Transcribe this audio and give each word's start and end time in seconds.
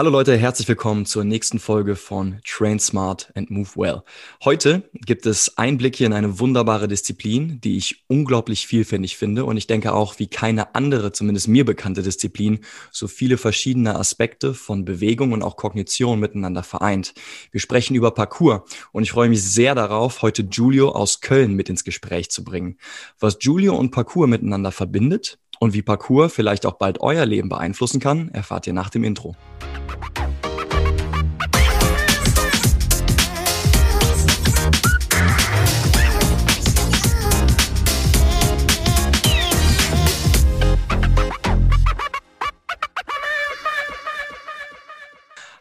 Hallo 0.00 0.08
Leute, 0.08 0.34
herzlich 0.34 0.66
willkommen 0.66 1.04
zur 1.04 1.24
nächsten 1.24 1.58
Folge 1.58 1.94
von 1.94 2.40
Train 2.46 2.80
Smart 2.80 3.30
and 3.34 3.50
Move 3.50 3.68
Well. 3.76 4.02
Heute 4.42 4.88
gibt 4.94 5.26
es 5.26 5.58
Einblicke 5.58 6.06
in 6.06 6.14
eine 6.14 6.38
wunderbare 6.38 6.88
Disziplin, 6.88 7.60
die 7.60 7.76
ich 7.76 8.06
unglaublich 8.06 8.66
vielfältig 8.66 9.18
finde 9.18 9.44
und 9.44 9.58
ich 9.58 9.66
denke 9.66 9.92
auch 9.92 10.18
wie 10.18 10.26
keine 10.26 10.74
andere, 10.74 11.12
zumindest 11.12 11.48
mir 11.48 11.66
bekannte 11.66 12.00
Disziplin, 12.00 12.60
so 12.90 13.08
viele 13.08 13.36
verschiedene 13.36 13.94
Aspekte 13.94 14.54
von 14.54 14.86
Bewegung 14.86 15.32
und 15.32 15.42
auch 15.42 15.56
Kognition 15.58 16.18
miteinander 16.18 16.62
vereint. 16.62 17.12
Wir 17.50 17.60
sprechen 17.60 17.94
über 17.94 18.10
Parkour 18.12 18.64
und 18.92 19.02
ich 19.02 19.12
freue 19.12 19.28
mich 19.28 19.42
sehr 19.42 19.74
darauf, 19.74 20.22
heute 20.22 20.44
Giulio 20.44 20.92
aus 20.92 21.20
Köln 21.20 21.52
mit 21.52 21.68
ins 21.68 21.84
Gespräch 21.84 22.30
zu 22.30 22.42
bringen. 22.42 22.78
Was 23.18 23.38
Giulio 23.38 23.76
und 23.76 23.90
Parkour 23.90 24.28
miteinander 24.28 24.72
verbindet 24.72 25.38
und 25.60 25.74
wie 25.74 25.82
Parkour 25.82 26.30
vielleicht 26.30 26.66
auch 26.66 26.72
bald 26.72 27.00
euer 27.00 27.26
Leben 27.26 27.48
beeinflussen 27.48 28.00
kann, 28.00 28.30
erfahrt 28.30 28.66
ihr 28.66 28.72
nach 28.72 28.90
dem 28.90 29.04
Intro. 29.04 29.36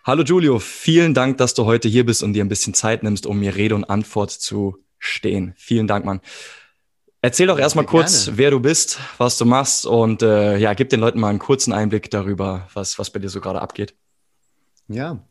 Hallo 0.05 0.23
Giulio, 0.23 0.57
vielen 0.57 1.13
Dank, 1.13 1.37
dass 1.37 1.53
du 1.53 1.65
heute 1.65 1.87
hier 1.87 2.03
bist 2.03 2.23
und 2.23 2.33
dir 2.33 2.43
ein 2.43 2.49
bisschen 2.49 2.73
Zeit 2.73 3.03
nimmst, 3.03 3.27
um 3.27 3.39
mir 3.39 3.55
Rede 3.55 3.75
und 3.75 3.83
Antwort 3.83 4.31
zu 4.31 4.77
stehen. 4.97 5.53
Vielen 5.55 5.85
Dank, 5.85 6.03
Mann. 6.05 6.21
Erzähl 7.21 7.47
doch 7.47 7.59
erstmal 7.59 7.85
kurz, 7.85 8.25
gerne. 8.25 8.37
wer 8.37 8.51
du 8.51 8.59
bist, 8.61 8.99
was 9.17 9.37
du 9.37 9.45
machst 9.45 9.85
und 9.85 10.21
äh, 10.21 10.57
ja, 10.57 10.73
gib 10.73 10.89
den 10.89 11.01
Leuten 11.01 11.19
mal 11.19 11.29
einen 11.29 11.39
kurzen 11.39 11.73
Einblick 11.73 12.09
darüber, 12.09 12.67
was, 12.73 12.97
was 12.97 13.09
bei 13.09 13.19
dir 13.19 13.29
so 13.29 13.41
gerade 13.41 13.61
abgeht. 13.61 13.93
Ja. 14.87 15.21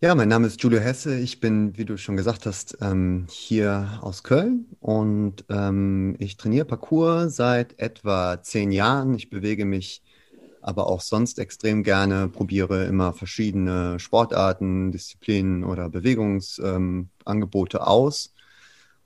Ja, 0.00 0.14
mein 0.16 0.28
Name 0.28 0.46
ist 0.48 0.60
Giulio 0.60 0.80
Hesse. 0.80 1.18
Ich 1.18 1.38
bin, 1.38 1.76
wie 1.76 1.84
du 1.84 1.96
schon 1.96 2.16
gesagt 2.16 2.46
hast, 2.46 2.78
ähm, 2.80 3.26
hier 3.30 4.00
aus 4.00 4.22
Köln 4.24 4.66
und 4.80 5.44
ähm, 5.48 6.16
ich 6.18 6.36
trainiere 6.36 6.64
Parcours 6.64 7.36
seit 7.36 7.78
etwa 7.78 8.42
zehn 8.42 8.72
Jahren. 8.72 9.14
Ich 9.14 9.30
bewege 9.30 9.64
mich 9.64 10.02
aber 10.60 10.86
auch 10.86 11.00
sonst 11.00 11.38
extrem 11.38 11.82
gerne, 11.82 12.28
probiere 12.28 12.84
immer 12.84 13.12
verschiedene 13.12 13.98
Sportarten, 13.98 14.92
Disziplinen 14.92 15.64
oder 15.64 15.88
Bewegungsangebote 15.88 17.76
ähm, 17.78 17.82
aus. 17.82 18.34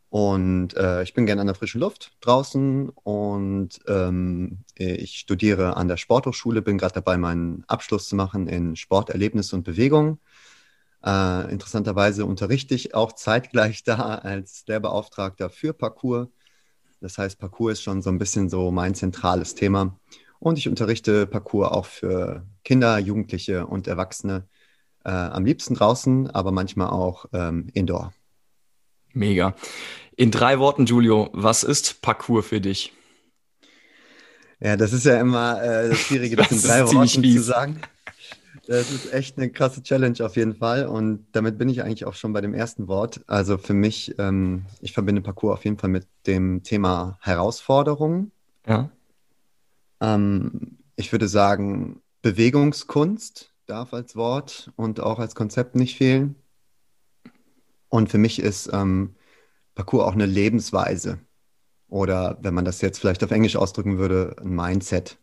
Und 0.08 0.76
äh, 0.76 1.02
ich 1.02 1.14
bin 1.14 1.26
gerne 1.26 1.40
an 1.40 1.48
der 1.48 1.56
frischen 1.56 1.80
Luft 1.80 2.12
draußen 2.20 2.90
und 2.90 3.80
ähm, 3.88 4.58
ich 4.76 5.18
studiere 5.18 5.76
an 5.76 5.88
der 5.88 5.96
Sporthochschule, 5.96 6.62
bin 6.62 6.78
gerade 6.78 6.94
dabei, 6.94 7.16
meinen 7.18 7.64
Abschluss 7.66 8.08
zu 8.08 8.16
machen 8.16 8.46
in 8.46 8.76
Sporterlebnis 8.76 9.52
und 9.52 9.64
Bewegung. 9.64 10.20
Äh, 11.04 11.50
interessanterweise 11.52 12.24
unterrichte 12.24 12.74
ich 12.74 12.94
auch 12.94 13.12
zeitgleich 13.12 13.84
da 13.84 14.16
als 14.16 14.64
Lehrbeauftragter 14.66 15.50
für 15.50 15.72
Parcours. 15.72 16.28
Das 17.00 17.18
heißt, 17.18 17.38
Parcours 17.38 17.74
ist 17.74 17.82
schon 17.82 18.02
so 18.02 18.10
ein 18.10 18.18
bisschen 18.18 18.48
so 18.48 18.70
mein 18.70 18.94
zentrales 18.94 19.54
Thema. 19.54 19.98
Und 20.38 20.58
ich 20.58 20.68
unterrichte 20.68 21.26
Parcours 21.26 21.70
auch 21.72 21.86
für 21.86 22.46
Kinder, 22.64 22.98
Jugendliche 22.98 23.66
und 23.66 23.86
Erwachsene. 23.86 24.48
Äh, 25.04 25.10
am 25.10 25.44
liebsten 25.44 25.74
draußen, 25.74 26.30
aber 26.30 26.52
manchmal 26.52 26.88
auch 26.90 27.26
ähm, 27.32 27.68
indoor. 27.74 28.12
Mega. 29.16 29.54
In 30.14 30.30
drei 30.30 30.58
Worten, 30.58 30.84
Giulio, 30.84 31.30
was 31.32 31.64
ist 31.64 32.02
Parcours 32.02 32.46
für 32.46 32.60
dich? 32.60 32.92
Ja, 34.60 34.76
das 34.76 34.92
ist 34.92 35.04
ja 35.04 35.18
immer 35.18 35.62
äh, 35.62 35.88
das 35.88 35.98
Schwierige, 35.98 36.36
das, 36.36 36.48
das 36.50 36.62
in 36.62 36.68
drei 36.68 36.84
Worten 36.84 37.24
zu 37.24 37.42
sagen. 37.42 37.80
Das 38.66 38.90
ist 38.90 39.12
echt 39.12 39.38
eine 39.38 39.50
krasse 39.50 39.82
Challenge 39.82 40.22
auf 40.22 40.36
jeden 40.36 40.54
Fall. 40.56 40.86
Und 40.86 41.26
damit 41.32 41.56
bin 41.56 41.68
ich 41.68 41.82
eigentlich 41.82 42.04
auch 42.04 42.14
schon 42.14 42.32
bei 42.32 42.42
dem 42.42 42.52
ersten 42.52 42.88
Wort. 42.88 43.22
Also 43.26 43.56
für 43.56 43.74
mich, 43.74 44.14
ähm, 44.18 44.66
ich 44.80 44.92
verbinde 44.92 45.22
Parcours 45.22 45.58
auf 45.58 45.64
jeden 45.64 45.78
Fall 45.78 45.90
mit 45.90 46.06
dem 46.26 46.62
Thema 46.62 47.18
Herausforderungen. 47.22 48.32
Ja. 48.66 48.90
Ähm, 50.00 50.78
ich 50.96 51.10
würde 51.12 51.28
sagen, 51.28 52.02
Bewegungskunst 52.20 53.52
darf 53.66 53.94
als 53.94 54.14
Wort 54.14 54.72
und 54.76 55.00
auch 55.00 55.18
als 55.18 55.34
Konzept 55.34 55.74
nicht 55.74 55.96
fehlen. 55.96 56.36
Und 57.88 58.10
für 58.10 58.18
mich 58.18 58.38
ist 58.40 58.70
ähm, 58.72 59.14
Parcours 59.74 60.04
auch 60.04 60.14
eine 60.14 60.26
Lebensweise. 60.26 61.20
Oder 61.88 62.38
wenn 62.40 62.54
man 62.54 62.64
das 62.64 62.80
jetzt 62.80 62.98
vielleicht 62.98 63.22
auf 63.22 63.30
Englisch 63.30 63.56
ausdrücken 63.56 63.98
würde, 63.98 64.36
ein 64.40 64.50
Mindset. 64.50 65.18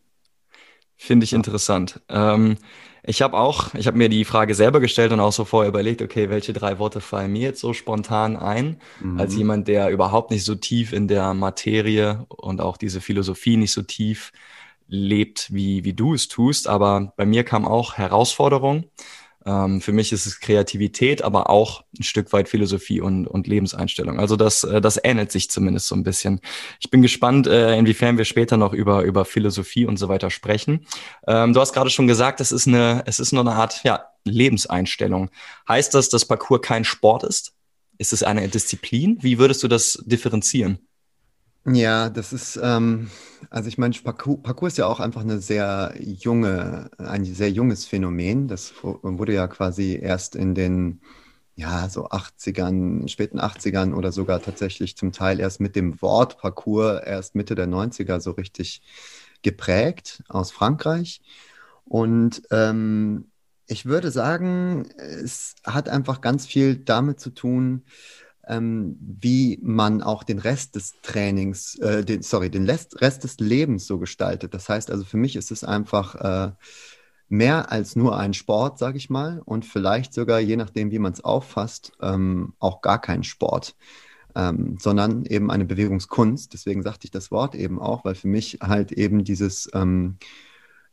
Finde 0.95 1.25
ich 1.25 1.33
interessant. 1.33 2.01
Ähm, 2.07 2.57
ich 3.05 3.21
habe 3.21 3.37
auch, 3.37 3.73
ich 3.73 3.87
habe 3.87 3.97
mir 3.97 4.07
die 4.07 4.23
Frage 4.23 4.55
selber 4.55 4.79
gestellt 4.79 5.11
und 5.11 5.19
auch 5.19 5.33
so 5.33 5.43
vorher 5.43 5.67
überlegt, 5.67 6.01
okay, 6.01 6.29
welche 6.29 6.53
drei 6.53 6.79
Worte 6.79 7.01
fallen 7.01 7.33
mir 7.33 7.41
jetzt 7.41 7.59
so 7.59 7.73
spontan 7.73 8.37
ein, 8.37 8.79
mhm. 9.01 9.19
als 9.19 9.35
jemand, 9.35 9.67
der 9.67 9.89
überhaupt 9.89 10.31
nicht 10.31 10.45
so 10.45 10.55
tief 10.55 10.93
in 10.93 11.09
der 11.09 11.33
Materie 11.33 12.25
und 12.29 12.61
auch 12.61 12.77
diese 12.77 13.01
Philosophie 13.01 13.57
nicht 13.57 13.73
so 13.73 13.81
tief 13.81 14.31
lebt, 14.87 15.53
wie, 15.53 15.83
wie 15.83 15.93
du 15.93 16.13
es 16.13 16.29
tust. 16.29 16.67
Aber 16.69 17.13
bei 17.17 17.25
mir 17.25 17.43
kam 17.43 17.65
auch 17.65 17.95
Herausforderung. 17.95 18.85
Ähm, 19.45 19.81
für 19.81 19.91
mich 19.91 20.11
ist 20.13 20.25
es 20.25 20.39
Kreativität, 20.39 21.21
aber 21.21 21.49
auch 21.49 21.83
ein 21.97 22.03
Stück 22.03 22.31
weit 22.33 22.49
Philosophie 22.49 23.01
und, 23.01 23.27
und 23.27 23.47
Lebenseinstellung. 23.47 24.19
Also 24.19 24.35
das, 24.35 24.63
äh, 24.63 24.81
das 24.81 24.99
ähnelt 25.03 25.31
sich 25.31 25.49
zumindest 25.49 25.87
so 25.87 25.95
ein 25.95 26.03
bisschen. 26.03 26.39
Ich 26.79 26.89
bin 26.89 27.01
gespannt, 27.01 27.47
äh, 27.47 27.75
inwiefern 27.77 28.17
wir 28.17 28.25
später 28.25 28.57
noch 28.57 28.73
über, 28.73 29.03
über 29.03 29.25
Philosophie 29.25 29.85
und 29.85 29.97
so 29.97 30.07
weiter 30.07 30.29
sprechen. 30.29 30.85
Ähm, 31.27 31.53
du 31.53 31.59
hast 31.59 31.73
gerade 31.73 31.89
schon 31.89 32.07
gesagt, 32.07 32.39
es 32.41 32.51
ist 32.51 32.67
eine, 32.67 33.03
es 33.05 33.19
ist 33.19 33.33
nur 33.33 33.41
eine 33.41 33.53
Art, 33.53 33.83
ja, 33.83 34.05
Lebenseinstellung. 34.25 35.29
Heißt 35.67 35.93
das, 35.93 36.09
dass 36.09 36.25
Parcours 36.25 36.61
kein 36.61 36.85
Sport 36.85 37.23
ist? 37.23 37.53
Ist 37.97 38.13
es 38.13 38.23
eine 38.23 38.47
Disziplin? 38.47 39.17
Wie 39.21 39.37
würdest 39.37 39.63
du 39.63 39.67
das 39.67 40.01
differenzieren? 40.05 40.79
Ja, 41.65 42.09
das 42.09 42.33
ist, 42.33 42.59
ähm, 42.61 43.09
also 43.49 43.69
ich 43.69 43.77
meine, 43.77 43.93
Parcours, 44.03 44.41
Parcours 44.43 44.73
ist 44.73 44.77
ja 44.79 44.85
auch 44.87 44.99
einfach 44.99 45.21
eine 45.21 45.39
sehr 45.39 45.93
junge, 45.97 46.89
ein 46.97 47.23
sehr 47.23 47.51
junges 47.51 47.85
Phänomen. 47.85 48.49
Das 48.49 48.73
wurde 48.83 49.33
ja 49.33 49.47
quasi 49.47 49.97
erst 50.01 50.35
in 50.35 50.55
den, 50.55 50.99
ja, 51.55 51.87
so 51.89 52.09
80ern, 52.09 53.07
späten 53.07 53.39
80ern 53.39 53.93
oder 53.93 54.11
sogar 54.11 54.41
tatsächlich 54.41 54.97
zum 54.97 55.13
Teil 55.13 55.39
erst 55.39 55.61
mit 55.61 55.75
dem 55.77 56.01
Wort 56.01 56.37
Parcours 56.39 57.01
erst 57.05 57.35
Mitte 57.35 57.55
der 57.55 57.67
90er 57.67 58.19
so 58.19 58.31
richtig 58.31 58.81
geprägt 59.41 60.23
aus 60.27 60.51
Frankreich. 60.51 61.21
Und 61.85 62.41
ähm, 62.51 63.31
ich 63.67 63.85
würde 63.85 64.11
sagen, 64.11 64.89
es 64.97 65.55
hat 65.65 65.87
einfach 65.89 66.19
ganz 66.21 66.45
viel 66.45 66.75
damit 66.77 67.19
zu 67.21 67.29
tun, 67.29 67.83
ähm, 68.47 68.97
wie 68.99 69.59
man 69.61 70.01
auch 70.01 70.23
den 70.23 70.39
Rest 70.39 70.75
des 70.75 70.93
Trainings, 71.01 71.75
äh, 71.79 72.03
den, 72.03 72.21
sorry, 72.21 72.49
den 72.49 72.65
Rest, 72.65 73.01
Rest 73.01 73.23
des 73.23 73.39
Lebens 73.39 73.87
so 73.87 73.99
gestaltet. 73.99 74.53
Das 74.53 74.69
heißt 74.69 74.91
also, 74.91 75.05
für 75.05 75.17
mich 75.17 75.35
ist 75.35 75.51
es 75.51 75.63
einfach 75.63 76.15
äh, 76.15 76.51
mehr 77.29 77.71
als 77.71 77.95
nur 77.95 78.17
ein 78.17 78.33
Sport, 78.33 78.77
sage 78.77 78.97
ich 78.97 79.09
mal, 79.09 79.41
und 79.45 79.65
vielleicht 79.65 80.13
sogar, 80.13 80.39
je 80.39 80.57
nachdem, 80.57 80.91
wie 80.91 80.99
man 80.99 81.13
es 81.13 81.23
auffasst, 81.23 81.93
ähm, 82.01 82.53
auch 82.59 82.81
gar 82.81 82.99
kein 83.01 83.23
Sport. 83.23 83.75
Ähm, 84.35 84.77
sondern 84.79 85.25
eben 85.25 85.51
eine 85.51 85.63
Bewegungskunst. 85.65 86.53
Deswegen 86.53 86.81
sagte 86.81 87.05
ich 87.05 87.11
das 87.11 87.29
Wort 87.29 87.53
eben 87.53 87.79
auch, 87.79 88.03
weil 88.03 88.15
für 88.15 88.27
mich 88.27 88.57
halt 88.63 88.91
eben 88.91 89.23
dieses, 89.23 89.69
ähm, 89.75 90.17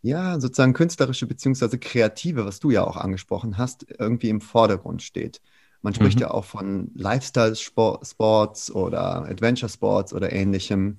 ja, 0.03 0.39
sozusagen 0.41 0.75
künstlerische 0.75 1.27
beziehungsweise 1.27 1.79
kreative, 1.79 2.45
was 2.45 2.61
du 2.61 2.71
ja 2.71 2.85
auch 2.85 2.97
angesprochen 2.99 3.59
hast, 3.59 3.87
irgendwie 3.99 4.29
im 4.29 4.43
Vordergrund 4.43 5.03
steht. 5.03 5.41
Man 5.83 5.95
spricht 5.95 6.17
mhm. 6.17 6.23
ja 6.23 6.31
auch 6.31 6.45
von 6.45 6.91
Lifestyle-Sports 6.95 8.71
oder 8.71 9.25
Adventure-Sports 9.25 10.13
oder 10.13 10.33
ähnlichem. 10.33 10.99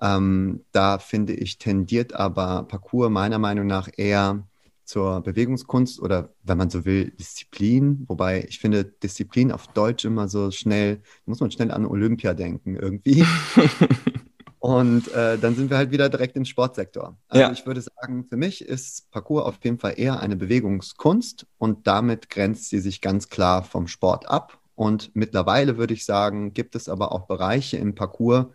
Ähm, 0.00 0.64
da 0.72 0.98
finde 0.98 1.34
ich, 1.34 1.58
tendiert 1.58 2.14
aber 2.14 2.64
Parcours 2.64 3.10
meiner 3.10 3.38
Meinung 3.38 3.66
nach 3.66 3.88
eher 3.96 4.44
zur 4.84 5.20
Bewegungskunst 5.20 6.00
oder, 6.00 6.34
wenn 6.42 6.58
man 6.58 6.70
so 6.70 6.84
will, 6.84 7.12
Disziplin. 7.12 8.04
Wobei 8.08 8.44
ich 8.48 8.58
finde, 8.58 8.84
Disziplin 8.84 9.52
auf 9.52 9.68
Deutsch 9.68 10.04
immer 10.04 10.26
so 10.26 10.50
schnell, 10.50 11.02
muss 11.26 11.38
man 11.38 11.52
schnell 11.52 11.70
an 11.70 11.86
Olympia 11.86 12.34
denken 12.34 12.74
irgendwie. 12.74 13.24
Und 14.60 15.10
äh, 15.14 15.38
dann 15.38 15.56
sind 15.56 15.70
wir 15.70 15.78
halt 15.78 15.90
wieder 15.90 16.10
direkt 16.10 16.36
im 16.36 16.44
Sportsektor. 16.44 17.16
Also 17.28 17.40
ja. 17.40 17.50
ich 17.50 17.64
würde 17.64 17.80
sagen, 17.80 18.26
für 18.26 18.36
mich 18.36 18.62
ist 18.62 19.10
Parcours 19.10 19.46
auf 19.46 19.56
jeden 19.62 19.78
Fall 19.78 19.94
eher 19.96 20.20
eine 20.20 20.36
Bewegungskunst 20.36 21.46
und 21.56 21.86
damit 21.86 22.28
grenzt 22.28 22.68
sie 22.68 22.78
sich 22.78 23.00
ganz 23.00 23.30
klar 23.30 23.64
vom 23.64 23.88
Sport 23.88 24.28
ab. 24.28 24.58
Und 24.74 25.16
mittlerweile 25.16 25.78
würde 25.78 25.94
ich 25.94 26.04
sagen, 26.04 26.52
gibt 26.52 26.74
es 26.74 26.90
aber 26.90 27.12
auch 27.12 27.26
Bereiche 27.26 27.78
im 27.78 27.94
Parcours, 27.94 28.46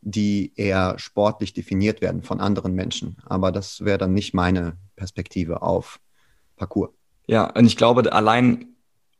die 0.00 0.52
eher 0.56 0.98
sportlich 0.98 1.52
definiert 1.52 2.00
werden 2.00 2.22
von 2.22 2.40
anderen 2.40 2.74
Menschen. 2.74 3.18
Aber 3.26 3.52
das 3.52 3.84
wäre 3.84 3.98
dann 3.98 4.14
nicht 4.14 4.32
meine 4.32 4.78
Perspektive 4.96 5.60
auf 5.60 6.00
Parcours. 6.56 6.92
Ja, 7.26 7.50
und 7.50 7.66
ich 7.66 7.76
glaube, 7.76 8.10
allein 8.10 8.68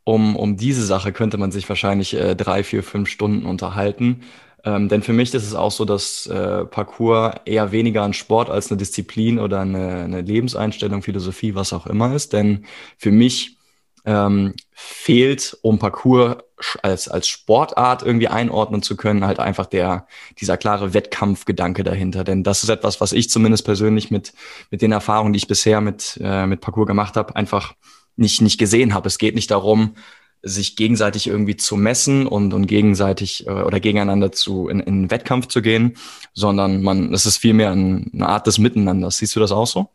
um, 0.05 0.35
um 0.37 0.57
diese 0.57 0.85
Sache 0.85 1.13
könnte 1.13 1.37
man 1.37 1.53
sich 1.53 1.69
wahrscheinlich 1.69 2.15
äh, 2.15 2.35
drei, 2.35 2.65
vier, 2.65 2.83
fünf 2.83 3.09
Stunden 3.09 3.47
unterhalten. 3.47 4.23
Ähm, 4.65 4.89
denn 4.89 5.03
für 5.03 5.13
mich 5.13 5.35
ist 5.35 5.47
es 5.47 5.55
auch 5.55 5.73
so, 5.73 5.85
dass 5.85 6.27
äh, 6.27 6.65
Parkour 6.65 7.35
eher 7.45 7.73
weniger 7.73 8.05
ein 8.05 8.13
Sport 8.13 8.49
als 8.49 8.71
eine 8.71 8.79
Disziplin 8.79 9.39
oder 9.39 9.61
eine, 9.61 10.03
eine 10.05 10.21
Lebenseinstellung, 10.21 11.03
Philosophie, 11.03 11.55
was 11.55 11.73
auch 11.73 11.87
immer 11.87 12.15
ist. 12.15 12.33
Denn 12.33 12.65
für 12.97 13.11
mich 13.11 13.59
ähm, 14.05 14.55
fehlt, 14.73 15.57
um 15.63 15.79
Parkour 15.79 16.45
als, 16.83 17.09
als 17.09 17.29
Sportart 17.29 18.03
irgendwie 18.03 18.29
einordnen 18.29 18.83
zu 18.83 18.97
können, 18.97 19.25
halt 19.25 19.41
einfach 19.41 19.67
der, 19.67 20.07
dieser 20.41 20.57
klare 20.57 20.95
Wettkampfgedanke 20.95 21.83
dahinter. 21.83 22.25
Denn 22.25 22.45
das 22.45 22.63
ist 22.63 22.69
etwas, 22.69 23.01
was 23.01 23.13
ich 23.13 23.31
zumindest 23.31 23.65
persönlich 23.65 24.11
mit, 24.11 24.33
mit 24.71 24.83
den 24.83 24.93
Erfahrungen, 24.93 25.33
die 25.33 25.39
ich 25.39 25.49
bisher 25.49 25.81
mit, 25.81 26.21
äh, 26.23 26.47
mit 26.47 26.61
Parkour 26.61 26.87
gemacht 26.87 27.17
habe, 27.17 27.35
einfach 27.37 27.75
nicht, 28.17 28.41
nicht 28.43 28.59
gesehen 28.59 28.95
habe. 28.95 29.09
Es 29.09 29.19
geht 29.19 29.35
nicht 29.35 29.51
darum, 29.51 29.95
sich 30.43 30.77
gegenseitig 30.77 31.29
irgendwie 31.29 31.57
zu 31.57 31.77
messen 31.77 32.27
und, 32.27 32.53
und 32.53 32.67
gegenseitig 32.67 33.47
äh, 33.47 33.51
oder 33.51 33.81
gegeneinander 33.81 34.33
zu 34.33 34.69
in, 34.69 34.81
in 34.81 35.11
Wettkampf 35.11 35.47
zu 35.47 35.63
gehen, 35.63 35.97
sondern 36.35 36.83
man, 36.83 37.15
es 37.15 37.27
ist 37.27 37.39
vielmehr 37.39 37.71
ein, 37.71 38.11
eine 38.13 38.29
Art 38.29 38.47
des 38.47 38.59
Miteinanders. 38.59 39.19
Siehst 39.19 39.37
du 39.37 39.41
das 39.41 39.53
auch 39.53 39.67
so? 39.67 39.89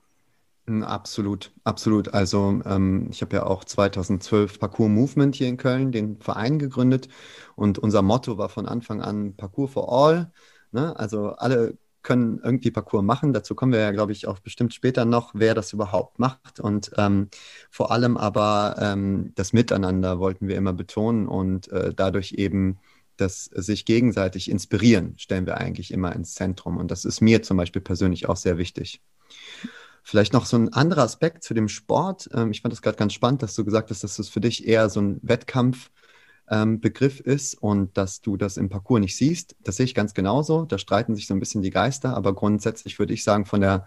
Hm, 0.67 0.83
absolut, 0.83 1.51
absolut. 1.63 2.13
Also 2.13 2.61
ähm, 2.65 3.07
ich 3.11 3.21
habe 3.21 3.35
ja 3.37 3.45
auch 3.45 3.63
2012 3.63 4.59
Parkour 4.59 4.89
Movement 4.89 5.35
hier 5.35 5.47
in 5.47 5.57
Köln, 5.57 5.91
den 5.91 6.19
Verein 6.19 6.59
gegründet 6.59 7.09
und 7.55 7.79
unser 7.79 8.01
Motto 8.01 8.37
war 8.37 8.49
von 8.49 8.65
Anfang 8.65 9.01
an 9.01 9.35
Parkour 9.35 9.67
for 9.67 9.91
All. 9.91 10.31
Ne? 10.71 10.97
Also 10.97 11.31
alle 11.31 11.77
können 12.07 12.39
irgendwie 12.41 12.71
Parkour 12.71 13.03
machen. 13.03 13.33
Dazu 13.33 13.53
kommen 13.53 13.73
wir 13.73 13.81
ja, 13.81 13.91
glaube 13.91 14.13
ich, 14.13 14.27
auch 14.27 14.39
bestimmt 14.39 14.73
später 14.73 15.03
noch, 15.03 15.31
wer 15.33 15.53
das 15.53 15.73
überhaupt 15.73 16.19
macht. 16.19 16.61
Und 16.61 16.91
ähm, 16.95 17.27
vor 17.69 17.91
allem 17.91 18.15
aber 18.15 18.77
ähm, 18.79 19.33
das 19.35 19.51
Miteinander 19.51 20.17
wollten 20.17 20.47
wir 20.47 20.55
immer 20.55 20.71
betonen 20.71 21.27
und 21.27 21.67
äh, 21.67 21.93
dadurch 21.93 22.31
eben 22.31 22.79
das 23.17 23.45
sich 23.45 23.83
gegenseitig 23.83 24.49
inspirieren, 24.49 25.15
stellen 25.17 25.45
wir 25.45 25.57
eigentlich 25.57 25.91
immer 25.91 26.15
ins 26.15 26.33
Zentrum. 26.33 26.77
Und 26.77 26.91
das 26.91 27.03
ist 27.03 27.19
mir 27.19 27.43
zum 27.43 27.57
Beispiel 27.57 27.81
persönlich 27.81 28.29
auch 28.29 28.37
sehr 28.37 28.57
wichtig. 28.57 29.01
Vielleicht 30.01 30.31
noch 30.31 30.45
so 30.45 30.55
ein 30.55 30.71
anderer 30.71 31.03
Aspekt 31.03 31.43
zu 31.43 31.53
dem 31.53 31.67
Sport. 31.67 32.29
Ähm, 32.33 32.51
ich 32.51 32.61
fand 32.61 32.71
das 32.71 32.81
gerade 32.81 32.95
ganz 32.95 33.11
spannend, 33.11 33.43
dass 33.43 33.53
du 33.53 33.65
gesagt 33.65 33.89
hast, 33.89 34.05
dass 34.05 34.15
das 34.15 34.29
für 34.29 34.39
dich 34.39 34.65
eher 34.65 34.89
so 34.89 35.01
ein 35.01 35.19
Wettkampfbegriff 35.23 35.91
ähm, 36.49 36.81
ist 37.23 37.55
und 37.55 37.97
dass 37.97 38.21
du 38.21 38.37
das 38.37 38.57
im 38.57 38.69
Parcours 38.69 39.01
nicht 39.01 39.15
siehst. 39.15 39.55
Das 39.63 39.77
sehe 39.77 39.85
ich 39.85 39.95
ganz 39.95 40.13
genauso. 40.13 40.65
Da 40.65 40.77
streiten 40.77 41.15
sich 41.15 41.27
so 41.27 41.33
ein 41.33 41.39
bisschen 41.39 41.61
die 41.61 41.71
Geister, 41.71 42.15
aber 42.15 42.33
grundsätzlich 42.33 42.99
würde 42.99 43.13
ich 43.13 43.23
sagen, 43.23 43.45
von 43.45 43.61
der, 43.61 43.85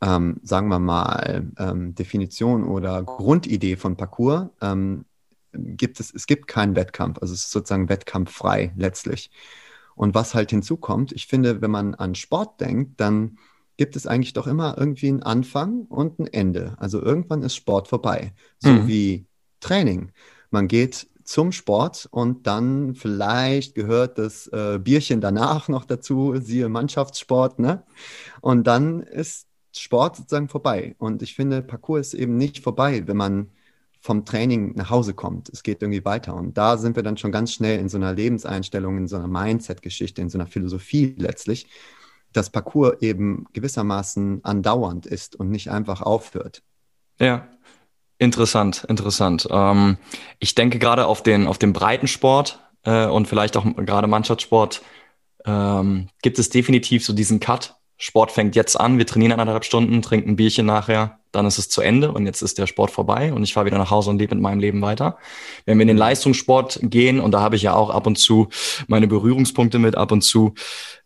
ähm, 0.00 0.40
sagen 0.42 0.68
wir 0.68 0.78
mal, 0.78 1.50
ähm, 1.58 1.94
Definition 1.94 2.64
oder 2.64 3.02
Grundidee 3.02 3.76
von 3.76 3.96
Parcours 3.96 4.48
ähm, 4.60 5.04
gibt 5.52 6.00
es, 6.00 6.12
es 6.12 6.26
gibt 6.26 6.48
keinen 6.48 6.76
Wettkampf. 6.76 7.18
Also 7.20 7.32
es 7.32 7.44
ist 7.44 7.50
sozusagen 7.50 7.88
wettkampffrei 7.88 8.72
letztlich. 8.76 9.30
Und 9.94 10.14
was 10.14 10.34
halt 10.34 10.50
hinzukommt, 10.50 11.12
ich 11.12 11.26
finde, 11.26 11.62
wenn 11.62 11.70
man 11.70 11.94
an 11.94 12.14
Sport 12.14 12.60
denkt, 12.60 13.00
dann 13.00 13.38
gibt 13.76 13.96
es 13.96 14.06
eigentlich 14.06 14.32
doch 14.32 14.46
immer 14.46 14.76
irgendwie 14.76 15.08
einen 15.08 15.22
Anfang 15.22 15.82
und 15.82 16.18
ein 16.18 16.26
Ende. 16.26 16.74
Also 16.78 17.00
irgendwann 17.00 17.42
ist 17.42 17.54
Sport 17.56 17.88
vorbei. 17.88 18.32
So 18.58 18.70
mhm. 18.70 18.88
wie 18.88 19.26
Training. 19.60 20.12
Man 20.50 20.68
geht 20.68 21.08
zum 21.24 21.52
Sport 21.52 22.08
und 22.10 22.46
dann 22.46 22.94
vielleicht 22.94 23.74
gehört 23.74 24.18
das 24.18 24.46
äh, 24.48 24.78
Bierchen 24.78 25.20
danach 25.20 25.68
noch 25.68 25.84
dazu, 25.84 26.34
siehe 26.40 26.68
Mannschaftssport, 26.68 27.58
ne? 27.58 27.82
Und 28.40 28.66
dann 28.66 29.00
ist 29.00 29.48
Sport 29.72 30.16
sozusagen 30.16 30.48
vorbei. 30.48 30.94
Und 30.98 31.22
ich 31.22 31.34
finde, 31.34 31.62
Parcours 31.62 32.08
ist 32.08 32.14
eben 32.14 32.36
nicht 32.36 32.60
vorbei, 32.60 33.06
wenn 33.06 33.16
man 33.16 33.50
vom 34.00 34.26
Training 34.26 34.74
nach 34.76 34.90
Hause 34.90 35.14
kommt. 35.14 35.48
Es 35.48 35.62
geht 35.62 35.82
irgendwie 35.82 36.04
weiter. 36.04 36.34
Und 36.34 36.58
da 36.58 36.76
sind 36.76 36.94
wir 36.94 37.02
dann 37.02 37.16
schon 37.16 37.32
ganz 37.32 37.54
schnell 37.54 37.80
in 37.80 37.88
so 37.88 37.96
einer 37.96 38.12
Lebenseinstellung, 38.12 38.98
in 38.98 39.08
so 39.08 39.16
einer 39.16 39.28
Mindset-Geschichte, 39.28 40.20
in 40.20 40.28
so 40.28 40.36
einer 40.36 40.46
Philosophie 40.46 41.14
letztlich, 41.16 41.68
das 42.32 42.50
Parcours 42.50 43.00
eben 43.00 43.46
gewissermaßen 43.54 44.44
andauernd 44.44 45.06
ist 45.06 45.36
und 45.36 45.50
nicht 45.50 45.70
einfach 45.70 46.02
aufhört. 46.02 46.62
Ja, 47.18 47.48
interessant, 48.18 48.84
interessant. 48.88 49.46
Ähm, 49.50 49.98
ich 50.38 50.54
denke 50.54 50.78
gerade 50.78 51.06
auf 51.06 51.22
den, 51.22 51.46
auf 51.46 51.58
den 51.58 51.72
Breitensport 51.72 52.60
äh, 52.84 53.06
und 53.06 53.26
vielleicht 53.26 53.56
auch 53.56 53.64
gerade 53.76 54.06
Mannschaftssport 54.06 54.82
ähm, 55.44 56.08
gibt 56.22 56.38
es 56.38 56.48
definitiv 56.48 57.04
so 57.04 57.12
diesen 57.12 57.40
Cut. 57.40 57.76
Sport 57.96 58.32
fängt 58.32 58.56
jetzt 58.56 58.78
an, 58.78 58.98
wir 58.98 59.06
trainieren 59.06 59.32
eineinhalb 59.32 59.64
Stunden, 59.64 60.02
trinken 60.02 60.30
ein 60.30 60.36
Bierchen 60.36 60.66
nachher, 60.66 61.18
dann 61.34 61.46
ist 61.46 61.58
es 61.58 61.68
zu 61.68 61.80
Ende 61.80 62.12
und 62.12 62.26
jetzt 62.26 62.42
ist 62.42 62.58
der 62.58 62.66
Sport 62.66 62.90
vorbei 62.90 63.32
und 63.32 63.42
ich 63.42 63.54
fahre 63.54 63.66
wieder 63.66 63.78
nach 63.78 63.90
Hause 63.90 64.10
und 64.10 64.18
lebe 64.18 64.34
mit 64.34 64.42
meinem 64.42 64.60
Leben 64.60 64.82
weiter. 64.82 65.18
Wenn 65.64 65.78
wir 65.78 65.82
in 65.82 65.88
den 65.88 65.96
Leistungssport 65.96 66.80
gehen, 66.82 67.20
und 67.20 67.32
da 67.32 67.40
habe 67.40 67.56
ich 67.56 67.62
ja 67.62 67.74
auch 67.74 67.90
ab 67.90 68.06
und 68.06 68.16
zu 68.16 68.48
meine 68.86 69.06
Berührungspunkte 69.06 69.78
mit, 69.78 69.96
ab 69.96 70.12
und 70.12 70.22
zu 70.22 70.54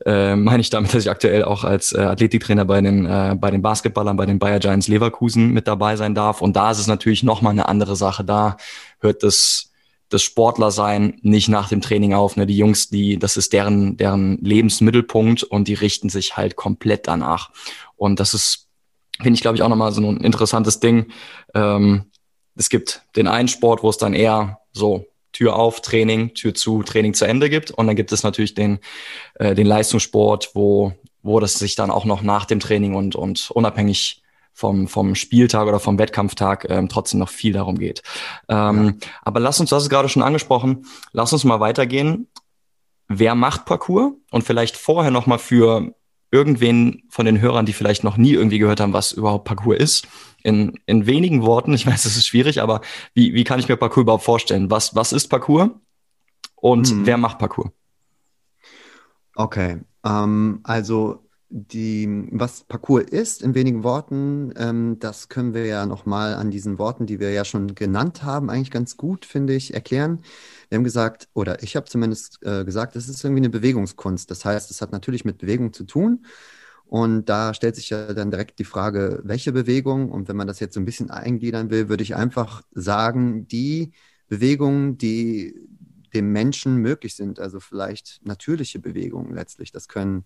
äh, 0.04 0.36
meine 0.36 0.60
ich 0.60 0.70
damit, 0.70 0.94
dass 0.94 1.02
ich 1.02 1.10
aktuell 1.10 1.44
auch 1.44 1.64
als 1.64 1.92
äh, 1.92 2.00
Athletiktrainer 2.00 2.64
bei 2.64 2.80
den, 2.80 3.06
äh, 3.06 3.36
bei 3.38 3.50
den 3.50 3.62
Basketballern, 3.62 4.16
bei 4.16 4.26
den 4.26 4.38
Bayer 4.38 4.58
Giants 4.58 4.88
Leverkusen 4.88 5.52
mit 5.52 5.66
dabei 5.66 5.96
sein 5.96 6.14
darf. 6.14 6.40
Und 6.40 6.56
da 6.56 6.70
ist 6.70 6.78
es 6.78 6.86
natürlich 6.86 7.22
nochmal 7.22 7.52
eine 7.52 7.68
andere 7.68 7.96
Sache. 7.96 8.24
Da 8.24 8.56
hört 9.00 9.22
das 9.22 9.72
das 10.08 10.22
Sportlersein 10.22 11.18
nicht 11.22 11.48
nach 11.48 11.68
dem 11.68 11.80
Training 11.80 12.14
auf. 12.14 12.36
Ne? 12.36 12.46
Die 12.46 12.56
Jungs, 12.56 12.88
die, 12.88 13.18
das 13.18 13.36
ist 13.36 13.52
deren, 13.52 13.96
deren 13.96 14.38
Lebensmittelpunkt 14.42 15.42
und 15.42 15.68
die 15.68 15.74
richten 15.74 16.08
sich 16.08 16.36
halt 16.36 16.56
komplett 16.56 17.06
danach. 17.06 17.50
Und 17.96 18.20
das 18.20 18.34
ist 18.34 18.68
finde 19.20 19.34
ich, 19.34 19.40
glaube 19.40 19.56
ich, 19.56 19.62
auch 19.62 19.68
nochmal 19.68 19.92
so 19.92 20.00
ein 20.00 20.18
interessantes 20.18 20.80
Ding. 20.80 21.12
Ähm, 21.54 22.06
es 22.54 22.68
gibt 22.68 23.02
den 23.16 23.28
einen 23.28 23.48
Sport, 23.48 23.82
wo 23.82 23.90
es 23.90 23.98
dann 23.98 24.14
eher 24.14 24.60
so 24.72 25.06
Tür 25.32 25.56
auf, 25.56 25.80
Training, 25.80 26.34
Tür 26.34 26.54
zu, 26.54 26.82
Training 26.82 27.14
zu 27.14 27.24
Ende 27.24 27.50
gibt. 27.50 27.70
Und 27.70 27.86
dann 27.86 27.96
gibt 27.96 28.12
es 28.12 28.22
natürlich 28.22 28.54
den, 28.54 28.78
äh, 29.34 29.54
den 29.54 29.66
Leistungssport, 29.66 30.50
wo, 30.54 30.92
wo 31.22 31.40
das 31.40 31.54
sich 31.54 31.74
dann 31.74 31.90
auch 31.90 32.04
noch 32.04 32.22
nach 32.22 32.44
dem 32.44 32.60
Training 32.60 32.94
und, 32.94 33.14
und 33.14 33.50
unabhängig 33.50 34.22
vom, 34.58 34.88
vom 34.88 35.14
Spieltag 35.14 35.68
oder 35.68 35.78
vom 35.78 36.00
Wettkampftag 36.00 36.66
ähm, 36.68 36.88
trotzdem 36.88 37.20
noch 37.20 37.28
viel 37.28 37.52
darum 37.52 37.78
geht. 37.78 38.02
Ähm, 38.48 38.96
ja. 39.00 39.08
Aber 39.22 39.38
lass 39.38 39.60
uns, 39.60 39.70
das 39.70 39.84
ist 39.84 39.88
gerade 39.88 40.08
schon 40.08 40.24
angesprochen, 40.24 40.84
lass 41.12 41.32
uns 41.32 41.44
mal 41.44 41.60
weitergehen. 41.60 42.26
Wer 43.06 43.36
macht 43.36 43.66
Parcours? 43.66 44.14
Und 44.32 44.42
vielleicht 44.42 44.76
vorher 44.76 45.12
nochmal 45.12 45.38
für 45.38 45.94
irgendwen 46.32 47.04
von 47.08 47.24
den 47.24 47.40
Hörern, 47.40 47.66
die 47.66 47.72
vielleicht 47.72 48.02
noch 48.02 48.16
nie 48.16 48.32
irgendwie 48.32 48.58
gehört 48.58 48.80
haben, 48.80 48.92
was 48.92 49.12
überhaupt 49.12 49.44
Parcours 49.44 49.78
ist, 49.78 50.08
in, 50.42 50.80
in 50.86 51.06
wenigen 51.06 51.42
Worten, 51.42 51.72
ich 51.72 51.86
weiß, 51.86 52.04
es 52.04 52.16
ist 52.16 52.26
schwierig, 52.26 52.60
aber 52.60 52.80
wie, 53.14 53.34
wie 53.34 53.44
kann 53.44 53.60
ich 53.60 53.68
mir 53.68 53.76
Parcours 53.76 54.02
überhaupt 54.02 54.24
vorstellen? 54.24 54.72
Was, 54.72 54.96
was 54.96 55.12
ist 55.12 55.28
Parcours 55.28 55.70
und 56.56 56.88
hm. 56.88 57.06
wer 57.06 57.16
macht 57.16 57.38
Parcours? 57.38 57.70
Okay, 59.36 59.78
ähm, 60.04 60.60
also 60.64 61.27
die, 61.50 62.28
was 62.30 62.64
Parcours 62.64 63.04
ist, 63.04 63.42
in 63.42 63.54
wenigen 63.54 63.82
Worten, 63.82 64.52
ähm, 64.56 64.98
das 64.98 65.28
können 65.28 65.54
wir 65.54 65.64
ja 65.64 65.86
nochmal 65.86 66.34
an 66.34 66.50
diesen 66.50 66.78
Worten, 66.78 67.06
die 67.06 67.20
wir 67.20 67.30
ja 67.30 67.44
schon 67.44 67.74
genannt 67.74 68.22
haben, 68.22 68.50
eigentlich 68.50 68.70
ganz 68.70 68.96
gut, 68.96 69.24
finde 69.24 69.54
ich, 69.54 69.72
erklären. 69.72 70.20
Wir 70.68 70.76
haben 70.76 70.84
gesagt, 70.84 71.28
oder 71.32 71.62
ich 71.62 71.74
habe 71.76 71.86
zumindest 71.86 72.40
äh, 72.42 72.64
gesagt, 72.64 72.96
es 72.96 73.08
ist 73.08 73.24
irgendwie 73.24 73.40
eine 73.40 73.50
Bewegungskunst. 73.50 74.30
Das 74.30 74.44
heißt, 74.44 74.70
es 74.70 74.82
hat 74.82 74.92
natürlich 74.92 75.24
mit 75.24 75.38
Bewegung 75.38 75.72
zu 75.72 75.84
tun. 75.84 76.26
Und 76.84 77.26
da 77.28 77.52
stellt 77.54 77.76
sich 77.76 77.90
ja 77.90 78.14
dann 78.14 78.30
direkt 78.30 78.58
die 78.58 78.64
Frage, 78.64 79.20
welche 79.24 79.52
Bewegung? 79.52 80.10
Und 80.10 80.28
wenn 80.28 80.36
man 80.36 80.46
das 80.46 80.60
jetzt 80.60 80.74
so 80.74 80.80
ein 80.80 80.86
bisschen 80.86 81.10
eingliedern 81.10 81.70
will, 81.70 81.88
würde 81.88 82.02
ich 82.02 82.14
einfach 82.14 82.62
sagen, 82.72 83.46
die 83.46 83.92
Bewegungen, 84.28 84.98
die 84.98 85.54
dem 86.14 86.32
Menschen 86.32 86.76
möglich 86.76 87.14
sind, 87.14 87.40
also 87.40 87.60
vielleicht 87.60 88.20
natürliche 88.24 88.78
Bewegungen 88.78 89.34
letztlich. 89.34 89.72
Das 89.72 89.88
können 89.88 90.24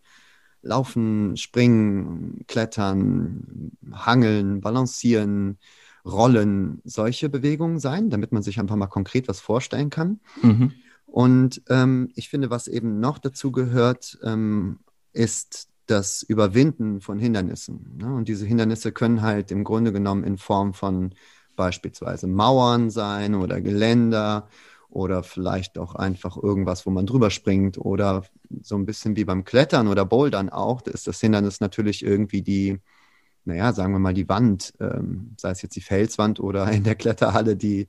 Laufen, 0.63 1.37
Springen, 1.37 2.45
Klettern, 2.47 3.73
Hangeln, 3.93 4.61
Balancieren, 4.61 5.59
Rollen, 6.05 6.81
solche 6.85 7.29
Bewegungen 7.29 7.79
sein, 7.79 8.11
damit 8.11 8.33
man 8.33 8.43
sich 8.43 8.59
einfach 8.59 8.77
mal 8.77 8.87
konkret 8.87 9.29
was 9.29 9.41
vorstellen 9.41 9.91
kann. 9.91 10.21
Mhm. 10.43 10.73
Und 11.07 11.63
ähm, 11.69 12.11
ich 12.15 12.29
finde, 12.29 12.51
was 12.51 12.69
eben 12.69 12.99
noch 12.99 13.19
dazu 13.19 13.53
gehört, 13.53 14.19
ähm, 14.25 14.79
ist 15.13 15.69
das 15.87 16.23
Überwinden 16.23 17.01
von 17.01 17.19
Hindernissen. 17.19 17.99
Ne? 17.99 18.15
Und 18.15 18.29
diese 18.29 18.47
Hindernisse 18.47 18.93
können 18.93 19.23
halt 19.23 19.51
im 19.51 19.63
Grunde 19.63 19.93
genommen 19.93 20.25
in 20.25 20.39
Form 20.39 20.75
von 20.75 21.15
beispielsweise 21.55 22.27
Mauern 22.27 22.91
sein 22.91 23.35
oder 23.35 23.61
Geländer 23.61 24.49
oder 24.93 25.23
vielleicht 25.23 25.79
auch 25.79 25.95
einfach 25.95 26.37
irgendwas, 26.37 26.87
wo 26.87 26.91
man 26.91 27.07
drüber 27.07 27.31
springt 27.31 27.79
oder 27.79 28.25
so 28.63 28.77
ein 28.77 28.87
bisschen 28.87 29.17
wie 29.17 29.25
beim 29.25 29.45
Klettern 29.45 29.89
oder 29.89 30.05
Bouldern 30.05 30.51
auch, 30.51 30.83
ist 30.83 31.07
das 31.07 31.21
Hindernis 31.21 31.61
natürlich 31.61 32.05
irgendwie 32.05 32.43
die, 32.43 32.79
naja, 33.45 33.73
sagen 33.73 33.93
wir 33.93 33.99
mal 33.99 34.15
die 34.15 34.29
Wand, 34.29 34.75
ähm, 34.81 35.35
sei 35.39 35.51
es 35.51 35.63
jetzt 35.63 35.77
die 35.77 35.81
Felswand 35.81 36.41
oder 36.41 36.71
in 36.71 36.85
der 36.85 36.95
Kletterhalle 36.95 37.57
die, 37.57 37.89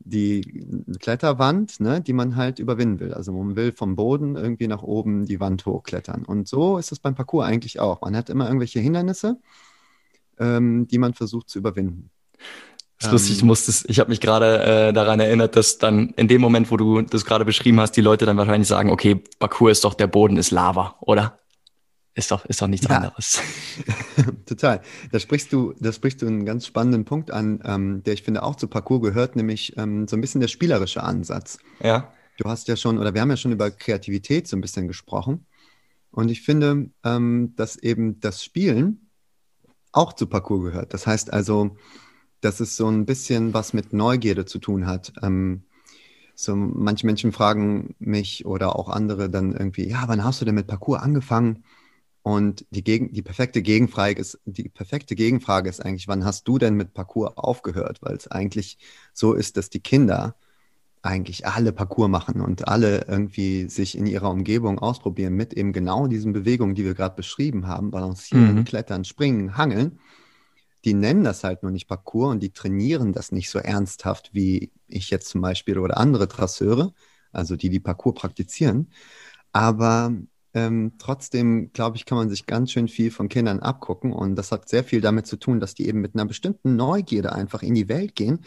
die 0.00 0.64
Kletterwand, 0.98 1.78
ne, 1.80 2.00
die 2.00 2.12
man 2.12 2.36
halt 2.36 2.58
überwinden 2.58 3.00
will. 3.00 3.14
Also 3.14 3.32
man 3.32 3.54
will 3.54 3.72
vom 3.72 3.96
Boden 3.96 4.34
irgendwie 4.34 4.66
nach 4.66 4.82
oben 4.82 5.26
die 5.26 5.40
Wand 5.40 5.66
hochklettern. 5.66 6.24
Und 6.24 6.48
so 6.48 6.78
ist 6.78 6.90
es 6.90 6.98
beim 6.98 7.14
Parcours 7.14 7.46
eigentlich 7.46 7.80
auch. 7.80 8.00
Man 8.00 8.16
hat 8.16 8.30
immer 8.30 8.46
irgendwelche 8.46 8.80
Hindernisse, 8.80 9.38
ähm, 10.38 10.88
die 10.88 10.98
man 10.98 11.14
versucht 11.14 11.48
zu 11.48 11.58
überwinden. 11.58 12.10
Das 13.00 13.06
ist 13.08 13.12
lustig, 13.12 13.38
du 13.38 13.46
musstest, 13.46 13.88
ich 13.88 13.98
habe 13.98 14.10
mich 14.10 14.20
gerade 14.20 14.62
äh, 14.62 14.92
daran 14.92 15.20
erinnert, 15.20 15.56
dass 15.56 15.78
dann 15.78 16.10
in 16.16 16.28
dem 16.28 16.42
Moment, 16.42 16.70
wo 16.70 16.76
du 16.76 17.00
das 17.00 17.24
gerade 17.24 17.46
beschrieben 17.46 17.80
hast, 17.80 17.92
die 17.92 18.02
Leute 18.02 18.26
dann 18.26 18.36
wahrscheinlich 18.36 18.68
sagen, 18.68 18.90
okay, 18.90 19.22
Parcours 19.38 19.78
ist 19.78 19.84
doch, 19.84 19.94
der 19.94 20.06
Boden 20.06 20.36
ist 20.36 20.50
Lava, 20.50 20.96
oder? 21.00 21.40
Ist 22.14 22.30
doch, 22.30 22.44
ist 22.44 22.60
doch 22.60 22.66
nichts 22.66 22.86
ja. 22.86 22.96
anderes. 22.96 23.40
Total. 24.46 24.82
Da 25.10 25.18
sprichst 25.18 25.50
du, 25.50 25.72
da 25.80 25.92
sprichst 25.92 26.20
du 26.20 26.26
einen 26.26 26.44
ganz 26.44 26.66
spannenden 26.66 27.06
Punkt 27.06 27.30
an, 27.30 27.62
ähm, 27.64 28.02
der 28.02 28.12
ich 28.12 28.22
finde 28.22 28.42
auch 28.42 28.56
zu 28.56 28.68
Parcours 28.68 29.00
gehört, 29.00 29.34
nämlich 29.34 29.78
ähm, 29.78 30.06
so 30.06 30.16
ein 30.16 30.20
bisschen 30.20 30.42
der 30.42 30.48
spielerische 30.48 31.02
Ansatz. 31.02 31.56
Ja. 31.82 32.12
Du 32.36 32.50
hast 32.50 32.68
ja 32.68 32.76
schon, 32.76 32.98
oder 32.98 33.14
wir 33.14 33.22
haben 33.22 33.30
ja 33.30 33.38
schon 33.38 33.52
über 33.52 33.70
Kreativität 33.70 34.46
so 34.46 34.58
ein 34.58 34.60
bisschen 34.60 34.88
gesprochen. 34.88 35.46
Und 36.10 36.30
ich 36.30 36.42
finde, 36.42 36.90
ähm, 37.02 37.54
dass 37.56 37.76
eben 37.76 38.20
das 38.20 38.44
Spielen 38.44 39.08
auch 39.92 40.12
zu 40.12 40.26
Parcours 40.26 40.64
gehört. 40.64 40.92
Das 40.92 41.06
heißt 41.06 41.32
also, 41.32 41.76
dass 42.40 42.60
es 42.60 42.76
so 42.76 42.88
ein 42.88 43.06
bisschen 43.06 43.54
was 43.54 43.72
mit 43.72 43.92
Neugierde 43.92 44.44
zu 44.44 44.58
tun 44.58 44.86
hat. 44.86 45.12
Ähm, 45.22 45.62
so 46.34 46.56
manche 46.56 47.06
Menschen 47.06 47.32
fragen 47.32 47.94
mich 47.98 48.46
oder 48.46 48.76
auch 48.76 48.88
andere 48.88 49.28
dann 49.28 49.52
irgendwie, 49.52 49.88
ja, 49.88 50.04
wann 50.06 50.24
hast 50.24 50.40
du 50.40 50.44
denn 50.44 50.54
mit 50.54 50.66
Parcours 50.66 51.02
angefangen? 51.02 51.64
Und 52.22 52.66
die, 52.70 52.84
Gegen 52.84 53.12
die, 53.12 53.22
perfekte 53.22 53.62
Gegenfrage 53.62 54.20
ist, 54.20 54.38
die 54.44 54.68
perfekte 54.68 55.14
Gegenfrage 55.14 55.68
ist 55.68 55.84
eigentlich, 55.84 56.08
wann 56.08 56.24
hast 56.24 56.46
du 56.48 56.58
denn 56.58 56.74
mit 56.74 56.92
Parcours 56.92 57.36
aufgehört? 57.36 57.98
Weil 58.02 58.16
es 58.16 58.28
eigentlich 58.28 58.78
so 59.12 59.32
ist, 59.32 59.56
dass 59.56 59.70
die 59.70 59.80
Kinder 59.80 60.34
eigentlich 61.02 61.46
alle 61.46 61.72
Parcours 61.72 62.10
machen 62.10 62.42
und 62.42 62.68
alle 62.68 63.06
irgendwie 63.08 63.68
sich 63.70 63.96
in 63.96 64.06
ihrer 64.06 64.30
Umgebung 64.30 64.78
ausprobieren 64.78 65.34
mit 65.34 65.54
eben 65.54 65.72
genau 65.72 66.06
diesen 66.06 66.34
Bewegungen, 66.34 66.74
die 66.74 66.84
wir 66.84 66.94
gerade 66.94 67.16
beschrieben 67.16 67.66
haben, 67.66 67.90
balancieren, 67.90 68.56
mhm. 68.56 68.64
klettern, 68.64 69.04
springen, 69.04 69.56
hangeln 69.56 69.98
die 70.84 70.94
nennen 70.94 71.24
das 71.24 71.44
halt 71.44 71.62
nur 71.62 71.72
nicht 71.72 71.88
Parcours 71.88 72.32
und 72.32 72.42
die 72.42 72.52
trainieren 72.52 73.12
das 73.12 73.32
nicht 73.32 73.50
so 73.50 73.58
ernsthaft 73.58 74.30
wie 74.32 74.72
ich 74.88 75.10
jetzt 75.10 75.28
zum 75.28 75.40
Beispiel 75.40 75.78
oder 75.78 75.98
andere 75.98 76.28
Trasseure, 76.28 76.92
also 77.32 77.56
die 77.56 77.70
die 77.70 77.80
Parcours 77.80 78.14
praktizieren. 78.20 78.90
Aber 79.52 80.12
ähm, 80.54 80.94
trotzdem, 80.98 81.72
glaube 81.72 81.96
ich, 81.96 82.06
kann 82.06 82.18
man 82.18 82.28
sich 82.30 82.46
ganz 82.46 82.72
schön 82.72 82.88
viel 82.88 83.10
von 83.10 83.28
Kindern 83.28 83.60
abgucken 83.60 84.12
und 84.12 84.36
das 84.36 84.50
hat 84.52 84.68
sehr 84.68 84.84
viel 84.84 85.00
damit 85.00 85.26
zu 85.26 85.36
tun, 85.36 85.60
dass 85.60 85.74
die 85.74 85.86
eben 85.88 86.00
mit 86.00 86.14
einer 86.14 86.26
bestimmten 86.26 86.76
Neugierde 86.76 87.32
einfach 87.32 87.62
in 87.62 87.74
die 87.74 87.88
Welt 87.88 88.16
gehen 88.16 88.40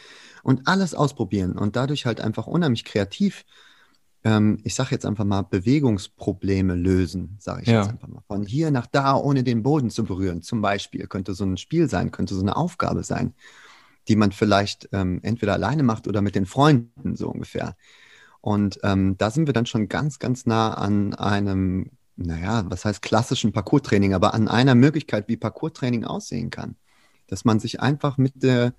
und 0.43 0.67
alles 0.67 0.95
ausprobieren 0.95 1.57
und 1.57 1.75
dadurch 1.75 2.05
halt 2.05 2.19
einfach 2.21 2.47
unheimlich 2.47 2.83
kreativ 2.83 3.45
ähm, 4.23 4.59
ich 4.63 4.75
sage 4.75 4.91
jetzt 4.91 5.05
einfach 5.05 5.25
mal, 5.25 5.41
Bewegungsprobleme 5.41 6.75
lösen, 6.75 7.37
sage 7.39 7.63
ich 7.63 7.67
ja. 7.67 7.81
jetzt 7.81 7.89
einfach 7.89 8.07
mal. 8.07 8.23
Von 8.27 8.45
hier 8.45 8.71
nach 8.71 8.87
da, 8.87 9.15
ohne 9.15 9.43
den 9.43 9.63
Boden 9.63 9.89
zu 9.89 10.03
berühren, 10.03 10.41
zum 10.41 10.61
Beispiel, 10.61 11.07
könnte 11.07 11.33
so 11.33 11.43
ein 11.43 11.57
Spiel 11.57 11.89
sein, 11.89 12.11
könnte 12.11 12.35
so 12.35 12.41
eine 12.41 12.55
Aufgabe 12.55 13.03
sein, 13.03 13.33
die 14.07 14.15
man 14.15 14.31
vielleicht 14.31 14.89
ähm, 14.93 15.19
entweder 15.23 15.53
alleine 15.53 15.83
macht 15.83 16.07
oder 16.07 16.21
mit 16.21 16.35
den 16.35 16.45
Freunden, 16.45 17.15
so 17.15 17.29
ungefähr. 17.29 17.75
Und 18.39 18.79
ähm, 18.83 19.17
da 19.17 19.31
sind 19.31 19.47
wir 19.47 19.53
dann 19.53 19.65
schon 19.65 19.87
ganz, 19.87 20.19
ganz 20.19 20.45
nah 20.45 20.73
an 20.73 21.13
einem, 21.13 21.91
naja, 22.15 22.65
was 22.67 22.85
heißt 22.85 23.01
klassischen 23.01 23.53
Parcours-Training, 23.53 24.13
aber 24.13 24.33
an 24.33 24.47
einer 24.47 24.75
Möglichkeit, 24.75 25.27
wie 25.27 25.37
Parcours-Training 25.37 26.03
aussehen 26.03 26.49
kann. 26.49 26.75
Dass 27.27 27.45
man 27.45 27.59
sich 27.59 27.79
einfach 27.79 28.17
mit 28.17 28.43
der 28.43 28.73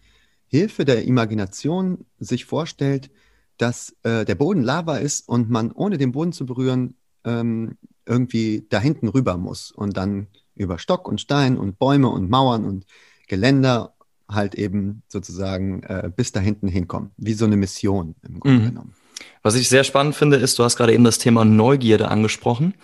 Hilfe 0.47 0.85
der 0.85 1.05
Imagination 1.05 2.05
sich 2.19 2.45
vorstellt, 2.45 3.11
dass 3.58 3.94
äh, 4.02 4.25
der 4.25 4.34
Boden 4.34 4.62
Lava 4.62 4.96
ist 4.96 5.28
und 5.28 5.50
man 5.50 5.73
ohne 5.73 5.99
den 5.99 6.12
Boden 6.12 6.32
zu 6.32 6.46
berühren 6.46 6.96
ähm, 7.25 7.76
irgendwie 8.06 8.66
da 8.68 8.80
hinten 8.80 9.08
rüber 9.08 9.37
muss 9.37 9.70
und 9.70 9.96
dann 9.96 10.28
über 10.54 10.78
Stock 10.78 11.08
und 11.08 11.20
Stein 11.20 11.56
und 11.58 11.78
Bäume 11.78 12.08
und 12.08 12.30
Mauern 12.30 12.64
und 12.64 12.87
Geländer 13.28 13.94
halt 14.28 14.54
eben 14.54 15.02
sozusagen 15.08 15.82
äh, 15.82 16.11
bis 16.14 16.32
da 16.32 16.40
hinten 16.40 16.68
hinkommen. 16.68 17.11
Wie 17.16 17.34
so 17.34 17.44
eine 17.44 17.56
Mission 17.56 18.14
im 18.23 18.40
Grunde 18.40 18.58
mhm. 18.58 18.66
genommen. 18.66 18.94
Was 19.42 19.54
ich 19.54 19.68
sehr 19.68 19.84
spannend 19.84 20.14
finde, 20.14 20.37
ist, 20.37 20.58
du 20.58 20.64
hast 20.64 20.76
gerade 20.76 20.92
eben 20.92 21.04
das 21.04 21.18
Thema 21.18 21.44
Neugierde 21.44 22.08
angesprochen. 22.08 22.75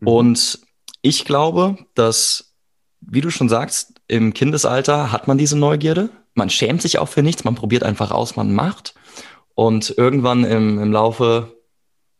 Mhm. 0.00 0.06
Und 0.06 0.60
ich 1.02 1.24
glaube, 1.24 1.78
dass, 1.94 2.54
wie 3.00 3.20
du 3.20 3.30
schon 3.30 3.48
sagst, 3.48 3.94
im 4.08 4.34
Kindesalter 4.34 5.12
hat 5.12 5.28
man 5.28 5.38
diese 5.38 5.58
Neugierde. 5.58 6.10
Man 6.34 6.50
schämt 6.50 6.82
sich 6.82 6.98
auch 6.98 7.08
für 7.08 7.22
nichts, 7.22 7.44
man 7.44 7.54
probiert 7.54 7.82
einfach 7.82 8.10
aus, 8.10 8.36
man 8.36 8.54
macht. 8.54 8.94
Und 9.54 9.94
irgendwann 9.96 10.44
im, 10.44 10.78
im 10.78 10.92
Laufe 10.92 11.52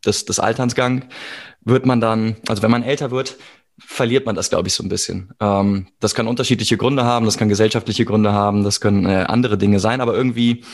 des, 0.04 0.24
des 0.24 0.38
Alternsgang 0.38 1.08
wird 1.62 1.86
man 1.86 2.00
dann, 2.00 2.36
also 2.48 2.62
wenn 2.62 2.70
man 2.70 2.82
älter 2.82 3.10
wird, 3.10 3.36
verliert 3.78 4.26
man 4.26 4.34
das, 4.34 4.50
glaube 4.50 4.68
ich, 4.68 4.74
so 4.74 4.82
ein 4.82 4.88
bisschen. 4.88 5.32
Ähm, 5.40 5.86
das 6.00 6.14
kann 6.14 6.26
unterschiedliche 6.26 6.76
Gründe 6.76 7.04
haben, 7.04 7.24
das 7.24 7.38
kann 7.38 7.48
gesellschaftliche 7.48 8.04
Gründe 8.04 8.32
haben, 8.32 8.62
das 8.62 8.80
können 8.80 9.06
äh, 9.06 9.24
andere 9.26 9.56
Dinge 9.58 9.80
sein, 9.80 10.00
aber 10.00 10.14
irgendwie 10.14 10.64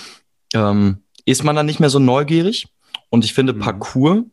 ähm, 0.55 0.99
ist 1.25 1.45
man 1.45 1.57
dann 1.57 1.67
nicht 1.67 1.81
mehr 1.81 1.91
so 1.91 1.99
neugierig. 1.99 2.69
Und 3.11 3.25
ich 3.25 3.35
finde, 3.35 3.53
mhm. 3.53 3.61
Parcours 3.61 4.25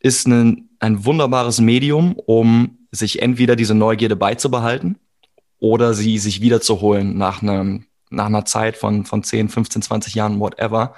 ist 0.00 0.26
ein, 0.26 0.70
ein 0.80 1.04
wunderbares 1.04 1.60
Medium, 1.60 2.14
um 2.14 2.78
sich 2.90 3.22
entweder 3.22 3.54
diese 3.54 3.74
Neugierde 3.74 4.16
beizubehalten 4.16 4.98
oder 5.58 5.94
sie 5.94 6.18
sich 6.18 6.40
wiederzuholen 6.40 7.16
nach, 7.16 7.42
einem, 7.42 7.86
nach 8.10 8.26
einer 8.26 8.44
Zeit 8.44 8.76
von, 8.76 9.04
von 9.04 9.22
10, 9.22 9.48
15, 9.48 9.82
20 9.82 10.14
Jahren, 10.14 10.40
whatever 10.40 10.94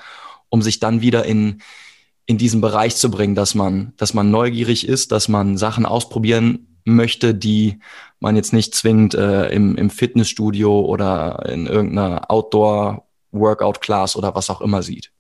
um 0.52 0.61
sich 0.61 0.80
dann 0.80 1.00
wieder 1.00 1.25
in, 1.25 1.62
in 2.26 2.37
diesen 2.37 2.61
Bereich 2.61 2.94
zu 2.97 3.11
bringen, 3.11 3.35
dass 3.35 3.54
man, 3.54 3.94
dass 3.97 4.12
man 4.12 4.30
neugierig 4.30 4.87
ist, 4.87 5.11
dass 5.11 5.26
man 5.26 5.56
Sachen 5.56 5.87
ausprobieren 5.87 6.78
möchte, 6.85 7.35
die 7.35 7.78
man 8.21 8.37
jetzt 8.37 8.52
nicht 8.52 8.75
zwingend 8.75 9.14
äh, 9.14 9.49
im, 9.49 9.76
im 9.76 9.88
Fitnessstudio 9.88 10.80
oder 10.80 11.47
in 11.49 11.66
irgendeiner 11.66 12.30
Outdoor-Workout-Class 12.30 14.14
oder 14.14 14.35
was 14.35 14.50
auch 14.50 14.61
immer 14.61 14.82
sieht. 14.82 15.11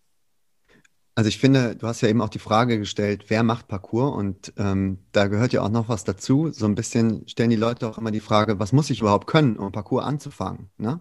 Also 1.14 1.28
ich 1.28 1.38
finde, 1.38 1.76
du 1.76 1.86
hast 1.86 2.02
ja 2.02 2.08
eben 2.08 2.20
auch 2.20 2.28
die 2.28 2.38
Frage 2.38 2.78
gestellt, 2.78 3.24
wer 3.28 3.42
macht 3.42 3.68
Parcours? 3.68 4.14
Und 4.14 4.52
ähm, 4.58 4.98
da 5.12 5.28
gehört 5.28 5.54
ja 5.54 5.62
auch 5.62 5.70
noch 5.70 5.88
was 5.88 6.04
dazu. 6.04 6.50
So 6.52 6.66
ein 6.66 6.74
bisschen 6.74 7.26
stellen 7.26 7.50
die 7.50 7.56
Leute 7.56 7.88
auch 7.88 7.96
immer 7.96 8.10
die 8.10 8.20
Frage, 8.20 8.58
was 8.58 8.72
muss 8.72 8.90
ich 8.90 9.00
überhaupt 9.00 9.26
können, 9.26 9.56
um 9.56 9.72
Parcours 9.72 10.04
anzufangen? 10.04 10.68
Ne? 10.76 11.00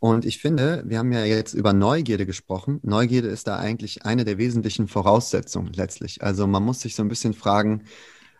Und 0.00 0.24
ich 0.24 0.38
finde, 0.38 0.84
wir 0.86 0.98
haben 0.98 1.10
ja 1.12 1.24
jetzt 1.24 1.54
über 1.54 1.72
Neugierde 1.72 2.24
gesprochen. 2.24 2.78
Neugierde 2.82 3.28
ist 3.28 3.48
da 3.48 3.58
eigentlich 3.58 4.04
eine 4.04 4.24
der 4.24 4.38
wesentlichen 4.38 4.86
Voraussetzungen 4.86 5.72
letztlich. 5.72 6.22
Also 6.22 6.46
man 6.46 6.62
muss 6.62 6.80
sich 6.80 6.94
so 6.94 7.02
ein 7.02 7.08
bisschen 7.08 7.34
fragen, 7.34 7.84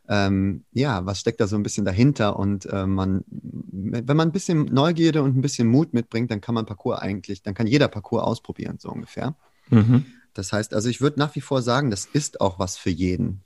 ähm, 0.09 0.65
ja, 0.73 1.05
was 1.05 1.21
steckt 1.21 1.41
da 1.41 1.47
so 1.47 1.57
ein 1.57 1.63
bisschen 1.63 1.85
dahinter? 1.85 2.39
Und 2.39 2.67
äh, 2.67 2.87
man, 2.87 3.25
wenn 3.29 4.17
man 4.17 4.29
ein 4.29 4.33
bisschen 4.33 4.67
Neugierde 4.67 5.23
und 5.23 5.37
ein 5.37 5.43
bisschen 5.43 5.69
Mut 5.69 5.93
mitbringt, 5.93 6.31
dann 6.31 6.41
kann 6.41 6.55
man 6.55 6.65
Parcours 6.65 7.01
eigentlich, 7.01 7.43
dann 7.43 7.55
kann 7.55 7.67
jeder 7.67 7.89
Parcours 7.89 8.23
ausprobieren, 8.23 8.79
so 8.79 8.91
ungefähr. 8.91 9.37
Mhm. 9.69 10.07
Das 10.35 10.53
heißt, 10.53 10.73
also 10.73 10.89
ich 10.89 11.01
würde 11.01 11.19
nach 11.19 11.35
wie 11.35 11.41
vor 11.41 11.61
sagen, 11.61 11.91
das 11.91 12.07
ist 12.07 12.41
auch 12.41 12.59
was 12.59 12.79
für 12.79 12.91
jeden. 12.91 13.43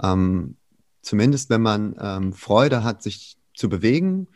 Ähm, 0.00 0.56
zumindest 1.02 1.50
wenn 1.50 1.62
man 1.62 1.96
ähm, 2.00 2.32
Freude 2.32 2.84
hat, 2.84 3.02
sich 3.02 3.36
zu 3.54 3.68
bewegen 3.68 4.28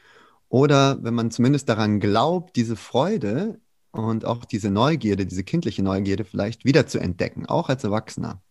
oder 0.50 1.02
wenn 1.02 1.14
man 1.14 1.30
zumindest 1.30 1.68
daran 1.68 2.00
glaubt, 2.00 2.56
diese 2.56 2.76
Freude 2.76 3.60
und 3.92 4.24
auch 4.24 4.44
diese 4.44 4.70
Neugierde, 4.70 5.24
diese 5.24 5.44
kindliche 5.44 5.82
Neugierde 5.82 6.24
vielleicht 6.24 6.64
wieder 6.64 6.86
zu 6.86 6.98
entdecken, 6.98 7.46
auch 7.46 7.68
als 7.68 7.84
Erwachsener. 7.84 8.42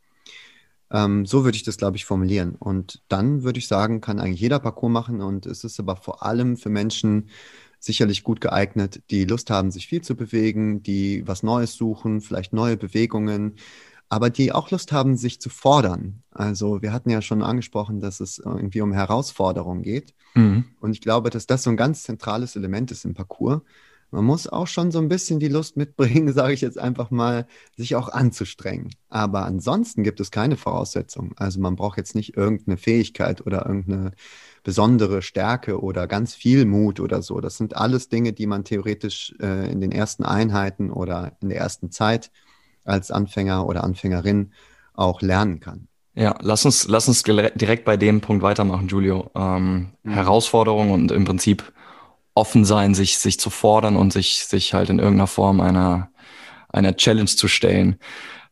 Ähm, 0.91 1.25
so 1.25 1.43
würde 1.43 1.57
ich 1.57 1.63
das, 1.63 1.77
glaube 1.77 1.97
ich, 1.97 2.05
formulieren. 2.05 2.55
Und 2.55 3.03
dann 3.09 3.43
würde 3.43 3.59
ich 3.59 3.67
sagen, 3.67 4.01
kann 4.01 4.19
eigentlich 4.19 4.39
jeder 4.39 4.59
Parcours 4.59 4.91
machen 4.91 5.21
und 5.21 5.45
es 5.45 5.63
ist 5.65 5.79
aber 5.79 5.97
vor 5.97 6.23
allem 6.23 6.57
für 6.57 6.69
Menschen 6.69 7.29
sicherlich 7.79 8.23
gut 8.23 8.39
geeignet, 8.41 9.01
die 9.09 9.25
Lust 9.25 9.49
haben, 9.49 9.69
sich 9.69 9.87
viel 9.87 10.01
zu 10.01 10.15
bewegen, 10.15 10.81
die 10.83 11.27
was 11.27 11.43
Neues 11.43 11.75
suchen, 11.75 12.21
vielleicht 12.21 12.53
neue 12.53 12.77
Bewegungen, 12.77 13.55
aber 14.09 14.31
die 14.31 14.51
auch 14.51 14.71
Lust 14.71 14.91
haben, 14.91 15.15
sich 15.15 15.39
zu 15.39 15.49
fordern. 15.49 16.23
Also 16.31 16.81
wir 16.81 16.91
hatten 16.91 17.11
ja 17.11 17.21
schon 17.21 17.43
angesprochen, 17.43 17.99
dass 17.99 18.19
es 18.19 18.39
irgendwie 18.39 18.81
um 18.81 18.91
Herausforderungen 18.91 19.83
geht. 19.83 20.15
Mhm. 20.33 20.65
Und 20.79 20.91
ich 20.91 21.01
glaube, 21.01 21.29
dass 21.29 21.45
das 21.45 21.63
so 21.63 21.69
ein 21.69 21.77
ganz 21.77 22.03
zentrales 22.03 22.55
Element 22.55 22.91
ist 22.91 23.05
im 23.05 23.13
Parcours. 23.13 23.61
Man 24.11 24.25
muss 24.25 24.47
auch 24.47 24.65
schon 24.65 24.89
so 24.89 24.97
ein 24.97 25.07
bisschen 25.07 25.39
die 25.39 25.47
Lust 25.47 25.77
mitbringen, 25.77 26.33
sage 26.33 26.53
ich 26.53 26.61
jetzt 26.61 26.79
einfach 26.79 27.11
mal, 27.11 27.45
sich 27.77 27.95
auch 27.95 28.09
anzustrengen. 28.09 28.89
Aber 29.09 29.45
ansonsten 29.45 30.01
gibt 30.01 30.19
es 30.19 30.31
keine 30.31 30.57
Voraussetzungen. 30.57 31.33
Also 31.35 31.59
man 31.59 31.75
braucht 31.75 31.97
jetzt 31.97 32.15
nicht 32.15 32.35
irgendeine 32.35 32.77
Fähigkeit 32.77 33.45
oder 33.45 33.67
irgendeine 33.67 34.11
besondere 34.63 35.21
Stärke 35.21 35.79
oder 35.79 36.07
ganz 36.07 36.33
viel 36.33 36.65
Mut 36.65 36.99
oder 36.99 37.21
so. 37.21 37.39
Das 37.41 37.57
sind 37.57 37.77
alles 37.77 38.09
Dinge, 38.09 38.33
die 38.33 38.47
man 38.47 38.63
theoretisch 38.63 39.35
äh, 39.39 39.71
in 39.71 39.81
den 39.81 39.91
ersten 39.91 40.23
Einheiten 40.23 40.89
oder 40.89 41.37
in 41.41 41.49
der 41.49 41.59
ersten 41.59 41.91
Zeit 41.91 42.31
als 42.89 43.11
Anfänger 43.11 43.65
oder 43.65 43.83
Anfängerin 43.83 44.51
auch 44.93 45.21
lernen 45.21 45.59
kann. 45.59 45.87
Ja, 46.15 46.35
lass 46.41 46.65
uns, 46.65 46.87
lass 46.87 47.07
uns 47.07 47.23
direkt 47.23 47.85
bei 47.85 47.95
dem 47.95 48.19
Punkt 48.19 48.43
weitermachen, 48.43 48.87
Julio. 48.87 49.31
Ähm, 49.35 49.91
mhm. 50.03 50.11
Herausforderung 50.11 50.91
und 50.91 51.11
im 51.11 51.23
Prinzip 51.23 51.71
offen 52.33 52.65
sein, 52.65 52.93
sich, 52.93 53.17
sich 53.17 53.39
zu 53.39 53.49
fordern 53.49 53.95
und 53.95 54.11
sich, 54.11 54.45
sich 54.45 54.73
halt 54.73 54.89
in 54.89 54.99
irgendeiner 54.99 55.27
Form 55.27 55.61
einer, 55.61 56.09
einer 56.69 56.95
Challenge 56.95 57.29
zu 57.29 57.47
stellen. 57.47 57.97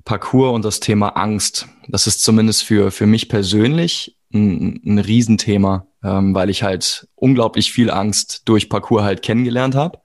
Parcours 0.06 0.54
und 0.56 0.64
das 0.64 0.80
Thema 0.80 1.10
Angst, 1.10 1.68
das 1.90 2.08
ist 2.08 2.24
zumindest 2.24 2.64
für, 2.64 2.92
für 2.92 3.06
mich 3.06 3.28
persönlich 3.28 4.18
ein, 4.34 4.82
ein 4.86 5.00
Riesenthema, 5.00 5.88
ähm, 6.04 6.34
weil 6.34 6.50
ich 6.50 6.64
halt 6.64 7.08
unglaublich 7.16 7.72
viel 7.74 7.92
Angst 7.92 8.44
durch 8.46 8.70
Parcours 8.70 9.04
halt 9.04 9.22
kennengelernt 9.22 9.76
habe 9.76 10.00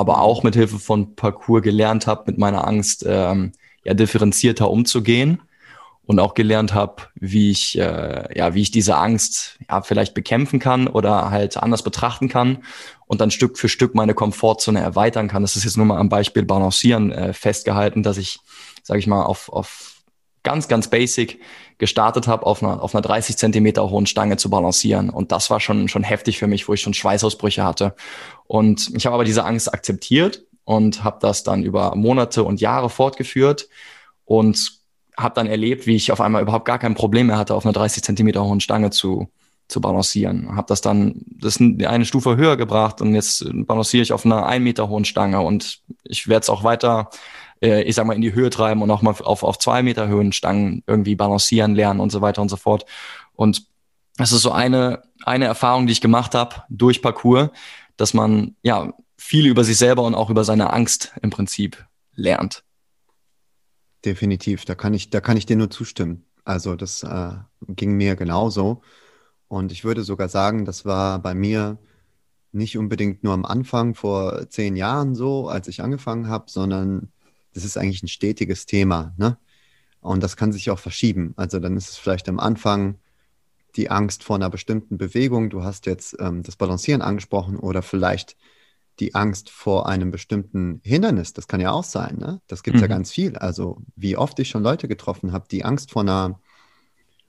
aber 0.00 0.22
auch 0.22 0.42
mit 0.42 0.54
Hilfe 0.54 0.78
von 0.78 1.14
Parcours 1.14 1.62
gelernt 1.62 2.06
habe, 2.06 2.24
mit 2.26 2.38
meiner 2.38 2.66
Angst 2.66 3.04
ähm, 3.06 3.52
ja 3.84 3.94
differenzierter 3.94 4.70
umzugehen 4.70 5.42
und 6.04 6.18
auch 6.18 6.34
gelernt 6.34 6.74
habe, 6.74 7.02
wie 7.14 7.50
ich 7.50 7.78
äh, 7.78 8.36
ja 8.36 8.54
wie 8.54 8.62
ich 8.62 8.70
diese 8.70 8.96
Angst 8.96 9.58
ja 9.68 9.82
vielleicht 9.82 10.14
bekämpfen 10.14 10.58
kann 10.58 10.88
oder 10.88 11.30
halt 11.30 11.56
anders 11.58 11.82
betrachten 11.82 12.28
kann 12.28 12.64
und 13.06 13.20
dann 13.20 13.30
Stück 13.30 13.58
für 13.58 13.68
Stück 13.68 13.94
meine 13.94 14.14
Komfortzone 14.14 14.80
erweitern 14.80 15.28
kann. 15.28 15.42
Das 15.42 15.54
ist 15.54 15.64
jetzt 15.64 15.76
nur 15.76 15.86
mal 15.86 15.98
am 15.98 16.08
Beispiel 16.08 16.44
Balancieren 16.44 17.12
äh, 17.12 17.32
festgehalten, 17.32 18.02
dass 18.02 18.16
ich 18.16 18.40
sage 18.82 19.00
ich 19.00 19.06
mal 19.06 19.22
auf 19.22 19.52
auf 19.52 20.02
ganz 20.42 20.66
ganz 20.66 20.88
basic 20.88 21.40
gestartet 21.76 22.26
habe, 22.26 22.46
auf 22.46 22.62
einer 22.62 22.82
auf 22.82 22.94
einer 22.94 23.02
30 23.02 23.36
Zentimeter 23.36 23.88
hohen 23.90 24.06
Stange 24.06 24.38
zu 24.38 24.48
balancieren 24.48 25.10
und 25.10 25.30
das 25.30 25.50
war 25.50 25.60
schon 25.60 25.88
schon 25.88 26.02
heftig 26.02 26.38
für 26.38 26.46
mich, 26.46 26.66
wo 26.68 26.72
ich 26.72 26.80
schon 26.80 26.94
Schweißausbrüche 26.94 27.62
hatte 27.62 27.94
und 28.50 28.90
ich 28.96 29.06
habe 29.06 29.14
aber 29.14 29.22
diese 29.22 29.44
Angst 29.44 29.72
akzeptiert 29.72 30.42
und 30.64 31.04
habe 31.04 31.18
das 31.20 31.44
dann 31.44 31.62
über 31.62 31.94
Monate 31.94 32.42
und 32.42 32.60
Jahre 32.60 32.90
fortgeführt 32.90 33.68
und 34.24 34.72
habe 35.16 35.36
dann 35.36 35.46
erlebt, 35.46 35.86
wie 35.86 35.94
ich 35.94 36.10
auf 36.10 36.20
einmal 36.20 36.42
überhaupt 36.42 36.64
gar 36.64 36.80
kein 36.80 36.96
Problem 36.96 37.28
mehr 37.28 37.38
hatte, 37.38 37.54
auf 37.54 37.64
einer 37.64 37.72
30 37.72 38.02
Zentimeter 38.02 38.44
hohen 38.44 38.58
Stange 38.58 38.90
zu, 38.90 39.28
zu 39.68 39.80
balancieren. 39.80 40.56
Habe 40.56 40.66
das 40.66 40.80
dann 40.80 41.22
das 41.28 41.60
eine 41.60 42.04
Stufe 42.04 42.36
höher 42.36 42.56
gebracht 42.56 43.00
und 43.00 43.14
jetzt 43.14 43.46
balanciere 43.68 44.02
ich 44.02 44.12
auf 44.12 44.26
einer 44.26 44.44
ein 44.46 44.64
Meter 44.64 44.88
hohen 44.88 45.04
Stange 45.04 45.40
und 45.42 45.80
ich 46.02 46.26
werde 46.26 46.42
es 46.42 46.50
auch 46.50 46.64
weiter, 46.64 47.10
äh, 47.62 47.82
ich 47.82 47.94
sag 47.94 48.04
mal, 48.04 48.14
in 48.14 48.20
die 48.20 48.34
Höhe 48.34 48.50
treiben 48.50 48.82
und 48.82 48.90
auch 48.90 49.02
mal 49.02 49.14
auf, 49.22 49.44
auf 49.44 49.60
zwei 49.60 49.84
Meter 49.84 50.08
Höhen 50.08 50.32
Stangen 50.32 50.82
irgendwie 50.88 51.14
balancieren 51.14 51.76
lernen 51.76 52.00
und 52.00 52.10
so 52.10 52.20
weiter 52.20 52.42
und 52.42 52.48
so 52.48 52.56
fort. 52.56 52.84
Und 53.32 53.70
das 54.16 54.32
ist 54.32 54.42
so 54.42 54.50
eine, 54.50 55.04
eine 55.24 55.44
Erfahrung, 55.44 55.86
die 55.86 55.92
ich 55.92 56.00
gemacht 56.00 56.34
habe 56.34 56.64
durch 56.68 57.00
Parcours, 57.00 57.50
dass 58.00 58.14
man 58.14 58.56
ja 58.62 58.94
viel 59.18 59.46
über 59.46 59.62
sich 59.62 59.76
selber 59.76 60.04
und 60.04 60.14
auch 60.14 60.30
über 60.30 60.42
seine 60.44 60.72
Angst 60.72 61.12
im 61.20 61.28
Prinzip 61.28 61.86
lernt. 62.14 62.64
Definitiv, 64.04 64.64
da 64.64 64.74
kann 64.74 64.94
ich, 64.94 65.10
da 65.10 65.20
kann 65.20 65.36
ich 65.36 65.44
dir 65.44 65.56
nur 65.56 65.68
zustimmen. 65.68 66.24
Also 66.44 66.76
das 66.76 67.02
äh, 67.02 67.32
ging 67.68 67.92
mir 67.98 68.16
genauso. 68.16 68.80
Und 69.48 69.72
ich 69.72 69.84
würde 69.84 70.02
sogar 70.02 70.30
sagen, 70.30 70.64
das 70.64 70.86
war 70.86 71.18
bei 71.18 71.34
mir 71.34 71.78
nicht 72.52 72.78
unbedingt 72.78 73.22
nur 73.22 73.34
am 73.34 73.44
Anfang 73.44 73.94
vor 73.94 74.48
zehn 74.48 74.76
Jahren 74.76 75.14
so, 75.14 75.48
als 75.48 75.68
ich 75.68 75.82
angefangen 75.82 76.28
habe, 76.28 76.50
sondern 76.50 77.12
das 77.52 77.64
ist 77.64 77.76
eigentlich 77.76 78.02
ein 78.02 78.08
stetiges 78.08 78.64
Thema. 78.64 79.12
Ne? 79.18 79.36
Und 80.00 80.22
das 80.22 80.38
kann 80.38 80.52
sich 80.52 80.70
auch 80.70 80.78
verschieben. 80.78 81.34
Also 81.36 81.58
dann 81.58 81.76
ist 81.76 81.90
es 81.90 81.98
vielleicht 81.98 82.30
am 82.30 82.40
Anfang 82.40 82.98
die 83.76 83.90
Angst 83.90 84.24
vor 84.24 84.36
einer 84.36 84.50
bestimmten 84.50 84.98
Bewegung. 84.98 85.50
Du 85.50 85.64
hast 85.64 85.86
jetzt 85.86 86.16
ähm, 86.20 86.42
das 86.42 86.56
Balancieren 86.56 87.02
angesprochen 87.02 87.56
oder 87.56 87.82
vielleicht 87.82 88.36
die 88.98 89.14
Angst 89.14 89.50
vor 89.50 89.88
einem 89.88 90.10
bestimmten 90.10 90.80
Hindernis, 90.84 91.32
das 91.32 91.48
kann 91.48 91.60
ja 91.60 91.70
auch 91.72 91.84
sein, 91.84 92.18
ne? 92.18 92.40
Das 92.46 92.62
gibt 92.62 92.76
es 92.76 92.82
mhm. 92.82 92.88
ja 92.88 92.94
ganz 92.94 93.10
viel. 93.10 93.36
Also 93.36 93.78
wie 93.96 94.16
oft 94.16 94.38
ich 94.38 94.48
schon 94.48 94.62
Leute 94.62 94.88
getroffen 94.88 95.32
habe, 95.32 95.46
die 95.50 95.64
Angst 95.64 95.90
vor 95.90 96.02
einer, 96.02 96.38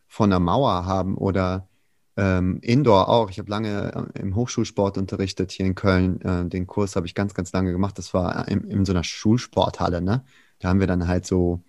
vor 0.07 0.25
einer 0.25 0.39
Mauer 0.39 0.85
haben 0.85 1.15
oder 1.15 1.69
ähm, 2.17 2.59
Indoor 2.61 3.07
auch. 3.07 3.29
Ich 3.29 3.39
habe 3.39 3.49
lange 3.49 4.09
äh, 4.15 4.19
im 4.19 4.35
Hochschulsport 4.35 4.97
unterrichtet 4.97 5.51
hier 5.51 5.65
in 5.65 5.75
Köln. 5.75 6.19
Äh, 6.21 6.45
den 6.49 6.67
Kurs 6.67 6.95
habe 6.97 7.07
ich 7.07 7.15
ganz, 7.15 7.33
ganz 7.33 7.53
lange 7.53 7.71
gemacht. 7.71 7.97
Das 7.97 8.13
war 8.13 8.47
in, 8.49 8.69
in 8.69 8.85
so 8.85 8.91
einer 8.91 9.03
Schulsporthalle, 9.03 10.01
ne? 10.01 10.25
Da 10.59 10.69
haben 10.69 10.79
wir 10.79 10.87
dann 10.87 11.07
halt 11.07 11.25
so, 11.25 11.63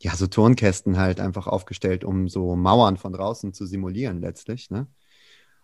ja, 0.00 0.14
so 0.14 0.26
Turnkästen 0.26 0.96
halt 0.96 1.20
einfach 1.20 1.46
aufgestellt, 1.46 2.04
um 2.04 2.28
so 2.28 2.56
Mauern 2.56 2.96
von 2.96 3.12
draußen 3.12 3.52
zu 3.52 3.66
simulieren 3.66 4.20
letztlich, 4.20 4.70
ne? 4.70 4.86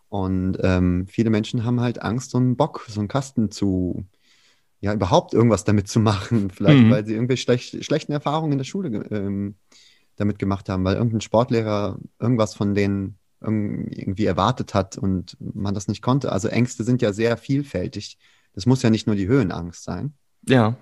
Und 0.08 0.58
ähm, 0.62 1.06
viele 1.08 1.30
Menschen 1.30 1.64
haben 1.64 1.80
halt 1.80 2.00
Angst, 2.00 2.30
so 2.30 2.38
einen 2.38 2.56
Bock, 2.56 2.86
so 2.88 3.00
einen 3.00 3.08
Kasten 3.08 3.50
zu, 3.50 4.04
ja, 4.80 4.92
überhaupt 4.92 5.34
irgendwas 5.34 5.64
damit 5.64 5.88
zu 5.88 5.98
machen. 5.98 6.50
Vielleicht, 6.54 6.84
mhm. 6.84 6.90
weil 6.90 7.04
sie 7.04 7.14
irgendwelche 7.14 7.42
schlecht, 7.42 7.84
schlechten 7.84 8.12
Erfahrungen 8.12 8.52
in 8.52 8.58
der 8.58 8.64
Schule 8.64 9.04
ähm, 9.10 9.56
damit 10.14 10.38
gemacht 10.38 10.68
haben, 10.68 10.84
weil 10.84 10.94
irgendein 10.94 11.20
Sportlehrer 11.20 11.98
irgendwas 12.20 12.54
von 12.54 12.74
denen 12.74 13.18
irgendwie 13.40 14.24
erwartet 14.24 14.72
hat 14.72 14.96
und 14.96 15.36
man 15.40 15.74
das 15.74 15.88
nicht 15.88 16.00
konnte. 16.00 16.32
Also 16.32 16.48
Ängste 16.48 16.82
sind 16.82 17.02
ja 17.02 17.12
sehr 17.12 17.36
vielfältig. 17.36 18.16
Das 18.54 18.64
muss 18.66 18.82
ja 18.82 18.88
nicht 18.88 19.06
nur 19.06 19.16
die 19.16 19.26
Höhenangst 19.26 19.84
sein. 19.84 20.14
Ja. 20.48 20.76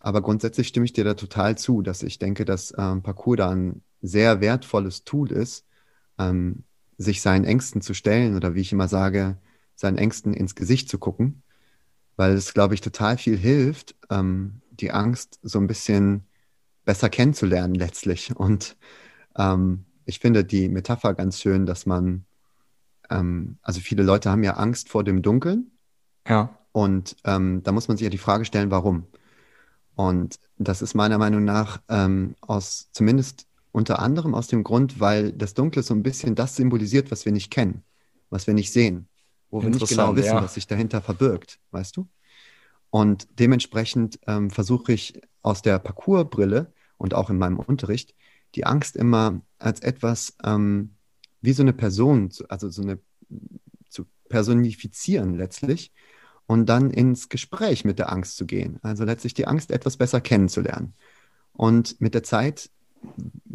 Aber 0.00 0.22
grundsätzlich 0.22 0.68
stimme 0.68 0.86
ich 0.86 0.92
dir 0.92 1.04
da 1.04 1.14
total 1.14 1.56
zu, 1.56 1.82
dass 1.82 2.02
ich 2.02 2.18
denke, 2.18 2.44
dass 2.44 2.74
ähm, 2.76 3.02
Parcours 3.02 3.36
da 3.36 3.50
ein 3.50 3.82
sehr 4.00 4.40
wertvolles 4.40 5.04
Tool 5.04 5.30
ist, 5.30 5.66
ähm, 6.18 6.64
sich 6.96 7.20
seinen 7.20 7.44
Ängsten 7.44 7.82
zu 7.82 7.94
stellen 7.94 8.34
oder 8.34 8.54
wie 8.54 8.60
ich 8.60 8.72
immer 8.72 8.88
sage, 8.88 9.36
seinen 9.74 9.98
Ängsten 9.98 10.34
ins 10.34 10.54
Gesicht 10.54 10.88
zu 10.88 10.98
gucken, 10.98 11.42
weil 12.16 12.32
es, 12.32 12.54
glaube 12.54 12.74
ich, 12.74 12.80
total 12.80 13.18
viel 13.18 13.36
hilft, 13.36 13.94
ähm, 14.10 14.62
die 14.70 14.90
Angst 14.90 15.38
so 15.42 15.58
ein 15.58 15.66
bisschen 15.66 16.24
besser 16.84 17.10
kennenzulernen 17.10 17.74
letztlich. 17.74 18.34
Und 18.34 18.76
ähm, 19.36 19.84
ich 20.06 20.18
finde 20.18 20.44
die 20.44 20.68
Metapher 20.68 21.14
ganz 21.14 21.40
schön, 21.40 21.66
dass 21.66 21.86
man, 21.86 22.24
ähm, 23.10 23.58
also 23.62 23.80
viele 23.80 24.02
Leute 24.02 24.30
haben 24.30 24.42
ja 24.42 24.54
Angst 24.54 24.88
vor 24.88 25.04
dem 25.04 25.22
Dunkeln. 25.22 25.70
Ja. 26.26 26.58
Und 26.72 27.16
ähm, 27.24 27.62
da 27.62 27.72
muss 27.72 27.88
man 27.88 27.96
sich 27.96 28.04
ja 28.04 28.10
die 28.10 28.18
Frage 28.18 28.44
stellen, 28.44 28.70
warum. 28.70 29.06
Und 29.94 30.38
das 30.58 30.82
ist 30.82 30.94
meiner 30.94 31.18
Meinung 31.18 31.44
nach 31.44 31.80
ähm, 31.88 32.34
aus 32.40 32.88
zumindest 32.92 33.46
unter 33.72 34.00
anderem 34.00 34.34
aus 34.34 34.48
dem 34.48 34.64
Grund, 34.64 35.00
weil 35.00 35.32
das 35.32 35.54
Dunkle 35.54 35.82
so 35.82 35.94
ein 35.94 36.02
bisschen 36.02 36.34
das 36.34 36.56
symbolisiert, 36.56 37.10
was 37.10 37.24
wir 37.24 37.32
nicht 37.32 37.50
kennen, 37.50 37.84
was 38.28 38.46
wir 38.46 38.54
nicht 38.54 38.72
sehen, 38.72 39.08
wo 39.50 39.62
wir 39.62 39.70
nicht 39.70 39.88
genau 39.88 40.16
wissen, 40.16 40.34
ja. 40.34 40.42
was 40.42 40.54
sich 40.54 40.66
dahinter 40.66 41.00
verbirgt, 41.00 41.60
weißt 41.70 41.96
du? 41.96 42.08
Und 42.90 43.28
dementsprechend 43.38 44.18
ähm, 44.26 44.50
versuche 44.50 44.92
ich 44.92 45.20
aus 45.42 45.62
der 45.62 45.78
Parcoursbrille 45.78 46.72
und 46.98 47.14
auch 47.14 47.30
in 47.30 47.38
meinem 47.38 47.58
Unterricht 47.58 48.14
die 48.56 48.66
Angst 48.66 48.96
immer 48.96 49.40
als 49.58 49.80
etwas 49.80 50.36
ähm, 50.44 50.96
wie 51.40 51.52
so 51.52 51.62
eine 51.62 51.72
Person, 51.72 52.30
also 52.48 52.68
so 52.68 52.82
eine 52.82 52.98
zu 53.88 54.06
personifizieren 54.28 55.36
letztlich 55.36 55.92
und 56.50 56.66
dann 56.66 56.90
ins 56.90 57.28
Gespräch 57.28 57.84
mit 57.84 58.00
der 58.00 58.10
Angst 58.10 58.36
zu 58.36 58.44
gehen. 58.44 58.80
Also 58.82 59.04
letztlich 59.04 59.34
die 59.34 59.46
Angst 59.46 59.70
etwas 59.70 59.96
besser 59.96 60.20
kennenzulernen. 60.20 60.94
Und 61.52 62.00
mit 62.00 62.12
der 62.12 62.24
Zeit 62.24 62.70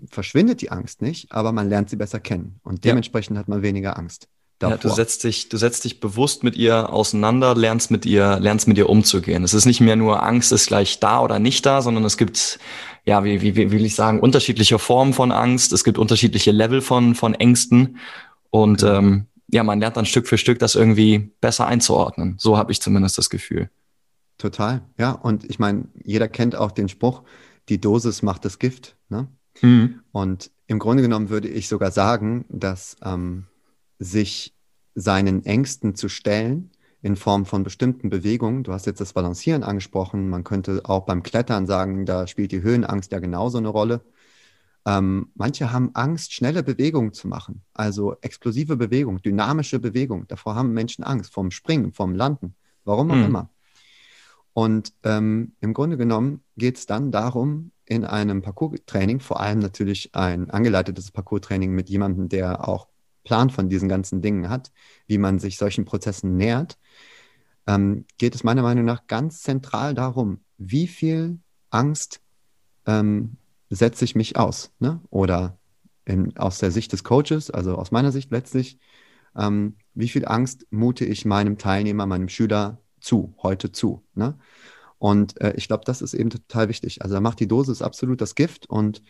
verschwindet 0.09 0.61
die 0.61 0.71
Angst 0.71 1.01
nicht, 1.01 1.29
aber 1.33 1.51
man 1.51 1.67
lernt 1.67 1.89
sie 1.89 1.97
besser 1.97 2.21
kennen 2.21 2.61
und 2.63 2.85
dementsprechend 2.85 3.35
ja. 3.35 3.41
hat 3.41 3.49
man 3.49 3.63
weniger 3.63 3.99
Angst. 3.99 4.29
Ja, 4.61 4.77
du 4.77 4.87
setzt 4.87 5.25
dich, 5.25 5.49
du 5.49 5.57
setzt 5.57 5.83
dich 5.83 5.99
bewusst 5.99 6.45
mit 6.45 6.55
ihr 6.55 6.93
auseinander, 6.93 7.53
lernst 7.53 7.91
mit 7.91 8.05
ihr, 8.05 8.39
lernst 8.39 8.69
mit 8.69 8.77
ihr 8.77 8.87
umzugehen. 8.87 9.43
Es 9.43 9.53
ist 9.53 9.65
nicht 9.65 9.81
mehr 9.81 9.97
nur 9.97 10.23
Angst 10.23 10.53
ist 10.53 10.67
gleich 10.67 11.01
da 11.01 11.19
oder 11.19 11.37
nicht 11.39 11.65
da, 11.65 11.81
sondern 11.81 12.05
es 12.05 12.15
gibt, 12.15 12.59
ja, 13.03 13.25
wie, 13.25 13.41
wie, 13.41 13.57
wie 13.57 13.71
will 13.71 13.85
ich 13.85 13.95
sagen, 13.95 14.21
unterschiedliche 14.21 14.79
Formen 14.79 15.11
von 15.11 15.33
Angst. 15.33 15.73
Es 15.73 15.83
gibt 15.83 15.97
unterschiedliche 15.97 16.51
Level 16.51 16.79
von, 16.79 17.13
von 17.13 17.33
Ängsten 17.33 17.97
und 18.51 18.79
genau. 18.79 18.99
ähm, 18.99 19.25
ja, 19.51 19.63
man 19.63 19.79
lernt 19.79 19.97
dann 19.97 20.05
Stück 20.05 20.27
für 20.27 20.37
Stück 20.37 20.59
das 20.59 20.75
irgendwie 20.75 21.31
besser 21.41 21.67
einzuordnen. 21.67 22.35
So 22.39 22.57
habe 22.57 22.71
ich 22.71 22.81
zumindest 22.81 23.17
das 23.17 23.29
Gefühl. 23.29 23.69
Total, 24.37 24.81
ja. 24.97 25.11
Und 25.11 25.43
ich 25.49 25.59
meine, 25.59 25.85
jeder 26.03 26.27
kennt 26.27 26.55
auch 26.55 26.71
den 26.71 26.89
Spruch, 26.89 27.23
die 27.69 27.79
Dosis 27.79 28.21
macht 28.21 28.45
das 28.45 28.59
Gift. 28.59 28.97
Ne? 29.09 29.27
Mhm. 29.61 30.01
Und 30.11 30.51
im 30.67 30.79
Grunde 30.79 31.03
genommen 31.03 31.29
würde 31.29 31.47
ich 31.47 31.67
sogar 31.67 31.91
sagen, 31.91 32.45
dass 32.49 32.97
ähm, 33.03 33.45
sich 33.99 34.53
seinen 34.95 35.45
Ängsten 35.45 35.95
zu 35.95 36.09
stellen 36.09 36.71
in 37.01 37.15
Form 37.15 37.45
von 37.45 37.63
bestimmten 37.63 38.09
Bewegungen, 38.09 38.63
du 38.63 38.73
hast 38.73 38.87
jetzt 38.87 38.99
das 38.99 39.13
Balancieren 39.13 39.63
angesprochen, 39.63 40.27
man 40.27 40.43
könnte 40.43 40.81
auch 40.85 41.05
beim 41.05 41.21
Klettern 41.21 41.67
sagen, 41.67 42.05
da 42.05 42.25
spielt 42.25 42.51
die 42.51 42.63
Höhenangst 42.63 43.11
ja 43.11 43.19
genauso 43.19 43.59
eine 43.59 43.67
Rolle. 43.67 44.01
Ähm, 44.85 45.31
manche 45.33 45.71
haben 45.71 45.91
Angst, 45.95 46.33
schnelle 46.33 46.61
Bewegungen 46.61 47.13
zu 47.13 47.27
machen, 47.27 47.61
also 47.73 48.15
explosive 48.21 48.77
Bewegung, 48.77 49.21
dynamische 49.21 49.79
Bewegung. 49.79 50.27
Davor 50.27 50.55
haben 50.55 50.73
Menschen 50.73 51.03
Angst, 51.03 51.33
vom 51.33 51.49
Springen, 51.49 51.91
vom 51.91 52.13
Landen, 52.13 52.55
warum 52.83 53.09
auch 53.09 53.15
mhm. 53.15 53.25
immer. 53.25 53.49
Und 54.53 54.93
ähm, 55.03 55.53
im 55.59 55.73
Grunde 55.73 55.97
genommen 55.97 56.43
geht 56.55 56.77
es 56.77 56.85
dann 56.85 57.11
darum, 57.11 57.71
in 57.85 58.05
einem 58.05 58.41
Parcours-Training, 58.41 59.19
vor 59.19 59.39
allem 59.39 59.59
natürlich 59.59 60.15
ein 60.15 60.49
angeleitetes 60.49 61.11
Parcours-Training 61.11 61.71
mit 61.71 61.89
jemandem, 61.89 62.29
der 62.29 62.67
auch 62.67 62.87
Plan 63.23 63.49
von 63.49 63.69
diesen 63.69 63.89
ganzen 63.89 64.21
Dingen 64.21 64.49
hat, 64.49 64.71
wie 65.07 65.17
man 65.17 65.39
sich 65.39 65.57
solchen 65.57 65.83
Prozessen 65.83 66.37
nähert, 66.37 66.77
ähm, 67.67 68.05
geht 68.17 68.35
es 68.35 68.43
meiner 68.43 68.61
Meinung 68.61 68.85
nach 68.85 69.07
ganz 69.07 69.41
zentral 69.41 69.93
darum, 69.93 70.39
wie 70.57 70.87
viel 70.87 71.39
Angst 71.69 72.21
ähm, 72.85 73.37
setze 73.69 74.05
ich 74.05 74.15
mich 74.15 74.37
aus? 74.37 74.71
Ne? 74.79 75.01
Oder 75.09 75.57
in, 76.05 76.37
aus 76.37 76.59
der 76.59 76.71
Sicht 76.71 76.93
des 76.93 77.03
Coaches, 77.03 77.49
also 77.49 77.75
aus 77.75 77.91
meiner 77.91 78.11
Sicht 78.11 78.31
letztlich, 78.31 78.77
ähm, 79.35 79.75
wie 79.93 80.07
viel 80.07 80.25
Angst 80.25 80.67
mute 80.69 81.05
ich 81.05 81.25
meinem 81.25 81.57
Teilnehmer, 81.57 82.05
meinem 82.05 82.29
Schüler 82.29 82.79
zu, 82.99 83.35
heute 83.41 83.71
zu. 83.71 84.03
Ne? 84.13 84.37
Und 84.97 85.39
äh, 85.41 85.53
ich 85.55 85.67
glaube, 85.67 85.83
das 85.85 86.01
ist 86.01 86.13
eben 86.13 86.29
total 86.29 86.69
wichtig. 86.69 87.01
Also 87.01 87.15
da 87.15 87.21
macht 87.21 87.39
die 87.39 87.47
Dosis 87.47 87.81
absolut 87.81 88.21
das 88.21 88.35
Gift 88.35 88.69
und 88.69 89.01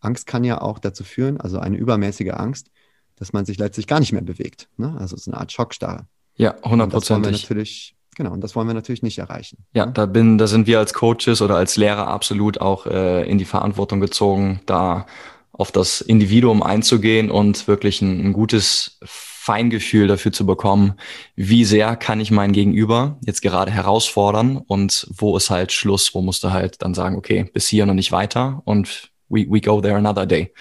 Angst 0.00 0.26
kann 0.26 0.44
ja 0.44 0.60
auch 0.60 0.78
dazu 0.78 1.04
führen, 1.04 1.40
also 1.40 1.58
eine 1.58 1.76
übermäßige 1.76 2.32
Angst, 2.32 2.70
dass 3.16 3.32
man 3.32 3.44
sich 3.44 3.58
letztlich 3.58 3.86
gar 3.86 4.00
nicht 4.00 4.12
mehr 4.12 4.22
bewegt. 4.22 4.68
Ne? 4.76 4.96
Also 4.98 5.14
es 5.14 5.22
ist 5.22 5.28
eine 5.28 5.38
Art 5.38 5.52
Schockstarre. 5.52 6.06
Ja, 6.34 6.56
hundertprozentig. 6.64 7.32
Das 7.32 7.42
natürlich 7.42 7.96
Genau, 8.14 8.32
und 8.32 8.42
das 8.42 8.54
wollen 8.54 8.66
wir 8.66 8.74
natürlich 8.74 9.02
nicht 9.02 9.18
erreichen. 9.18 9.64
Ja, 9.74 9.86
da 9.86 10.06
bin, 10.06 10.36
da 10.36 10.46
sind 10.46 10.66
wir 10.66 10.78
als 10.78 10.92
Coaches 10.92 11.40
oder 11.40 11.56
als 11.56 11.76
Lehrer 11.76 12.08
absolut 12.08 12.60
auch 12.60 12.86
äh, 12.86 13.28
in 13.28 13.38
die 13.38 13.46
Verantwortung 13.46 14.00
gezogen, 14.00 14.60
da 14.66 15.06
auf 15.52 15.72
das 15.72 16.00
Individuum 16.00 16.62
einzugehen 16.62 17.30
und 17.30 17.68
wirklich 17.68 18.02
ein, 18.02 18.26
ein 18.26 18.32
gutes 18.32 18.98
Feingefühl 19.04 20.06
dafür 20.06 20.32
zu 20.32 20.46
bekommen, 20.46 20.94
wie 21.34 21.64
sehr 21.64 21.96
kann 21.96 22.20
ich 22.20 22.30
mein 22.30 22.52
Gegenüber 22.52 23.18
jetzt 23.22 23.42
gerade 23.42 23.72
herausfordern 23.72 24.56
und 24.56 25.08
wo 25.10 25.36
ist 25.36 25.50
halt 25.50 25.72
Schluss, 25.72 26.14
wo 26.14 26.22
musst 26.22 26.44
du 26.44 26.52
halt 26.52 26.80
dann 26.80 26.94
sagen, 26.94 27.16
okay, 27.16 27.50
bis 27.52 27.66
hier 27.66 27.84
und 27.84 27.96
nicht 27.96 28.12
weiter 28.12 28.62
und 28.66 29.10
we, 29.28 29.46
we 29.48 29.60
go 29.60 29.80
there 29.80 29.96
another 29.96 30.26
day. 30.26 30.52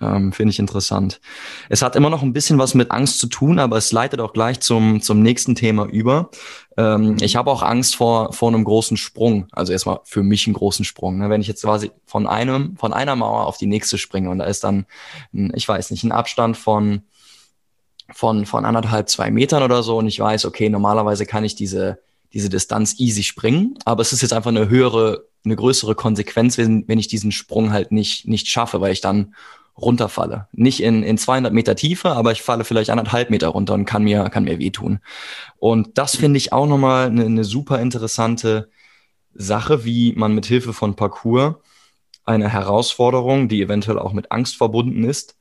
Ähm, 0.00 0.32
Finde 0.32 0.52
ich 0.52 0.58
interessant. 0.58 1.20
Es 1.68 1.82
hat 1.82 1.94
immer 1.94 2.08
noch 2.08 2.22
ein 2.22 2.32
bisschen 2.32 2.58
was 2.58 2.74
mit 2.74 2.90
Angst 2.90 3.18
zu 3.18 3.26
tun, 3.26 3.58
aber 3.58 3.76
es 3.76 3.92
leitet 3.92 4.20
auch 4.20 4.32
gleich 4.32 4.60
zum, 4.60 5.02
zum 5.02 5.22
nächsten 5.22 5.54
Thema 5.54 5.84
über. 5.86 6.30
Ähm, 6.76 7.16
ich 7.20 7.36
habe 7.36 7.50
auch 7.50 7.62
Angst 7.62 7.96
vor, 7.96 8.32
vor 8.32 8.48
einem 8.48 8.64
großen 8.64 8.96
Sprung. 8.96 9.48
Also 9.52 9.72
erstmal 9.72 10.00
für 10.04 10.22
mich 10.22 10.46
einen 10.46 10.54
großen 10.54 10.84
Sprung. 10.84 11.18
Ne? 11.18 11.28
Wenn 11.28 11.42
ich 11.42 11.48
jetzt 11.48 11.62
quasi 11.62 11.90
von 12.06 12.26
einem, 12.26 12.76
von 12.76 12.92
einer 12.94 13.14
Mauer 13.14 13.46
auf 13.46 13.58
die 13.58 13.66
nächste 13.66 13.98
springe 13.98 14.30
und 14.30 14.38
da 14.38 14.46
ist 14.46 14.64
dann, 14.64 14.86
ein, 15.34 15.52
ich 15.54 15.68
weiß 15.68 15.90
nicht, 15.90 16.04
ein 16.04 16.12
Abstand 16.12 16.56
von, 16.56 17.02
von, 18.10 18.46
von 18.46 18.64
anderthalb, 18.64 19.08
zwei 19.10 19.30
Metern 19.30 19.62
oder 19.62 19.82
so 19.82 19.98
und 19.98 20.06
ich 20.06 20.18
weiß, 20.18 20.46
okay, 20.46 20.70
normalerweise 20.70 21.26
kann 21.26 21.44
ich 21.44 21.54
diese, 21.54 21.98
diese 22.32 22.48
Distanz 22.48 22.98
easy 22.98 23.22
springen, 23.22 23.74
aber 23.84 24.02
es 24.02 24.12
ist 24.12 24.22
jetzt 24.22 24.32
einfach 24.32 24.50
eine 24.50 24.68
höhere, 24.68 25.24
eine 25.44 25.56
größere 25.56 25.94
Konsequenz, 25.94 26.58
wenn, 26.58 26.86
wenn 26.86 26.98
ich 26.98 27.08
diesen 27.08 27.32
Sprung 27.32 27.72
halt 27.72 27.92
nicht, 27.92 28.26
nicht 28.26 28.48
schaffe, 28.48 28.80
weil 28.80 28.92
ich 28.92 29.00
dann 29.00 29.34
runterfalle. 29.80 30.48
Nicht 30.52 30.82
in, 30.82 31.02
in 31.02 31.18
200 31.18 31.52
Meter 31.52 31.76
Tiefe, 31.76 32.10
aber 32.10 32.32
ich 32.32 32.42
falle 32.42 32.64
vielleicht 32.64 32.90
anderthalb 32.90 33.30
Meter 33.30 33.48
runter 33.48 33.74
und 33.74 33.84
kann 33.84 34.04
mir, 34.04 34.24
kann 34.30 34.44
mir 34.44 34.58
wehtun. 34.58 35.00
Und 35.58 35.98
das 35.98 36.16
finde 36.16 36.38
ich 36.38 36.52
auch 36.52 36.66
nochmal 36.66 37.06
eine, 37.06 37.24
eine 37.24 37.44
super 37.44 37.80
interessante 37.80 38.70
Sache, 39.34 39.84
wie 39.84 40.12
man 40.12 40.34
mit 40.34 40.46
Hilfe 40.46 40.72
von 40.72 40.96
Parcours 40.96 41.56
eine 42.24 42.48
Herausforderung, 42.48 43.48
die 43.48 43.62
eventuell 43.62 43.98
auch 43.98 44.12
mit 44.12 44.30
Angst 44.30 44.56
verbunden 44.56 45.04
ist, 45.04 45.36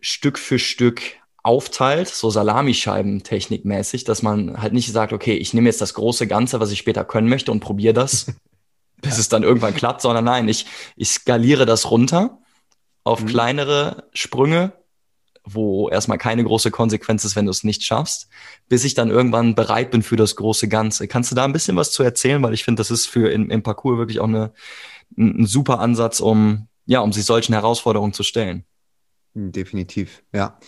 Stück 0.00 0.38
für 0.38 0.58
Stück 0.58 1.02
aufteilt, 1.42 2.08
so 2.08 2.28
Salamischeiben-Technikmäßig, 2.30 4.04
dass 4.04 4.22
man 4.22 4.60
halt 4.60 4.72
nicht 4.72 4.92
sagt, 4.92 5.12
okay, 5.12 5.34
ich 5.34 5.54
nehme 5.54 5.68
jetzt 5.68 5.80
das 5.80 5.94
große 5.94 6.26
Ganze, 6.26 6.60
was 6.60 6.70
ich 6.70 6.78
später 6.78 7.04
können 7.04 7.28
möchte 7.28 7.52
und 7.52 7.60
probiere 7.60 7.94
das, 7.94 8.26
bis 9.00 9.18
es 9.18 9.28
dann 9.28 9.42
irgendwann 9.42 9.74
klappt, 9.74 10.02
sondern 10.02 10.24
nein, 10.24 10.48
ich, 10.48 10.66
ich 10.96 11.10
skaliere 11.10 11.66
das 11.66 11.90
runter 11.90 12.38
auf 13.06 13.22
mhm. 13.22 13.26
kleinere 13.26 14.08
Sprünge, 14.12 14.72
wo 15.44 15.88
erstmal 15.88 16.18
keine 16.18 16.42
große 16.42 16.72
Konsequenz 16.72 17.24
ist, 17.24 17.36
wenn 17.36 17.44
du 17.44 17.52
es 17.52 17.62
nicht 17.62 17.84
schaffst, 17.84 18.28
bis 18.68 18.84
ich 18.84 18.94
dann 18.94 19.10
irgendwann 19.10 19.54
bereit 19.54 19.92
bin 19.92 20.02
für 20.02 20.16
das 20.16 20.34
große 20.34 20.66
Ganze. 20.66 21.06
Kannst 21.06 21.30
du 21.30 21.36
da 21.36 21.44
ein 21.44 21.52
bisschen 21.52 21.76
was 21.76 21.92
zu 21.92 22.02
erzählen? 22.02 22.42
Weil 22.42 22.52
ich 22.52 22.64
finde, 22.64 22.80
das 22.80 22.90
ist 22.90 23.06
für 23.06 23.30
im, 23.30 23.48
im 23.50 23.62
Parcours 23.62 23.98
wirklich 23.98 24.18
auch 24.18 24.26
eine, 24.26 24.52
ein, 25.16 25.42
ein 25.42 25.46
super 25.46 25.78
Ansatz, 25.78 26.18
um, 26.18 26.66
ja, 26.84 26.98
um 26.98 27.12
sich 27.12 27.24
solchen 27.24 27.52
Herausforderungen 27.52 28.12
zu 28.12 28.24
stellen. 28.24 28.64
Definitiv, 29.34 30.24
ja. 30.32 30.58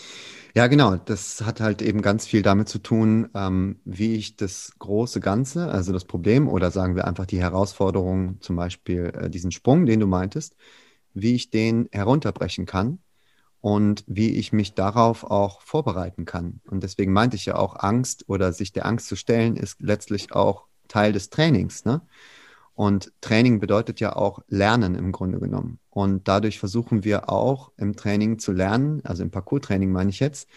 Ja, 0.55 0.67
genau. 0.69 0.97
Das 0.97 1.43
hat 1.43 1.61
halt 1.61 1.83
eben 1.83 2.03
ganz 2.03 2.27
viel 2.27 2.43
damit 2.43 2.69
zu 2.69 2.79
tun, 2.79 3.29
ähm, 3.35 3.81
wie 3.85 4.15
ich 4.15 4.37
das 4.37 4.73
große 4.79 5.21
Ganze, 5.21 5.71
also 5.71 5.93
das 5.93 6.05
Problem 6.05 6.49
oder 6.49 6.71
sagen 6.71 6.95
wir 6.95 7.07
einfach 7.07 7.27
die 7.27 7.41
Herausforderung, 7.41 8.41
zum 8.41 8.57
Beispiel 8.57 9.13
äh, 9.15 9.31
diesen 9.31 9.51
Sprung, 9.51 9.87
den 9.87 10.01
du 10.01 10.07
meintest, 10.07 10.57
wie 11.15 11.35
ich 11.35 11.51
den 11.51 11.89
herunterbrechen 11.93 12.67
kann 12.67 12.99
und 13.61 14.05
wie 14.07 14.37
ich 14.37 14.53
mich 14.53 14.75
darauf 14.75 15.25
auch 15.25 15.61
vorbereiten 15.63 16.25
kann. 16.25 16.61
Und 16.71 16.83
deswegen 16.83 17.13
meinte 17.13 17.37
ich 17.37 17.47
ja 17.47 17.57
auch, 17.57 17.77
Angst 17.77 18.25
oder 18.29 18.53
sich 18.53 18.73
der 18.73 18.87
Angst 18.87 19.09
zu 19.09 19.17
stellen, 19.17 19.57
ist 19.57 19.81
letztlich 19.81 20.33
auch 20.33 20.67
Teil 20.87 21.13
des 21.13 21.31
Trainings. 21.31 21.85
Ne? 21.85 22.01
Und 22.75 23.13
Training 23.21 23.59
bedeutet 23.59 24.01
ja 24.01 24.15
auch 24.15 24.41
Lernen 24.49 24.95
im 24.95 25.11
Grunde 25.11 25.41
genommen. 25.41 25.81
Und 25.91 26.29
dadurch 26.29 26.61
versuchen 26.61 27.03
wir 27.03 27.29
auch 27.29 27.73
im 27.77 27.97
Training 27.97 28.39
zu 28.39 28.53
lernen, 28.53 29.01
also 29.05 29.25
im 29.25 29.31
Parcours-Training 29.31 29.91
meine 29.91 30.11
ich 30.11 30.21
jetzt, 30.21 30.49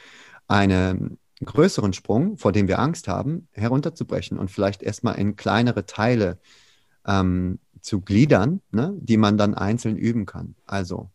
einen 0.48 1.18
größeren 1.44 1.94
Sprung, 1.94 2.38
vor 2.38 2.52
dem 2.52 2.68
wir 2.68 2.78
Angst 2.78 3.08
haben, 3.08 3.48
herunterzubrechen 3.54 4.38
und 4.38 4.52
vielleicht 4.52 4.84
erstmal 4.84 5.18
in 5.18 5.36
kleinere 5.36 5.88
Teile 5.88 6.38
ähm, 7.08 7.60
zu 7.82 8.02
gliedern, 8.02 8.62
ne, 8.72 8.94
die 9.00 9.18
man 9.18 9.38
dann 9.38 9.54
einzeln 9.54 9.98
üben 9.98 10.26
kann. 10.26 10.56
Also, 10.66 11.10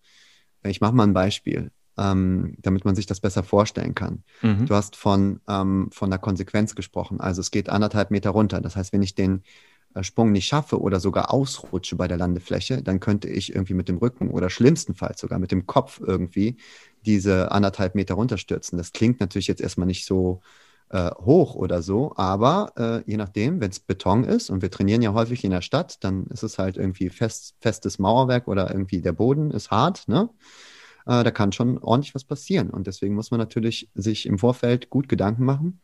ich 0.65 0.81
mache 0.81 0.95
mal 0.95 1.05
ein 1.05 1.15
Beispiel, 1.15 1.71
ähm, 1.99 2.57
damit 2.59 2.85
man 2.85 2.95
sich 2.95 3.07
das 3.07 3.21
besser 3.21 3.43
vorstellen 3.43 3.95
kann. 3.95 4.23
Mhm. 4.43 4.67
Du 4.67 4.75
hast 4.75 4.97
von, 4.97 5.41
ähm, 5.49 5.89
von 5.93 6.11
der 6.11 6.19
Konsequenz 6.19 6.75
gesprochen. 6.75 7.21
Also 7.21 7.41
es 7.41 7.51
geht 7.51 7.69
anderthalb 7.69 8.11
Meter 8.11 8.31
runter. 8.31 8.61
Das 8.61 8.77
heißt, 8.77 8.93
wenn 8.93 9.03
ich 9.03 9.15
den 9.15 9.43
äh, 9.95 10.03
Sprung 10.03 10.33
nicht 10.33 10.47
schaffe 10.47 10.81
oder 10.81 11.01
sogar 11.01 11.33
ausrutsche 11.33 11.97
bei 11.97 12.09
der 12.09 12.19
Landefläche, 12.19 12.83
dann 12.83 13.01
könnte 13.01 13.29
ich 13.29 13.55
irgendwie 13.55 13.75
mit 13.75 13.89
dem 13.89 13.99
Rücken 13.99 14.31
oder 14.31 14.51
schlimmstenfalls 14.51 15.21
sogar 15.21 15.39
mit 15.39 15.53
dem 15.53 15.67
Kopf 15.67 16.01
irgendwie 16.01 16.57
diese 17.07 17.51
anderthalb 17.53 17.95
Meter 17.95 18.15
runterstürzen. 18.15 18.77
Das 18.77 18.93
klingt 18.93 19.21
natürlich 19.21 19.47
jetzt 19.47 19.63
erstmal 19.63 19.87
nicht 19.87 20.05
so 20.05 20.43
äh, 20.91 21.11
hoch 21.17 21.55
oder 21.55 21.83
so. 21.83 22.13
Aber 22.17 22.73
äh, 22.77 23.11
je 23.11 23.17
nachdem, 23.17 23.61
wenn 23.61 23.71
es 23.71 23.81
Beton 23.81 24.25
ist 24.25 24.51
und 24.51 24.63
wir 24.63 24.71
trainieren 24.71 25.03
ja 25.03 25.13
häufig 25.13 25.45
in 25.45 25.51
der 25.51 25.63
Stadt, 25.63 26.03
dann 26.05 26.27
ist 26.27 26.43
es 26.43 26.59
halt 26.59 26.77
irgendwie 26.77 27.11
fest, 27.11 27.57
festes 27.61 27.99
Mauerwerk 27.99 28.49
oder 28.49 28.71
irgendwie 28.71 29.01
der 29.01 29.13
Boden 29.13 29.51
ist 29.51 29.71
hart, 29.71 30.09
ne? 30.09 30.31
Äh, 31.07 31.25
da 31.25 31.31
kann 31.31 31.53
schon 31.53 31.79
ordentlich 31.79 32.15
was 32.15 32.25
passieren. 32.25 32.71
Und 32.71 32.87
deswegen 32.87 33.15
muss 33.15 33.31
man 33.31 33.41
natürlich 33.41 33.91
sich 33.95 34.27
im 34.27 34.39
Vorfeld 34.39 34.91
gut 34.91 35.09
Gedanken 35.09 35.45
machen, 35.45 35.81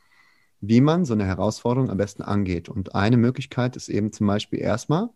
wie 0.61 0.81
man 0.81 1.05
so 1.05 1.15
eine 1.15 1.27
Herausforderung 1.27 1.91
am 1.91 1.99
besten 1.99 2.23
angeht. 2.23 2.69
Und 2.69 2.95
eine 2.95 3.17
Möglichkeit 3.17 3.77
ist 3.77 3.89
eben 3.89 4.13
zum 4.13 4.27
Beispiel 4.27 4.61
erstmal 4.61 5.11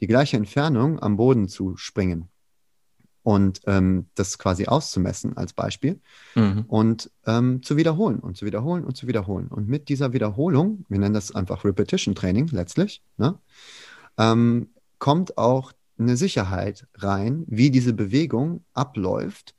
die 0.00 0.06
gleiche 0.08 0.36
Entfernung 0.36 1.00
am 1.00 1.16
Boden 1.16 1.48
zu 1.48 1.76
springen 1.76 2.30
und 3.24 3.62
ähm, 3.66 4.06
das 4.14 4.38
quasi 4.38 4.66
auszumessen 4.66 5.36
als 5.36 5.54
Beispiel 5.54 5.98
mhm. 6.34 6.66
und 6.68 7.10
ähm, 7.26 7.62
zu 7.62 7.76
wiederholen 7.76 8.20
und 8.20 8.36
zu 8.36 8.44
wiederholen 8.44 8.84
und 8.84 8.96
zu 8.96 9.08
wiederholen. 9.08 9.48
Und 9.48 9.66
mit 9.66 9.88
dieser 9.88 10.12
Wiederholung, 10.12 10.84
wir 10.88 10.98
nennen 10.98 11.14
das 11.14 11.34
einfach 11.34 11.64
Repetition 11.64 12.14
Training 12.14 12.48
letztlich, 12.52 13.02
ne, 13.16 13.36
ähm, 14.18 14.68
kommt 14.98 15.38
auch 15.38 15.72
eine 15.98 16.16
Sicherheit 16.16 16.86
rein, 16.96 17.44
wie 17.46 17.70
diese 17.70 17.94
Bewegung 17.94 18.62
abläuft. 18.74 19.54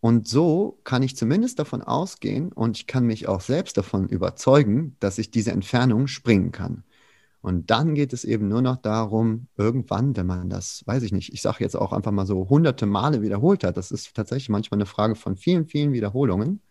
Und 0.00 0.26
so 0.26 0.78
kann 0.84 1.02
ich 1.02 1.16
zumindest 1.16 1.58
davon 1.58 1.82
ausgehen 1.82 2.52
und 2.52 2.78
ich 2.78 2.86
kann 2.86 3.04
mich 3.04 3.28
auch 3.28 3.42
selbst 3.42 3.76
davon 3.76 4.08
überzeugen, 4.08 4.96
dass 5.00 5.18
ich 5.18 5.30
diese 5.30 5.50
Entfernung 5.52 6.06
springen 6.06 6.52
kann. 6.52 6.84
Und 7.44 7.70
dann 7.70 7.94
geht 7.94 8.14
es 8.14 8.24
eben 8.24 8.48
nur 8.48 8.62
noch 8.62 8.78
darum, 8.78 9.48
irgendwann, 9.58 10.16
wenn 10.16 10.26
man 10.26 10.48
das, 10.48 10.82
weiß 10.86 11.02
ich 11.02 11.12
nicht, 11.12 11.30
ich 11.34 11.42
sage 11.42 11.58
jetzt 11.60 11.76
auch 11.76 11.92
einfach 11.92 12.10
mal 12.10 12.24
so 12.24 12.48
hunderte 12.48 12.86
Male 12.86 13.20
wiederholt 13.20 13.64
hat, 13.64 13.76
das 13.76 13.90
ist 13.90 14.16
tatsächlich 14.16 14.48
manchmal 14.48 14.78
eine 14.78 14.86
Frage 14.86 15.14
von 15.14 15.36
vielen, 15.36 15.66
vielen 15.66 15.92
Wiederholungen, 15.92 16.62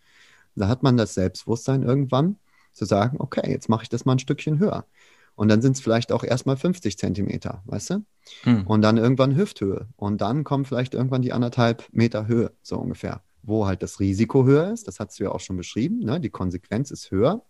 da 0.56 0.68
hat 0.68 0.82
man 0.82 0.98
das 0.98 1.14
Selbstbewusstsein 1.14 1.84
irgendwann 1.84 2.38
zu 2.72 2.86
sagen, 2.86 3.18
okay, 3.20 3.52
jetzt 3.52 3.70
mache 3.70 3.84
ich 3.84 3.90
das 3.90 4.06
mal 4.06 4.14
ein 4.14 4.20
Stückchen 4.20 4.58
höher. 4.58 4.88
Und 5.36 5.50
dann 5.50 5.62
sind 5.62 5.74
es 5.74 5.80
vielleicht 5.80 6.12
auch 6.12 6.24
erstmal 6.24 6.58
50 6.58 6.98
Zentimeter, 6.98 7.62
weißt 7.66 7.92
du? 7.92 8.06
Hm. 8.42 8.66
Und 8.66 8.82
dann 8.82 8.98
irgendwann 8.98 9.36
Hüfthöhe. 9.36 9.90
Und 9.96 10.22
dann 10.22 10.44
kommt 10.44 10.68
vielleicht 10.68 10.96
irgendwann 10.96 11.22
die 11.22 11.34
anderthalb 11.34 11.88
Meter 11.92 12.26
Höhe, 12.26 12.52
so 12.64 12.80
ungefähr. 12.80 13.22
Wo 13.44 13.68
halt 13.68 13.84
das 13.84 14.00
Risiko 14.00 14.44
höher 14.44 14.74
ist, 14.74 14.88
das 14.88 15.00
hast 15.00 15.20
du 15.20 15.26
ja 15.26 15.32
auch 15.34 15.40
schon 15.40 15.58
beschrieben, 15.58 16.00
ne? 16.00 16.20
die 16.20 16.32
Konsequenz 16.32 16.90
ist 16.90 17.12
höher. 17.12 17.46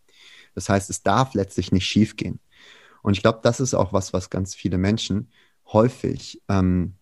Das 0.56 0.68
heißt, 0.68 0.90
es 0.90 1.04
darf 1.04 1.34
letztlich 1.36 1.72
nicht 1.72 1.86
schief 1.86 2.18
gehen. 2.18 2.42
Und 3.04 3.16
ich 3.16 3.22
glaube, 3.22 3.39
das 3.44 3.60
ist 3.60 3.76
auch 3.76 3.94
was, 3.94 4.13
was 4.13 4.32
ganz 4.32 4.56
viele 4.56 4.80
Menschen 4.80 5.30
häufig 5.68 6.42
ähm, 6.50 6.96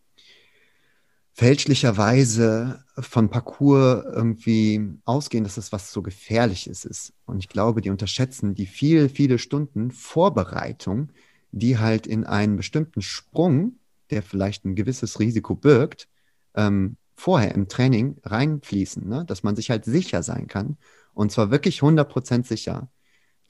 fälschlicherweise 1.33 2.83
von 2.99 3.29
Parcours 3.29 4.03
irgendwie 4.13 4.81
ausgehen, 5.05 5.43
dass 5.43 5.55
das 5.55 5.71
was 5.71 5.91
so 5.91 6.01
Gefährliches 6.01 6.83
ist. 6.83 7.13
Und 7.25 7.39
ich 7.39 7.47
glaube, 7.47 7.81
die 7.81 7.89
unterschätzen 7.89 8.53
die 8.53 8.65
viele, 8.65 9.07
viele 9.07 9.39
Stunden 9.39 9.91
Vorbereitung, 9.91 11.09
die 11.51 11.77
halt 11.77 12.07
in 12.07 12.25
einen 12.25 12.57
bestimmten 12.57 13.01
Sprung, 13.01 13.77
der 14.09 14.23
vielleicht 14.23 14.65
ein 14.65 14.75
gewisses 14.75 15.19
Risiko 15.19 15.55
birgt, 15.55 16.09
ähm, 16.55 16.97
vorher 17.15 17.53
im 17.55 17.67
Training 17.67 18.17
reinfließen, 18.23 19.07
ne? 19.07 19.23
dass 19.25 19.43
man 19.43 19.55
sich 19.55 19.69
halt 19.69 19.85
sicher 19.85 20.23
sein 20.23 20.47
kann. 20.47 20.77
Und 21.13 21.31
zwar 21.31 21.51
wirklich 21.51 21.81
100% 21.81 22.45
sicher, 22.45 22.89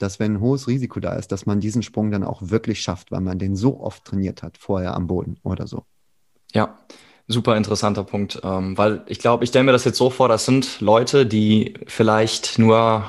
dass 0.02 0.18
wenn 0.18 0.34
ein 0.34 0.40
hohes 0.40 0.68
Risiko 0.68 1.00
da 1.00 1.14
ist, 1.14 1.32
dass 1.32 1.46
man 1.46 1.60
diesen 1.60 1.82
Sprung 1.82 2.10
dann 2.10 2.24
auch 2.24 2.42
wirklich 2.42 2.80
schafft, 2.80 3.10
weil 3.12 3.20
man 3.20 3.38
den 3.38 3.56
so 3.56 3.80
oft 3.80 4.04
trainiert 4.04 4.42
hat, 4.42 4.58
vorher 4.58 4.94
am 4.94 5.06
Boden 5.06 5.38
oder 5.42 5.66
so. 5.66 5.84
Ja, 6.52 6.78
super 7.28 7.56
interessanter 7.56 8.04
Punkt, 8.04 8.40
ähm, 8.44 8.76
weil 8.76 9.02
ich 9.06 9.18
glaube, 9.18 9.44
ich 9.44 9.50
stelle 9.50 9.64
mir 9.64 9.72
das 9.72 9.84
jetzt 9.84 9.98
so 9.98 10.10
vor, 10.10 10.28
das 10.28 10.44
sind 10.44 10.80
Leute, 10.80 11.24
die 11.24 11.74
vielleicht 11.86 12.58
nur 12.58 13.04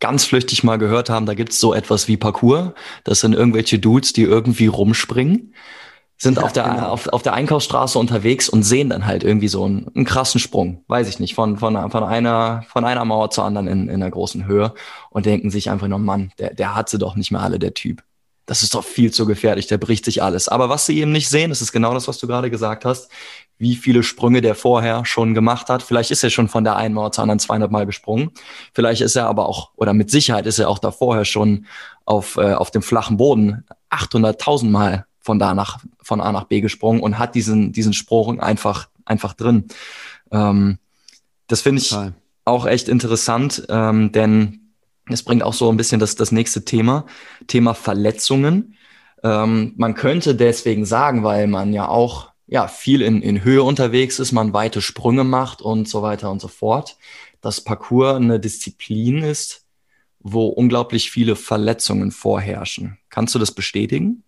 ganz 0.00 0.24
flüchtig 0.24 0.62
mal 0.64 0.76
gehört 0.76 1.10
haben, 1.10 1.26
da 1.26 1.34
gibt 1.34 1.52
es 1.52 1.60
so 1.60 1.74
etwas 1.74 2.08
wie 2.08 2.16
Parcours. 2.16 2.72
Das 3.04 3.20
sind 3.20 3.34
irgendwelche 3.34 3.78
Dudes, 3.78 4.12
die 4.12 4.22
irgendwie 4.22 4.66
rumspringen. 4.66 5.54
Sind 6.20 6.38
ja, 6.38 6.42
auf, 6.42 6.52
der, 6.52 6.64
genau. 6.64 6.88
auf, 6.88 7.08
auf 7.08 7.22
der 7.22 7.32
Einkaufsstraße 7.34 7.98
unterwegs 7.98 8.48
und 8.48 8.64
sehen 8.64 8.90
dann 8.90 9.06
halt 9.06 9.22
irgendwie 9.22 9.48
so 9.48 9.64
einen, 9.64 9.88
einen 9.94 10.04
krassen 10.04 10.40
Sprung, 10.40 10.84
weiß 10.88 11.08
ich 11.08 11.20
nicht, 11.20 11.34
von, 11.34 11.56
von, 11.58 11.90
von, 11.90 12.04
einer, 12.04 12.64
von 12.68 12.84
einer 12.84 13.04
Mauer 13.04 13.30
zur 13.30 13.44
anderen 13.44 13.68
in, 13.68 13.88
in 13.88 13.94
einer 13.94 14.10
großen 14.10 14.46
Höhe 14.46 14.74
und 15.10 15.26
denken 15.26 15.50
sich 15.50 15.70
einfach 15.70 15.86
nur, 15.86 16.00
Mann, 16.00 16.32
der, 16.38 16.54
der 16.54 16.74
hat 16.74 16.88
sie 16.88 16.98
doch 16.98 17.14
nicht 17.14 17.30
mehr 17.30 17.40
alle, 17.40 17.60
der 17.60 17.72
Typ. 17.72 18.02
Das 18.46 18.62
ist 18.62 18.74
doch 18.74 18.82
viel 18.82 19.12
zu 19.12 19.26
gefährlich, 19.26 19.66
der 19.66 19.76
bricht 19.76 20.06
sich 20.06 20.22
alles. 20.22 20.48
Aber 20.48 20.70
was 20.70 20.86
sie 20.86 20.98
eben 20.98 21.12
nicht 21.12 21.28
sehen, 21.28 21.50
das 21.50 21.60
ist 21.60 21.70
genau 21.70 21.92
das, 21.92 22.08
was 22.08 22.18
du 22.18 22.26
gerade 22.26 22.50
gesagt 22.50 22.86
hast, 22.86 23.10
wie 23.58 23.76
viele 23.76 24.02
Sprünge 24.02 24.40
der 24.40 24.54
vorher 24.54 25.04
schon 25.04 25.34
gemacht 25.34 25.68
hat. 25.68 25.82
Vielleicht 25.82 26.10
ist 26.10 26.24
er 26.24 26.30
schon 26.30 26.48
von 26.48 26.64
der 26.64 26.76
einen 26.76 26.94
Mauer 26.94 27.12
zur 27.12 27.22
anderen 27.22 27.40
200 27.40 27.70
Mal 27.70 27.84
gesprungen. 27.84 28.30
Vielleicht 28.72 29.02
ist 29.02 29.16
er 29.16 29.26
aber 29.26 29.46
auch, 29.48 29.72
oder 29.76 29.92
mit 29.92 30.10
Sicherheit 30.10 30.46
ist 30.46 30.58
er 30.58 30.70
auch 30.70 30.78
da 30.78 30.92
vorher 30.92 31.26
schon 31.26 31.66
auf, 32.06 32.38
äh, 32.38 32.54
auf 32.54 32.70
dem 32.70 32.80
flachen 32.80 33.18
Boden 33.18 33.64
800.000 33.90 34.70
Mal 34.70 35.04
von 35.28 35.38
da 35.38 35.52
nach, 35.52 35.80
von 36.00 36.22
A 36.22 36.32
nach 36.32 36.44
B 36.44 36.62
gesprungen 36.62 37.02
und 37.02 37.18
hat 37.18 37.34
diesen, 37.34 37.70
diesen 37.70 37.92
Sprung 37.92 38.40
einfach, 38.40 38.88
einfach 39.04 39.34
drin. 39.34 39.66
Ähm, 40.32 40.78
das 41.48 41.60
finde 41.60 41.82
ich 41.82 41.90
Total. 41.90 42.14
auch 42.46 42.64
echt 42.64 42.88
interessant, 42.88 43.66
ähm, 43.68 44.10
denn 44.10 44.72
es 45.10 45.22
bringt 45.22 45.42
auch 45.42 45.52
so 45.52 45.68
ein 45.68 45.76
bisschen 45.76 46.00
das, 46.00 46.16
das 46.16 46.32
nächste 46.32 46.64
Thema, 46.64 47.04
Thema 47.46 47.74
Verletzungen. 47.74 48.74
Ähm, 49.22 49.74
man 49.76 49.92
könnte 49.92 50.34
deswegen 50.34 50.86
sagen, 50.86 51.24
weil 51.24 51.46
man 51.46 51.74
ja 51.74 51.88
auch 51.88 52.32
ja, 52.46 52.66
viel 52.66 53.02
in, 53.02 53.20
in 53.20 53.44
Höhe 53.44 53.62
unterwegs 53.62 54.18
ist, 54.18 54.32
man 54.32 54.54
weite 54.54 54.80
Sprünge 54.80 55.24
macht 55.24 55.60
und 55.60 55.90
so 55.90 56.00
weiter 56.00 56.30
und 56.30 56.40
so 56.40 56.48
fort, 56.48 56.96
dass 57.42 57.60
Parcours 57.62 58.16
eine 58.16 58.40
Disziplin 58.40 59.18
ist, 59.18 59.66
wo 60.20 60.46
unglaublich 60.46 61.10
viele 61.10 61.36
Verletzungen 61.36 62.12
vorherrschen. 62.12 62.96
Kannst 63.10 63.34
du 63.34 63.38
das 63.38 63.52
bestätigen? 63.52 64.22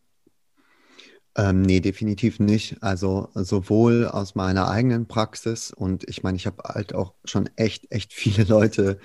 Ähm, 1.40 1.62
nee, 1.62 1.80
definitiv 1.80 2.38
nicht. 2.38 2.82
Also 2.82 3.30
sowohl 3.34 4.06
aus 4.06 4.34
meiner 4.34 4.68
eigenen 4.68 5.06
Praxis 5.06 5.72
und 5.72 6.06
ich 6.06 6.22
meine, 6.22 6.36
ich 6.36 6.46
habe 6.46 6.62
halt 6.64 6.94
auch 6.94 7.14
schon 7.24 7.48
echt, 7.56 7.90
echt 7.90 8.12
viele 8.12 8.44
Leute 8.48 8.98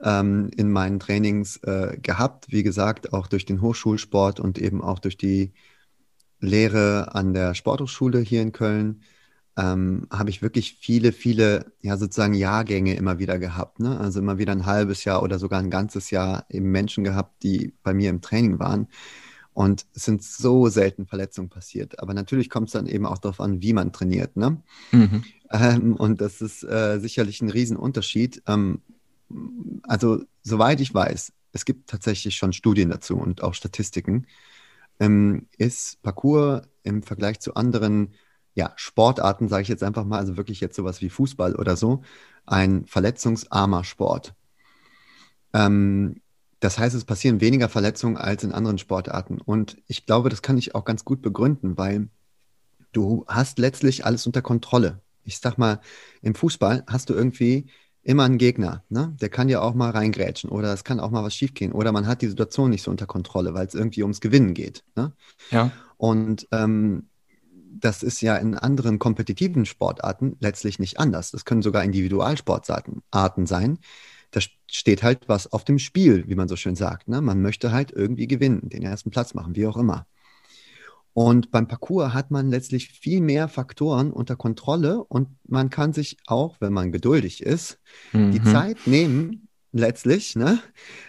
ähm, 0.00 0.50
in 0.56 0.70
meinen 0.70 1.00
Trainings 1.00 1.56
äh, 1.64 1.98
gehabt. 2.00 2.46
Wie 2.52 2.62
gesagt, 2.62 3.12
auch 3.12 3.26
durch 3.26 3.44
den 3.44 3.60
Hochschulsport 3.60 4.38
und 4.38 4.58
eben 4.58 4.82
auch 4.82 5.00
durch 5.00 5.16
die 5.16 5.52
Lehre 6.40 7.14
an 7.14 7.34
der 7.34 7.54
Sporthochschule 7.54 8.20
hier 8.20 8.42
in 8.42 8.52
Köln 8.52 9.02
ähm, 9.56 10.06
habe 10.12 10.30
ich 10.30 10.42
wirklich 10.42 10.74
viele, 10.80 11.12
viele, 11.12 11.72
ja, 11.82 11.96
sozusagen 11.96 12.34
Jahrgänge 12.34 12.94
immer 12.94 13.18
wieder 13.18 13.38
gehabt. 13.40 13.80
Ne? 13.80 13.98
Also 13.98 14.20
immer 14.20 14.38
wieder 14.38 14.52
ein 14.52 14.66
halbes 14.66 15.04
Jahr 15.04 15.22
oder 15.24 15.38
sogar 15.40 15.60
ein 15.60 15.70
ganzes 15.70 16.10
Jahr 16.10 16.46
eben 16.50 16.70
Menschen 16.70 17.04
gehabt, 17.04 17.42
die 17.42 17.74
bei 17.82 17.94
mir 17.94 18.10
im 18.10 18.20
Training 18.22 18.58
waren. 18.60 18.88
Und 19.52 19.86
es 19.94 20.04
sind 20.04 20.22
so 20.22 20.68
selten 20.68 21.06
Verletzungen 21.06 21.48
passiert. 21.48 21.98
Aber 21.98 22.14
natürlich 22.14 22.48
kommt 22.50 22.68
es 22.68 22.72
dann 22.72 22.86
eben 22.86 23.06
auch 23.06 23.18
darauf 23.18 23.40
an, 23.40 23.62
wie 23.62 23.72
man 23.72 23.92
trainiert. 23.92 24.36
Ne? 24.36 24.62
Mhm. 24.92 25.24
Ähm, 25.50 25.96
und 25.96 26.20
das 26.20 26.40
ist 26.40 26.62
äh, 26.62 26.98
sicherlich 27.00 27.40
ein 27.40 27.50
Riesenunterschied. 27.50 28.42
Ähm, 28.46 28.80
also, 29.82 30.22
soweit 30.42 30.80
ich 30.80 30.94
weiß, 30.94 31.32
es 31.52 31.64
gibt 31.64 31.90
tatsächlich 31.90 32.36
schon 32.36 32.52
Studien 32.52 32.90
dazu 32.90 33.16
und 33.16 33.42
auch 33.42 33.54
Statistiken, 33.54 34.26
ähm, 35.00 35.48
ist 35.58 36.00
Parcours 36.02 36.62
im 36.82 37.02
Vergleich 37.02 37.40
zu 37.40 37.54
anderen 37.54 38.14
ja, 38.54 38.72
Sportarten, 38.76 39.48
sage 39.48 39.62
ich 39.62 39.68
jetzt 39.68 39.82
einfach 39.82 40.04
mal, 40.04 40.18
also 40.18 40.36
wirklich 40.36 40.60
jetzt 40.60 40.76
sowas 40.76 41.00
wie 41.00 41.08
Fußball 41.08 41.54
oder 41.56 41.76
so, 41.76 42.02
ein 42.46 42.84
verletzungsarmer 42.86 43.84
Sport. 43.84 44.34
Ähm, 45.52 46.19
das 46.60 46.78
heißt, 46.78 46.94
es 46.94 47.04
passieren 47.04 47.40
weniger 47.40 47.68
Verletzungen 47.68 48.16
als 48.16 48.44
in 48.44 48.52
anderen 48.52 48.78
Sportarten. 48.78 49.40
Und 49.40 49.78
ich 49.86 50.06
glaube, 50.06 50.28
das 50.28 50.42
kann 50.42 50.58
ich 50.58 50.74
auch 50.74 50.84
ganz 50.84 51.04
gut 51.04 51.22
begründen, 51.22 51.78
weil 51.78 52.08
du 52.92 53.24
hast 53.26 53.58
letztlich 53.58 54.04
alles 54.04 54.26
unter 54.26 54.42
Kontrolle. 54.42 55.00
Ich 55.24 55.38
sag 55.38 55.58
mal, 55.58 55.80
im 56.22 56.34
Fußball 56.34 56.84
hast 56.86 57.08
du 57.08 57.14
irgendwie 57.14 57.66
immer 58.02 58.24
einen 58.24 58.38
Gegner, 58.38 58.82
ne? 58.88 59.14
Der 59.20 59.28
kann 59.28 59.48
ja 59.48 59.60
auch 59.60 59.74
mal 59.74 59.90
reingrätschen 59.90 60.50
oder 60.50 60.72
es 60.72 60.84
kann 60.84 61.00
auch 61.00 61.10
mal 61.10 61.22
was 61.22 61.34
schiefgehen 61.34 61.72
oder 61.72 61.92
man 61.92 62.06
hat 62.06 62.22
die 62.22 62.28
Situation 62.28 62.70
nicht 62.70 62.82
so 62.82 62.90
unter 62.90 63.06
Kontrolle, 63.06 63.52
weil 63.52 63.66
es 63.66 63.74
irgendwie 63.74 64.02
ums 64.02 64.20
Gewinnen 64.20 64.54
geht. 64.54 64.84
Ne? 64.96 65.12
Ja. 65.50 65.70
Und 65.98 66.48
ähm, 66.50 67.08
das 67.52 68.02
ist 68.02 68.20
ja 68.22 68.36
in 68.36 68.56
anderen 68.56 68.98
kompetitiven 68.98 69.66
Sportarten 69.66 70.36
letztlich 70.40 70.78
nicht 70.78 70.98
anders. 70.98 71.30
Das 71.30 71.44
können 71.44 71.62
sogar 71.62 71.84
Individualsportarten 71.84 73.46
sein, 73.46 73.78
da 74.30 74.40
steht 74.70 75.02
halt 75.02 75.28
was 75.28 75.52
auf 75.52 75.64
dem 75.64 75.78
Spiel, 75.78 76.24
wie 76.28 76.34
man 76.34 76.48
so 76.48 76.56
schön 76.56 76.76
sagt. 76.76 77.08
Ne? 77.08 77.20
Man 77.20 77.42
möchte 77.42 77.72
halt 77.72 77.92
irgendwie 77.92 78.26
gewinnen, 78.26 78.68
den 78.68 78.82
ersten 78.82 79.10
Platz 79.10 79.34
machen, 79.34 79.56
wie 79.56 79.66
auch 79.66 79.76
immer. 79.76 80.06
Und 81.12 81.50
beim 81.50 81.66
Parcours 81.66 82.14
hat 82.14 82.30
man 82.30 82.48
letztlich 82.48 82.88
viel 82.88 83.20
mehr 83.20 83.48
Faktoren 83.48 84.12
unter 84.12 84.36
Kontrolle 84.36 85.02
und 85.02 85.28
man 85.48 85.68
kann 85.68 85.92
sich 85.92 86.18
auch, 86.26 86.56
wenn 86.60 86.72
man 86.72 86.92
geduldig 86.92 87.42
ist, 87.42 87.80
mhm. 88.12 88.30
die 88.30 88.42
Zeit 88.42 88.86
nehmen, 88.86 89.48
letztlich, 89.72 90.36
ne, 90.36 90.60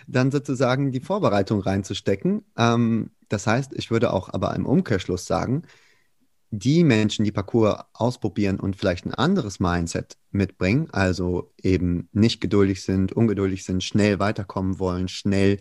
dann 0.08 0.32
sozusagen 0.32 0.92
die 0.92 1.00
Vorbereitung 1.00 1.62
reinzustecken. 1.62 2.46
Ähm, 2.58 3.12
das 3.30 3.48
heißt, 3.48 3.74
ich 3.76 3.92
würde 3.92 4.12
auch 4.12 4.30
aber 4.30 4.56
im 4.56 4.66
Umkehrschluss 4.66 5.26
sagen, 5.26 5.64
die 6.52 6.84
Menschen, 6.84 7.24
die 7.24 7.32
Parcours 7.32 7.86
ausprobieren 7.94 8.60
und 8.60 8.76
vielleicht 8.76 9.06
ein 9.06 9.14
anderes 9.14 9.62
Mindset 9.62 10.18
mitbringen, 10.32 10.90
also 10.92 11.54
eben 11.62 12.10
nicht 12.12 12.42
geduldig 12.42 12.84
sind, 12.84 13.14
ungeduldig 13.14 13.64
sind, 13.64 13.84
schnell 13.84 14.20
weiterkommen 14.20 14.78
wollen, 14.78 15.08
schnell 15.08 15.60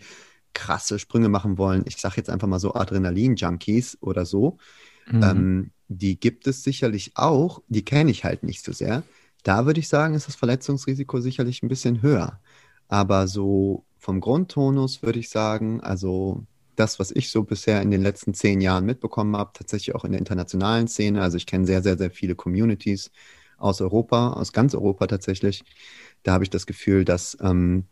krasse 0.53 0.99
Sprünge 0.99 1.29
machen 1.29 1.59
wollen, 1.59 1.85
ich 1.87 1.97
sage 1.97 2.17
jetzt 2.17 2.29
einfach 2.29 2.49
mal 2.49 2.59
so 2.59 2.75
Adrenalin-Junkies 2.75 3.99
oder 4.01 4.27
so, 4.27 4.59
mhm. 5.09 5.23
ähm, 5.23 5.71
die 5.87 6.19
gibt 6.19 6.49
es 6.49 6.65
sicherlich 6.65 7.13
auch, 7.15 7.63
die 7.69 7.85
kenne 7.85 8.11
ich 8.11 8.25
halt 8.25 8.43
nicht 8.43 8.65
so 8.65 8.73
sehr. 8.73 9.05
Da 9.45 9.67
würde 9.67 9.81
ich 9.81 9.89
sagen, 9.89 10.15
ist 10.15 10.27
das 10.27 10.37
Verletzungsrisiko 10.37 11.21
sicherlich 11.21 11.63
ein 11.63 11.69
bisschen 11.69 12.03
höher. 12.03 12.41
Aber 12.89 13.29
so 13.29 13.85
vom 13.99 14.21
Grundtonus 14.21 15.03
würde 15.03 15.21
ich 15.21 15.31
sagen, 15.31 15.81
also 15.81 16.45
das, 16.81 16.99
was 16.99 17.11
ich 17.11 17.31
so 17.31 17.45
bisher 17.45 17.83
in 17.83 17.91
den 17.91 18.03
letzten 18.03 18.35
zehn 18.35 18.61
Jahren 18.61 18.87
mitbekommen 18.87 19.37
habe, 19.37 19.53
tatsächlich 19.53 19.95
auch 19.95 20.05
in 20.05 20.13
der 20.13 20.19
internationalen 20.19 20.89
Szene. 20.89 21.23
Also 21.23 21.37
ich 21.37 21.47
kenne 21.47 21.67
sehr, 21.67 21.83
sehr, 21.83 21.99
sehr 21.99 22.11
viele 22.11 22.35
Communities 22.35 23.11
aus 23.59 23.81
Europa, 23.81 24.33
aus 24.33 24.53
ganz 24.53 24.75
Europa 24.75 25.07
tatsächlich. 25.07 25.63
Da 26.23 26.33
habe 26.33 26.45
ich 26.45 26.51
das 26.51 26.67
Gefühl, 26.67 27.05
dass, 27.05 27.37
ähm, 27.41 27.85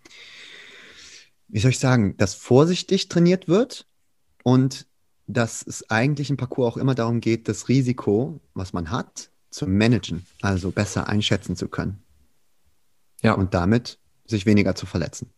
wie 1.49 1.61
soll 1.61 1.71
ich 1.71 1.79
sagen, 1.79 2.17
dass 2.17 2.35
vorsichtig 2.35 3.09
trainiert 3.09 3.47
wird 3.47 3.87
und 4.43 4.87
dass 5.27 5.63
es 5.67 5.89
eigentlich 5.91 6.31
im 6.31 6.39
Parcours 6.39 6.75
auch 6.75 6.77
immer 6.79 6.95
darum 6.95 7.21
geht, 7.21 7.49
das 7.49 7.69
Risiko, 7.69 8.41
was 8.55 8.73
man 8.73 8.91
hat, 8.91 9.31
zu 9.51 9.67
managen, 9.67 10.27
also 10.41 10.71
besser 10.71 11.09
einschätzen 11.09 11.57
zu 11.57 11.69
können. 11.69 12.03
Ja. 13.23 13.35
Und 13.35 13.53
damit 13.53 13.99
sich 14.25 14.47
weniger 14.47 14.75
zu 14.75 14.87
verletzen. 14.87 15.31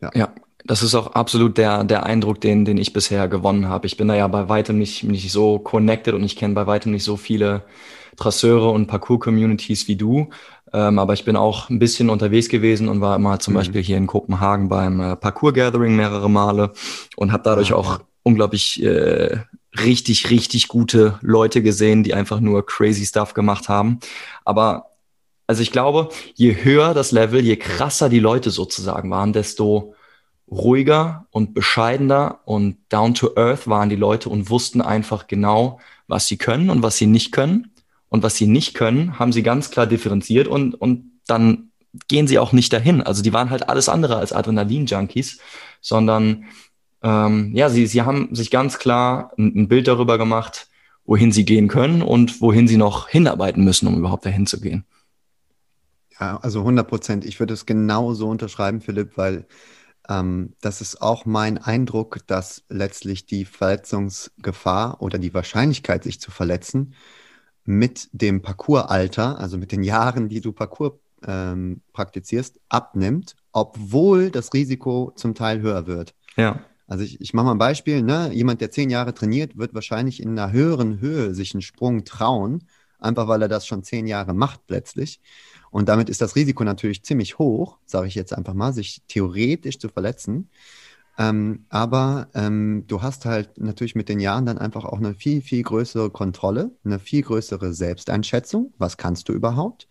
Ja. 0.00 0.10
ja, 0.14 0.28
das 0.64 0.82
ist 0.82 0.94
auch 0.94 1.08
absolut 1.14 1.58
der, 1.58 1.84
der 1.84 2.04
Eindruck, 2.04 2.40
den, 2.40 2.64
den 2.64 2.78
ich 2.78 2.92
bisher 2.92 3.28
gewonnen 3.28 3.68
habe. 3.68 3.86
Ich 3.86 3.96
bin 3.96 4.08
da 4.08 4.14
ja 4.14 4.28
bei 4.28 4.48
weitem 4.48 4.78
nicht, 4.78 5.04
nicht 5.04 5.32
so 5.32 5.58
connected 5.58 6.14
und 6.14 6.24
ich 6.24 6.36
kenne 6.36 6.54
bei 6.54 6.66
weitem 6.66 6.92
nicht 6.92 7.04
so 7.04 7.16
viele 7.16 7.64
Trasseure 8.16 8.70
und 8.70 8.86
Parcours-Communities 8.86 9.88
wie 9.88 9.96
du. 9.96 10.30
Ähm, 10.72 10.98
aber 10.98 11.14
ich 11.14 11.24
bin 11.24 11.36
auch 11.36 11.70
ein 11.70 11.78
bisschen 11.78 12.10
unterwegs 12.10 12.48
gewesen 12.48 12.88
und 12.88 13.00
war 13.00 13.16
immer 13.16 13.40
zum 13.40 13.54
mhm. 13.54 13.58
Beispiel 13.58 13.82
hier 13.82 13.96
in 13.96 14.06
Kopenhagen 14.06 14.68
beim 14.68 15.00
äh, 15.00 15.16
Parcours-Gathering 15.16 15.96
mehrere 15.96 16.28
Male 16.28 16.72
und 17.16 17.32
habe 17.32 17.42
dadurch 17.42 17.72
ah, 17.72 17.76
auch 17.76 18.00
unglaublich 18.22 18.82
äh, 18.82 19.38
richtig, 19.78 20.30
richtig 20.30 20.68
gute 20.68 21.18
Leute 21.22 21.62
gesehen, 21.62 22.02
die 22.02 22.14
einfach 22.14 22.40
nur 22.40 22.66
crazy 22.66 23.06
Stuff 23.06 23.32
gemacht 23.32 23.68
haben. 23.68 24.00
Aber 24.44 24.87
also 25.48 25.62
ich 25.62 25.72
glaube, 25.72 26.10
je 26.34 26.62
höher 26.62 26.94
das 26.94 27.10
Level, 27.10 27.40
je 27.40 27.56
krasser 27.56 28.08
die 28.08 28.20
Leute 28.20 28.50
sozusagen 28.50 29.10
waren, 29.10 29.32
desto 29.32 29.94
ruhiger 30.50 31.26
und 31.30 31.54
bescheidener 31.54 32.40
und 32.44 32.76
down 32.90 33.14
to 33.14 33.34
earth 33.36 33.66
waren 33.66 33.88
die 33.88 33.96
Leute 33.96 34.28
und 34.28 34.50
wussten 34.50 34.80
einfach 34.82 35.26
genau, 35.26 35.80
was 36.06 36.26
sie 36.26 36.36
können 36.36 36.70
und 36.70 36.82
was 36.82 36.98
sie 36.98 37.06
nicht 37.06 37.32
können. 37.32 37.72
Und 38.10 38.22
was 38.22 38.36
sie 38.36 38.46
nicht 38.46 38.74
können, 38.74 39.18
haben 39.18 39.32
sie 39.32 39.42
ganz 39.42 39.70
klar 39.70 39.86
differenziert 39.86 40.48
und, 40.48 40.74
und 40.74 41.10
dann 41.26 41.70
gehen 42.08 42.26
sie 42.26 42.38
auch 42.38 42.52
nicht 42.52 42.72
dahin. 42.72 43.02
Also 43.02 43.22
die 43.22 43.34
waren 43.34 43.50
halt 43.50 43.68
alles 43.68 43.88
andere 43.90 44.16
als 44.16 44.32
Adrenalin-Junkies, 44.32 45.40
sondern 45.82 46.44
ähm, 47.02 47.52
ja, 47.54 47.68
sie, 47.68 47.86
sie 47.86 48.02
haben 48.02 48.34
sich 48.34 48.50
ganz 48.50 48.78
klar 48.78 49.32
ein, 49.38 49.52
ein 49.54 49.68
Bild 49.68 49.88
darüber 49.88 50.16
gemacht, 50.16 50.68
wohin 51.04 51.32
sie 51.32 51.44
gehen 51.44 51.68
können 51.68 52.00
und 52.00 52.40
wohin 52.40 52.66
sie 52.66 52.78
noch 52.78 53.08
hinarbeiten 53.08 53.62
müssen, 53.62 53.86
um 53.86 53.98
überhaupt 53.98 54.24
dahin 54.24 54.46
zu 54.46 54.60
gehen. 54.60 54.84
Ja, 56.20 56.38
also 56.38 56.60
100 56.60 56.88
Prozent. 56.88 57.24
Ich 57.24 57.38
würde 57.38 57.54
es 57.54 57.66
genau 57.66 58.12
so 58.14 58.28
unterschreiben, 58.28 58.80
Philipp, 58.80 59.16
weil 59.16 59.46
ähm, 60.08 60.54
das 60.60 60.80
ist 60.80 61.00
auch 61.00 61.26
mein 61.26 61.58
Eindruck, 61.58 62.26
dass 62.26 62.64
letztlich 62.68 63.26
die 63.26 63.44
Verletzungsgefahr 63.44 65.00
oder 65.00 65.18
die 65.18 65.34
Wahrscheinlichkeit, 65.34 66.04
sich 66.04 66.20
zu 66.20 66.30
verletzen, 66.30 66.94
mit 67.64 68.08
dem 68.12 68.40
Parcoursalter, 68.40 69.38
also 69.38 69.58
mit 69.58 69.72
den 69.72 69.82
Jahren, 69.82 70.28
die 70.28 70.40
du 70.40 70.52
Parcours 70.52 70.94
ähm, 71.26 71.82
praktizierst, 71.92 72.58
abnimmt, 72.68 73.36
obwohl 73.52 74.30
das 74.30 74.54
Risiko 74.54 75.12
zum 75.16 75.34
Teil 75.34 75.60
höher 75.60 75.86
wird. 75.86 76.14
Ja. 76.36 76.64
Also 76.86 77.04
ich, 77.04 77.20
ich 77.20 77.34
mache 77.34 77.44
mal 77.44 77.52
ein 77.52 77.58
Beispiel, 77.58 78.02
ne? 78.02 78.30
Jemand, 78.32 78.62
der 78.62 78.70
zehn 78.70 78.88
Jahre 78.88 79.12
trainiert, 79.12 79.58
wird 79.58 79.74
wahrscheinlich 79.74 80.22
in 80.22 80.30
einer 80.30 80.52
höheren 80.52 81.00
Höhe 81.00 81.34
sich 81.34 81.52
einen 81.54 81.60
Sprung 81.60 82.04
trauen, 82.04 82.66
einfach 82.98 83.28
weil 83.28 83.42
er 83.42 83.48
das 83.48 83.66
schon 83.66 83.82
zehn 83.82 84.06
Jahre 84.06 84.32
macht 84.32 84.66
plötzlich. 84.66 85.20
Und 85.70 85.88
damit 85.88 86.08
ist 86.08 86.20
das 86.20 86.36
Risiko 86.36 86.64
natürlich 86.64 87.02
ziemlich 87.02 87.38
hoch, 87.38 87.78
sage 87.84 88.08
ich 88.08 88.14
jetzt 88.14 88.32
einfach 88.32 88.54
mal, 88.54 88.72
sich 88.72 89.02
theoretisch 89.08 89.78
zu 89.78 89.88
verletzen. 89.88 90.48
Ähm, 91.18 91.64
aber 91.68 92.28
ähm, 92.34 92.84
du 92.86 93.02
hast 93.02 93.26
halt 93.26 93.58
natürlich 93.58 93.96
mit 93.96 94.08
den 94.08 94.20
Jahren 94.20 94.46
dann 94.46 94.56
einfach 94.56 94.84
auch 94.84 94.98
eine 94.98 95.14
viel, 95.14 95.42
viel 95.42 95.64
größere 95.64 96.10
Kontrolle, 96.10 96.70
eine 96.84 97.00
viel 97.00 97.22
größere 97.22 97.74
Selbsteinschätzung, 97.74 98.72
was 98.78 98.96
kannst 98.96 99.28
du 99.28 99.32
überhaupt, 99.32 99.88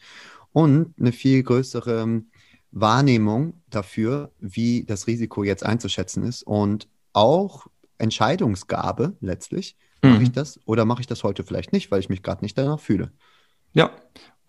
und 0.53 0.93
eine 0.97 1.11
viel 1.11 1.43
größere 1.43 2.23
Wahrnehmung 2.71 3.61
dafür, 3.69 4.31
wie 4.39 4.85
das 4.85 5.07
Risiko 5.07 5.43
jetzt 5.43 5.65
einzuschätzen 5.65 6.23
ist 6.23 6.43
und 6.43 6.87
auch 7.11 7.67
Entscheidungsgabe 7.97 9.17
letztlich. 9.19 9.75
Mhm. 10.01 10.11
Mache 10.11 10.23
ich 10.23 10.31
das 10.31 10.59
oder 10.65 10.85
mache 10.85 11.01
ich 11.01 11.07
das 11.07 11.23
heute 11.23 11.43
vielleicht 11.43 11.73
nicht, 11.73 11.91
weil 11.91 11.99
ich 11.99 12.09
mich 12.09 12.23
gerade 12.23 12.43
nicht 12.43 12.57
danach 12.57 12.79
fühle? 12.79 13.11
Ja, 13.73 13.91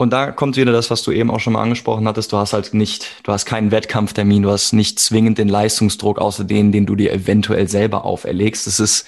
und 0.01 0.13
da 0.13 0.31
kommt 0.31 0.57
wieder 0.57 0.71
das, 0.71 0.91
was 0.91 1.03
du 1.03 1.11
eben 1.11 1.29
auch 1.29 1.41
schon 1.41 1.55
mal 1.55 1.63
angesprochen 1.63 2.07
hattest. 2.07 2.33
Du 2.33 2.37
hast 2.37 2.53
halt 2.53 2.73
nicht, 2.73 3.09
du 3.25 3.33
hast 3.33 3.47
keinen 3.47 3.73
Wettkampftermin, 3.73 4.45
du 4.45 4.51
hast 4.51 4.73
nicht 4.73 5.01
zwingend 5.01 5.39
den 5.39 5.49
Leistungsdruck 5.49 6.21
außer 6.21 6.45
den, 6.45 6.71
den 6.71 6.87
du 6.87 6.95
dir 6.95 7.13
eventuell 7.13 7.69
selber 7.69 8.05
auferlegst. 8.05 8.69
Es 8.69 8.79
ist, 8.79 9.07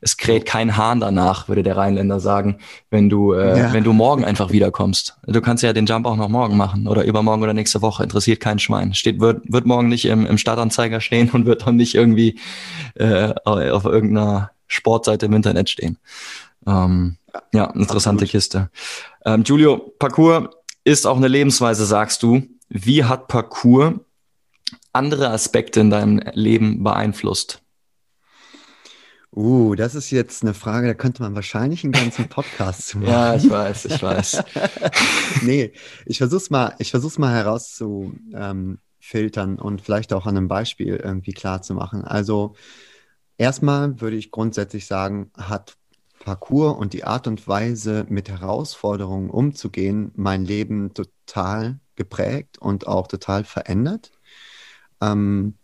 es 0.00 0.16
kräht 0.16 0.46
kein 0.46 0.76
Hahn 0.76 1.00
danach, 1.00 1.48
würde 1.48 1.64
der 1.64 1.76
Rheinländer 1.76 2.20
sagen, 2.20 2.58
wenn 2.88 3.08
du, 3.08 3.32
äh, 3.32 3.58
ja. 3.58 3.72
wenn 3.72 3.82
du 3.82 3.92
morgen 3.92 4.24
einfach 4.24 4.52
wiederkommst. 4.52 5.18
Du 5.26 5.40
kannst 5.40 5.64
ja 5.64 5.72
den 5.72 5.86
Jump 5.86 6.06
auch 6.06 6.14
noch 6.14 6.28
morgen 6.28 6.56
machen 6.56 6.86
oder 6.86 7.02
übermorgen 7.02 7.42
oder 7.42 7.52
nächste 7.52 7.82
Woche. 7.82 8.04
Interessiert 8.04 8.38
kein 8.38 8.60
Schwein. 8.60 8.94
Steht, 8.94 9.18
wird, 9.18 9.42
wird 9.52 9.66
morgen 9.66 9.88
nicht 9.88 10.04
im, 10.04 10.24
im 10.24 10.38
Startanzeiger 10.38 11.00
stehen 11.00 11.30
und 11.30 11.46
wird 11.46 11.66
auch 11.66 11.72
nicht 11.72 11.96
irgendwie 11.96 12.38
äh, 12.94 13.34
auf 13.44 13.84
irgendeiner 13.84 14.52
Sportseite 14.68 15.26
im 15.26 15.32
Internet 15.32 15.68
stehen. 15.68 15.98
Ähm, 16.64 17.16
ja, 17.52 17.64
interessante 17.70 18.24
Absolut. 18.24 18.30
Kiste. 18.30 18.70
Ähm, 19.24 19.42
Giulio, 19.42 19.94
Parcours 19.98 20.48
ist 20.84 21.06
auch 21.06 21.16
eine 21.16 21.28
Lebensweise, 21.28 21.84
sagst 21.84 22.22
du. 22.22 22.42
Wie 22.68 23.04
hat 23.04 23.28
Parcours 23.28 23.94
andere 24.92 25.30
Aspekte 25.30 25.80
in 25.80 25.90
deinem 25.90 26.20
Leben 26.32 26.82
beeinflusst? 26.82 27.62
Uh, 29.34 29.74
das 29.74 29.94
ist 29.94 30.10
jetzt 30.10 30.42
eine 30.42 30.54
Frage, 30.54 30.86
da 30.86 30.94
könnte 30.94 31.22
man 31.22 31.34
wahrscheinlich 31.34 31.84
einen 31.84 31.92
ganzen 31.92 32.28
Podcast 32.28 32.88
zu 32.88 32.98
machen. 32.98 33.10
ja, 33.10 33.34
ich 33.34 33.48
weiß, 33.48 33.84
ich 33.84 34.02
weiß. 34.02 34.42
nee, 35.42 35.72
ich 36.06 36.18
versuch's 36.18 36.50
mal, 36.50 36.74
ich 36.78 36.90
versuch's 36.90 37.18
mal 37.18 37.34
herauszufiltern 37.34 39.50
ähm, 39.50 39.58
und 39.58 39.82
vielleicht 39.82 40.12
auch 40.12 40.26
an 40.26 40.36
einem 40.36 40.48
Beispiel 40.48 40.96
irgendwie 40.96 41.32
klar 41.32 41.62
zu 41.62 41.74
machen. 41.74 42.04
Also, 42.04 42.54
erstmal 43.36 44.00
würde 44.00 44.16
ich 44.16 44.30
grundsätzlich 44.30 44.86
sagen, 44.86 45.30
hat 45.36 45.76
Parcours 46.28 46.76
und 46.76 46.92
die 46.92 47.04
Art 47.04 47.26
und 47.26 47.48
Weise, 47.48 48.04
mit 48.10 48.28
Herausforderungen 48.28 49.30
umzugehen, 49.30 50.12
mein 50.14 50.44
Leben 50.44 50.92
total 50.92 51.80
geprägt 51.96 52.58
und 52.58 52.86
auch 52.86 53.06
total 53.06 53.44
verändert. 53.44 54.12
Ähm, 55.00 55.54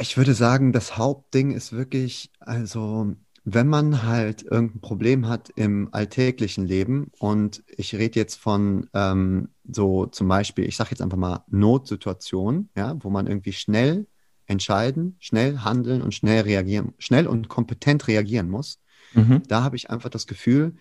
ich 0.00 0.16
würde 0.16 0.34
sagen, 0.34 0.72
das 0.72 0.96
Hauptding 0.96 1.52
ist 1.52 1.70
wirklich, 1.70 2.32
also 2.40 3.14
wenn 3.44 3.68
man 3.68 4.02
halt 4.02 4.42
irgendein 4.42 4.80
Problem 4.80 5.28
hat 5.28 5.50
im 5.54 5.88
alltäglichen 5.92 6.66
Leben 6.66 7.12
und 7.20 7.62
ich 7.68 7.94
rede 7.94 8.18
jetzt 8.18 8.40
von 8.40 8.90
ähm, 8.92 9.50
so 9.70 10.06
zum 10.06 10.26
Beispiel, 10.26 10.64
ich 10.64 10.76
sage 10.76 10.90
jetzt 10.90 11.00
einfach 11.00 11.16
mal 11.16 11.44
Notsituationen, 11.46 12.70
ja, 12.76 12.96
wo 13.04 13.10
man 13.10 13.28
irgendwie 13.28 13.52
schnell 13.52 14.08
entscheiden, 14.46 15.14
schnell 15.20 15.58
handeln 15.58 16.02
und 16.02 16.12
schnell 16.12 16.40
reagieren, 16.40 16.94
schnell 16.98 17.28
und 17.28 17.48
kompetent 17.48 18.08
reagieren 18.08 18.50
muss, 18.50 18.80
Mhm. 19.16 19.42
Da 19.48 19.62
habe 19.62 19.76
ich 19.76 19.90
einfach 19.90 20.10
das 20.10 20.26
Gefühl, 20.26 20.74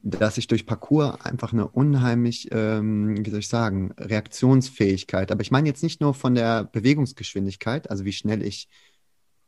dass 0.00 0.38
ich 0.38 0.46
durch 0.46 0.66
Parcours 0.66 1.20
einfach 1.24 1.52
eine 1.52 1.66
unheimlich, 1.66 2.48
ähm, 2.52 3.24
wie 3.24 3.30
soll 3.30 3.40
ich 3.40 3.48
sagen, 3.48 3.92
Reaktionsfähigkeit, 3.98 5.32
aber 5.32 5.42
ich 5.42 5.50
meine 5.50 5.68
jetzt 5.68 5.82
nicht 5.82 6.00
nur 6.00 6.14
von 6.14 6.34
der 6.34 6.64
Bewegungsgeschwindigkeit, 6.64 7.90
also 7.90 8.04
wie 8.04 8.12
schnell 8.12 8.42
ich 8.42 8.68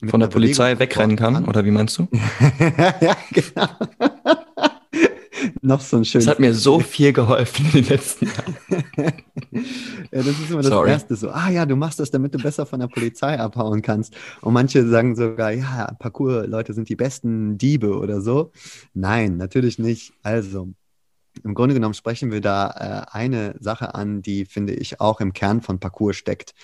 von 0.08 0.20
der 0.20 0.28
Polizei 0.28 0.78
wegrennen 0.78 1.16
kann, 1.16 1.34
kann, 1.34 1.44
oder 1.44 1.64
wie 1.64 1.70
meinst 1.70 1.98
du? 1.98 2.08
ja, 3.00 3.16
genau. 3.32 3.68
Noch 5.62 5.80
so 5.80 5.96
ein 5.96 6.04
schönes. 6.04 6.26
Das 6.26 6.32
hat 6.32 6.40
mir 6.40 6.54
so 6.54 6.80
viel 6.80 7.12
geholfen 7.12 7.66
in 7.66 7.72
den 7.72 7.84
letzten 7.86 8.26
Jahren. 8.26 8.56
ja, 9.50 10.22
das 10.22 10.26
ist 10.26 10.50
immer 10.50 10.62
das 10.62 10.68
Sorry. 10.68 10.90
Erste 10.90 11.16
so, 11.16 11.30
ah 11.30 11.50
ja, 11.50 11.66
du 11.66 11.76
machst 11.76 12.00
das, 12.00 12.10
damit 12.10 12.34
du 12.34 12.38
besser 12.38 12.66
von 12.66 12.80
der 12.80 12.88
Polizei 12.88 13.38
abhauen 13.38 13.82
kannst. 13.82 14.14
Und 14.40 14.52
manche 14.52 14.86
sagen 14.88 15.16
sogar, 15.16 15.52
ja, 15.52 15.92
Parcours-Leute 15.98 16.72
sind 16.72 16.88
die 16.88 16.96
besten 16.96 17.58
Diebe 17.58 17.96
oder 17.96 18.20
so. 18.20 18.52
Nein, 18.94 19.36
natürlich 19.36 19.78
nicht. 19.78 20.12
Also, 20.22 20.68
im 21.44 21.54
Grunde 21.54 21.74
genommen 21.74 21.94
sprechen 21.94 22.32
wir 22.32 22.40
da 22.40 23.06
äh, 23.10 23.16
eine 23.16 23.54
Sache 23.60 23.94
an, 23.94 24.22
die, 24.22 24.44
finde 24.44 24.74
ich, 24.74 25.00
auch 25.00 25.20
im 25.20 25.32
Kern 25.32 25.60
von 25.60 25.80
Parcours 25.80 26.16
steckt. 26.16 26.54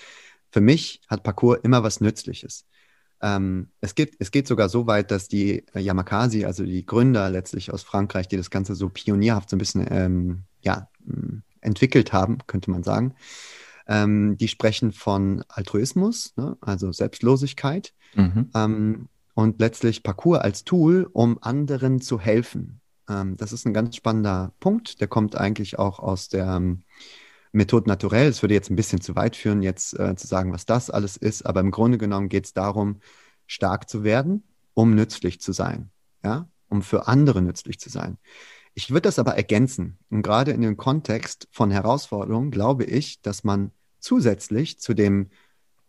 Für 0.50 0.60
mich 0.60 1.00
hat 1.08 1.22
Parcours 1.22 1.58
immer 1.62 1.82
was 1.82 2.00
Nützliches. 2.00 2.64
Ähm, 3.22 3.68
es, 3.80 3.94
gibt, 3.94 4.16
es 4.18 4.30
geht 4.30 4.46
sogar 4.46 4.68
so 4.68 4.86
weit, 4.86 5.10
dass 5.10 5.28
die 5.28 5.64
äh, 5.74 5.80
Yamakasi, 5.80 6.44
also 6.44 6.64
die 6.64 6.84
Gründer 6.84 7.30
letztlich 7.30 7.72
aus 7.72 7.82
Frankreich, 7.82 8.28
die 8.28 8.36
das 8.36 8.50
Ganze 8.50 8.74
so 8.74 8.88
pionierhaft 8.88 9.50
so 9.50 9.56
ein 9.56 9.58
bisschen 9.58 9.86
ähm, 9.90 10.42
ja, 10.60 10.88
entwickelt 11.60 12.12
haben, 12.12 12.38
könnte 12.46 12.70
man 12.70 12.82
sagen, 12.82 13.14
ähm, 13.86 14.36
die 14.36 14.48
sprechen 14.48 14.92
von 14.92 15.44
Altruismus, 15.48 16.34
ne? 16.36 16.56
also 16.60 16.92
Selbstlosigkeit 16.92 17.92
mhm. 18.14 18.50
Ähm, 18.54 19.08
und 19.34 19.60
letztlich 19.60 20.02
Parcours 20.02 20.40
als 20.40 20.64
Tool, 20.64 21.08
um 21.12 21.38
anderen 21.42 22.00
zu 22.00 22.18
helfen. 22.18 22.80
Ähm, 23.08 23.36
das 23.36 23.52
ist 23.52 23.66
ein 23.66 23.74
ganz 23.74 23.96
spannender 23.96 24.52
Punkt, 24.60 25.00
der 25.00 25.08
kommt 25.08 25.36
eigentlich 25.36 25.78
auch 25.78 26.00
aus 26.00 26.28
der 26.28 26.46
ähm, 26.46 26.82
Methode 27.56 27.88
naturell. 27.88 28.28
Es 28.28 28.42
würde 28.42 28.54
jetzt 28.54 28.70
ein 28.70 28.76
bisschen 28.76 29.00
zu 29.00 29.16
weit 29.16 29.36
führen, 29.36 29.62
jetzt 29.62 29.98
äh, 29.98 30.14
zu 30.14 30.26
sagen, 30.26 30.52
was 30.52 30.66
das 30.66 30.90
alles 30.90 31.16
ist, 31.16 31.44
aber 31.44 31.60
im 31.60 31.70
Grunde 31.70 31.98
genommen 31.98 32.28
geht 32.28 32.46
es 32.46 32.52
darum, 32.52 33.00
stark 33.46 33.88
zu 33.88 34.04
werden, 34.04 34.44
um 34.74 34.94
nützlich 34.94 35.40
zu 35.40 35.52
sein, 35.52 35.90
ja, 36.22 36.48
um 36.68 36.82
für 36.82 37.08
andere 37.08 37.42
nützlich 37.42 37.80
zu 37.80 37.88
sein. 37.88 38.18
Ich 38.74 38.90
würde 38.90 39.02
das 39.02 39.18
aber 39.18 39.36
ergänzen. 39.36 39.98
Und 40.10 40.22
gerade 40.22 40.50
in 40.50 40.60
dem 40.60 40.76
Kontext 40.76 41.48
von 41.50 41.70
Herausforderungen 41.70 42.50
glaube 42.50 42.84
ich, 42.84 43.22
dass 43.22 43.42
man 43.42 43.72
zusätzlich 44.00 44.78
zu 44.78 44.92
dem 44.92 45.30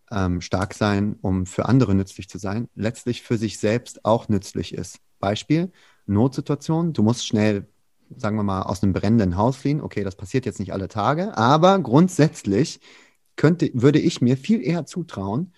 ähm, 0.10 0.40
Starksein, 0.40 1.18
um 1.22 1.46
für 1.46 1.66
andere 1.66 1.96
nützlich 1.96 2.30
zu 2.30 2.38
sein, 2.38 2.70
letztlich 2.76 3.24
für 3.24 3.38
sich 3.38 3.60
selbst 3.60 4.06
auch 4.06 4.30
nützlich 4.30 4.74
ist. 4.74 5.00
Beispiel, 5.20 5.72
Notsituation, 6.06 6.94
du 6.94 7.04
musst 7.04 7.28
schnell 7.28 7.68
sagen 8.15 8.38
wir 8.38 8.43
mal, 8.43 8.63
aus 8.63 8.84
einem 8.84 8.93
brennenden 8.93 9.38
Haus 9.38 9.58
fliehen. 9.58 9.82
Okay, 9.82 10.04
das 10.04 10.15
passiert 10.15 10.46
jetzt 10.46 10.60
nicht 10.60 10.74
alle 10.74 10.88
Tage, 10.88 11.38
aber 11.38 11.80
grundsätzlich 11.80 12.80
könnte, 13.36 13.70
würde 13.74 14.00
ich 14.00 14.22
mir 14.22 14.38
viel 14.38 14.62
eher 14.62 14.86
zutrauen, 14.86 15.54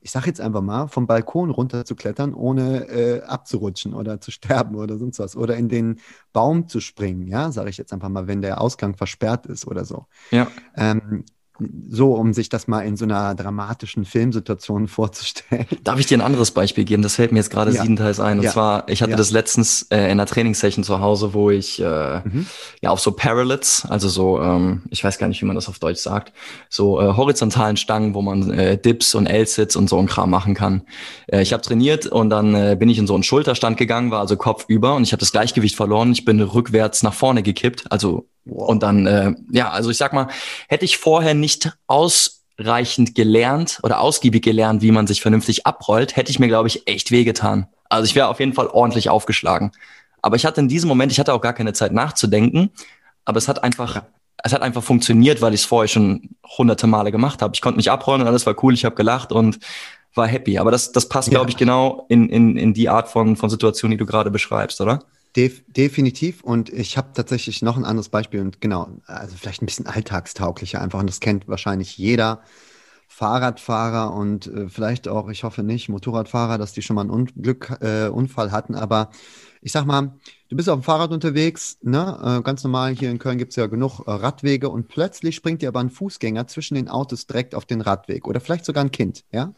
ich 0.00 0.12
sage 0.12 0.26
jetzt 0.26 0.40
einfach 0.40 0.62
mal, 0.62 0.86
vom 0.86 1.06
Balkon 1.06 1.50
runter 1.50 1.84
zu 1.84 1.96
klettern, 1.96 2.32
ohne 2.34 2.88
äh, 2.88 3.22
abzurutschen 3.22 3.94
oder 3.94 4.20
zu 4.20 4.30
sterben 4.30 4.76
oder 4.76 4.96
sonst 4.96 5.18
was. 5.18 5.36
Oder 5.36 5.56
in 5.56 5.68
den 5.68 6.00
Baum 6.32 6.68
zu 6.68 6.80
springen, 6.80 7.26
ja, 7.26 7.50
sage 7.50 7.70
ich 7.70 7.78
jetzt 7.78 7.92
einfach 7.92 8.08
mal, 8.08 8.26
wenn 8.26 8.40
der 8.40 8.60
Ausgang 8.60 8.96
versperrt 8.96 9.46
ist 9.46 9.66
oder 9.66 9.84
so. 9.84 10.06
Ja. 10.30 10.48
Ähm, 10.76 11.24
so, 11.88 12.14
um 12.14 12.32
sich 12.32 12.48
das 12.48 12.68
mal 12.68 12.82
in 12.82 12.96
so 12.96 13.04
einer 13.04 13.34
dramatischen 13.34 14.04
Filmsituation 14.04 14.88
vorzustellen. 14.88 15.66
Darf 15.84 15.98
ich 15.98 16.06
dir 16.06 16.18
ein 16.18 16.22
anderes 16.22 16.52
Beispiel 16.52 16.84
geben? 16.84 17.02
Das 17.02 17.16
fällt 17.16 17.32
mir 17.32 17.38
jetzt 17.38 17.50
gerade 17.50 17.72
ja. 17.72 17.82
siebenteils 17.82 18.20
ein. 18.20 18.38
Und 18.38 18.44
ja. 18.44 18.52
zwar, 18.52 18.88
ich 18.88 19.02
hatte 19.02 19.12
ja. 19.12 19.16
das 19.16 19.30
letztens 19.30 19.82
äh, 19.90 20.04
in 20.04 20.12
einer 20.12 20.26
Trainingssession 20.26 20.84
zu 20.84 21.00
Hause, 21.00 21.34
wo 21.34 21.50
ich 21.50 21.80
äh, 21.80 22.20
mhm. 22.20 22.46
ja 22.80 22.90
auf 22.90 23.00
so 23.00 23.12
Parallels, 23.12 23.84
also 23.88 24.08
so, 24.08 24.40
ähm, 24.40 24.82
ich 24.90 25.02
weiß 25.02 25.18
gar 25.18 25.28
nicht, 25.28 25.42
wie 25.42 25.46
man 25.46 25.56
das 25.56 25.68
auf 25.68 25.78
Deutsch 25.78 26.00
sagt, 26.00 26.32
so 26.68 27.00
äh, 27.00 27.16
horizontalen 27.16 27.76
Stangen, 27.76 28.14
wo 28.14 28.22
man 28.22 28.50
äh, 28.50 28.78
Dips 28.78 29.14
und 29.14 29.26
L-Sits 29.26 29.74
und 29.76 29.88
so 29.88 29.98
ein 29.98 30.06
Kram 30.06 30.30
machen 30.30 30.54
kann. 30.54 30.82
Äh, 31.26 31.42
ich 31.42 31.52
habe 31.52 31.62
trainiert 31.62 32.06
und 32.06 32.30
dann 32.30 32.54
äh, 32.54 32.76
bin 32.78 32.88
ich 32.88 32.98
in 32.98 33.06
so 33.06 33.14
einen 33.14 33.22
Schulterstand 33.24 33.76
gegangen, 33.76 34.10
war 34.10 34.20
also 34.20 34.36
Kopf 34.36 34.64
über 34.68 34.94
und 34.94 35.02
ich 35.02 35.12
habe 35.12 35.20
das 35.20 35.32
Gleichgewicht 35.32 35.74
verloren. 35.76 36.12
Ich 36.12 36.24
bin 36.24 36.40
rückwärts 36.40 37.02
nach 37.02 37.14
vorne 37.14 37.42
gekippt, 37.42 37.90
also 37.90 38.26
Wow. 38.48 38.68
Und 38.68 38.82
dann, 38.82 39.06
äh, 39.06 39.34
ja, 39.50 39.70
also 39.70 39.90
ich 39.90 39.96
sag 39.96 40.12
mal, 40.12 40.28
hätte 40.68 40.84
ich 40.84 40.98
vorher 40.98 41.34
nicht 41.34 41.76
ausreichend 41.86 43.14
gelernt 43.14 43.80
oder 43.82 44.00
ausgiebig 44.00 44.42
gelernt, 44.42 44.82
wie 44.82 44.90
man 44.90 45.06
sich 45.06 45.20
vernünftig 45.20 45.66
abrollt, 45.66 46.16
hätte 46.16 46.30
ich 46.30 46.38
mir, 46.38 46.48
glaube 46.48 46.68
ich, 46.68 46.86
echt 46.86 47.10
wehgetan. 47.10 47.68
Also 47.88 48.04
ich 48.06 48.14
wäre 48.14 48.28
auf 48.28 48.40
jeden 48.40 48.54
Fall 48.54 48.66
ordentlich 48.66 49.08
aufgeschlagen. 49.10 49.72
Aber 50.22 50.36
ich 50.36 50.44
hatte 50.44 50.60
in 50.60 50.68
diesem 50.68 50.88
Moment, 50.88 51.12
ich 51.12 51.20
hatte 51.20 51.32
auch 51.32 51.40
gar 51.40 51.52
keine 51.52 51.72
Zeit 51.72 51.92
nachzudenken, 51.92 52.70
aber 53.24 53.38
es 53.38 53.48
hat 53.48 53.62
einfach, 53.62 54.02
es 54.42 54.52
hat 54.52 54.62
einfach 54.62 54.82
funktioniert, 54.82 55.40
weil 55.40 55.54
ich 55.54 55.60
es 55.60 55.66
vorher 55.66 55.88
schon 55.88 56.30
hunderte 56.56 56.86
Male 56.86 57.12
gemacht 57.12 57.42
habe. 57.42 57.52
Ich 57.54 57.60
konnte 57.60 57.76
mich 57.76 57.90
abrollen 57.90 58.22
und 58.22 58.28
alles 58.28 58.46
war 58.46 58.54
cool, 58.62 58.74
ich 58.74 58.84
habe 58.84 58.96
gelacht 58.96 59.32
und 59.32 59.58
war 60.14 60.26
happy. 60.26 60.58
Aber 60.58 60.70
das, 60.70 60.92
das 60.92 61.08
passt, 61.08 61.28
ja. 61.28 61.38
glaube 61.38 61.50
ich, 61.50 61.56
genau 61.56 62.06
in, 62.08 62.28
in, 62.28 62.56
in 62.56 62.74
die 62.74 62.88
Art 62.88 63.08
von, 63.08 63.36
von 63.36 63.50
Situation, 63.50 63.90
die 63.90 63.96
du 63.96 64.06
gerade 64.06 64.30
beschreibst, 64.30 64.80
oder? 64.80 65.00
Def 65.36 65.62
definitiv. 65.68 66.42
Und 66.42 66.70
ich 66.70 66.96
habe 66.96 67.12
tatsächlich 67.14 67.62
noch 67.62 67.76
ein 67.76 67.84
anderes 67.84 68.08
Beispiel 68.08 68.40
und 68.40 68.60
genau, 68.60 68.88
also 69.06 69.36
vielleicht 69.36 69.62
ein 69.62 69.66
bisschen 69.66 69.86
alltagstauglicher 69.86 70.80
einfach. 70.80 71.00
Und 71.00 71.08
das 71.08 71.20
kennt 71.20 71.48
wahrscheinlich 71.48 71.96
jeder 71.98 72.42
Fahrradfahrer 73.08 74.14
und 74.14 74.46
äh, 74.46 74.68
vielleicht 74.68 75.08
auch, 75.08 75.28
ich 75.28 75.42
hoffe 75.42 75.62
nicht, 75.62 75.88
Motorradfahrer, 75.88 76.58
dass 76.58 76.74
die 76.74 76.82
schon 76.82 76.94
mal 76.94 77.00
einen 77.00 77.10
Unglück, 77.10 77.76
äh, 77.80 78.08
Unfall 78.08 78.52
hatten. 78.52 78.74
Aber 78.74 79.10
ich 79.62 79.72
sag 79.72 79.86
mal, 79.86 80.14
du 80.48 80.56
bist 80.56 80.68
auf 80.68 80.78
dem 80.78 80.82
Fahrrad 80.82 81.10
unterwegs, 81.10 81.78
ne? 81.82 82.38
Äh, 82.38 82.42
ganz 82.42 82.62
normal, 82.62 82.94
hier 82.94 83.10
in 83.10 83.18
Köln 83.18 83.38
gibt 83.38 83.52
es 83.52 83.56
ja 83.56 83.66
genug 83.66 84.00
äh, 84.06 84.10
Radwege 84.10 84.68
und 84.68 84.88
plötzlich 84.88 85.34
springt 85.34 85.62
dir 85.62 85.68
aber 85.68 85.80
ein 85.80 85.90
Fußgänger 85.90 86.46
zwischen 86.46 86.74
den 86.74 86.88
Autos 86.88 87.26
direkt 87.26 87.54
auf 87.54 87.64
den 87.64 87.80
Radweg 87.80 88.26
oder 88.28 88.40
vielleicht 88.40 88.66
sogar 88.66 88.84
ein 88.84 88.92
Kind, 88.92 89.24
ja? 89.32 89.54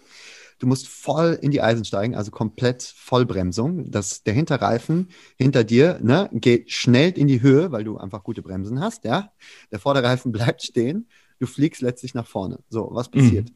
Du 0.60 0.66
musst 0.66 0.88
voll 0.88 1.38
in 1.40 1.50
die 1.50 1.62
Eisen 1.62 1.84
steigen, 1.84 2.14
also 2.14 2.30
komplett 2.30 2.82
Vollbremsung. 2.82 3.90
Das, 3.90 4.22
der 4.22 4.34
Hinterreifen 4.34 5.08
hinter 5.36 5.64
dir 5.64 5.98
ne, 6.02 6.28
geht 6.32 6.70
schnell 6.70 7.12
in 7.12 7.26
die 7.26 7.40
Höhe, 7.40 7.72
weil 7.72 7.82
du 7.82 7.96
einfach 7.96 8.22
gute 8.22 8.42
Bremsen 8.42 8.78
hast. 8.78 9.04
Ja? 9.04 9.32
Der 9.72 9.78
Vorderreifen 9.78 10.32
bleibt 10.32 10.62
stehen. 10.62 11.08
Du 11.38 11.46
fliegst 11.46 11.80
letztlich 11.80 12.14
nach 12.14 12.26
vorne. 12.26 12.58
So, 12.68 12.90
was 12.92 13.10
passiert? 13.10 13.48
Mhm. 13.48 13.54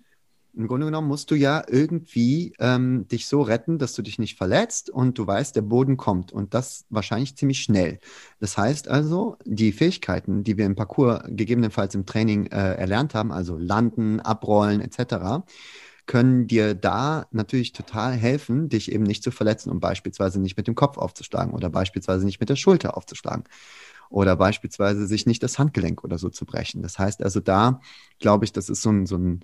Im 0.56 0.68
Grunde 0.68 0.86
genommen 0.86 1.08
musst 1.08 1.30
du 1.30 1.34
ja 1.34 1.64
irgendwie 1.68 2.54
ähm, 2.60 3.06
dich 3.08 3.26
so 3.26 3.42
retten, 3.42 3.78
dass 3.78 3.92
du 3.94 4.02
dich 4.02 4.18
nicht 4.18 4.38
verletzt 4.38 4.88
und 4.88 5.18
du 5.18 5.26
weißt, 5.26 5.56
der 5.56 5.62
Boden 5.62 5.96
kommt 5.96 6.32
und 6.32 6.54
das 6.54 6.86
wahrscheinlich 6.90 7.36
ziemlich 7.36 7.60
schnell. 7.60 7.98
Das 8.38 8.56
heißt 8.56 8.86
also, 8.88 9.36
die 9.44 9.72
Fähigkeiten, 9.72 10.44
die 10.44 10.56
wir 10.56 10.64
im 10.64 10.76
Parcours 10.76 11.24
gegebenenfalls 11.26 11.96
im 11.96 12.06
Training 12.06 12.46
äh, 12.46 12.74
erlernt 12.76 13.14
haben, 13.14 13.32
also 13.32 13.58
landen, 13.58 14.20
abrollen 14.20 14.80
etc., 14.80 15.44
können 16.06 16.46
dir 16.46 16.74
da 16.74 17.26
natürlich 17.30 17.72
total 17.72 18.12
helfen, 18.12 18.68
dich 18.68 18.92
eben 18.92 19.04
nicht 19.04 19.22
zu 19.22 19.30
verletzen 19.30 19.70
und 19.70 19.80
beispielsweise 19.80 20.40
nicht 20.40 20.56
mit 20.56 20.66
dem 20.66 20.74
Kopf 20.74 20.98
aufzuschlagen 20.98 21.54
oder 21.54 21.70
beispielsweise 21.70 22.24
nicht 22.24 22.40
mit 22.40 22.48
der 22.48 22.56
Schulter 22.56 22.96
aufzuschlagen 22.96 23.44
oder 24.10 24.36
beispielsweise 24.36 25.06
sich 25.06 25.26
nicht 25.26 25.42
das 25.42 25.58
Handgelenk 25.58 26.04
oder 26.04 26.18
so 26.18 26.28
zu 26.28 26.46
brechen. 26.46 26.82
Das 26.82 26.98
heißt 26.98 27.22
also 27.22 27.40
da, 27.40 27.80
glaube 28.20 28.44
ich, 28.44 28.52
das 28.52 28.68
ist 28.68 28.82
so 28.82 28.90
ein, 28.90 29.06
so 29.06 29.16
ein 29.16 29.40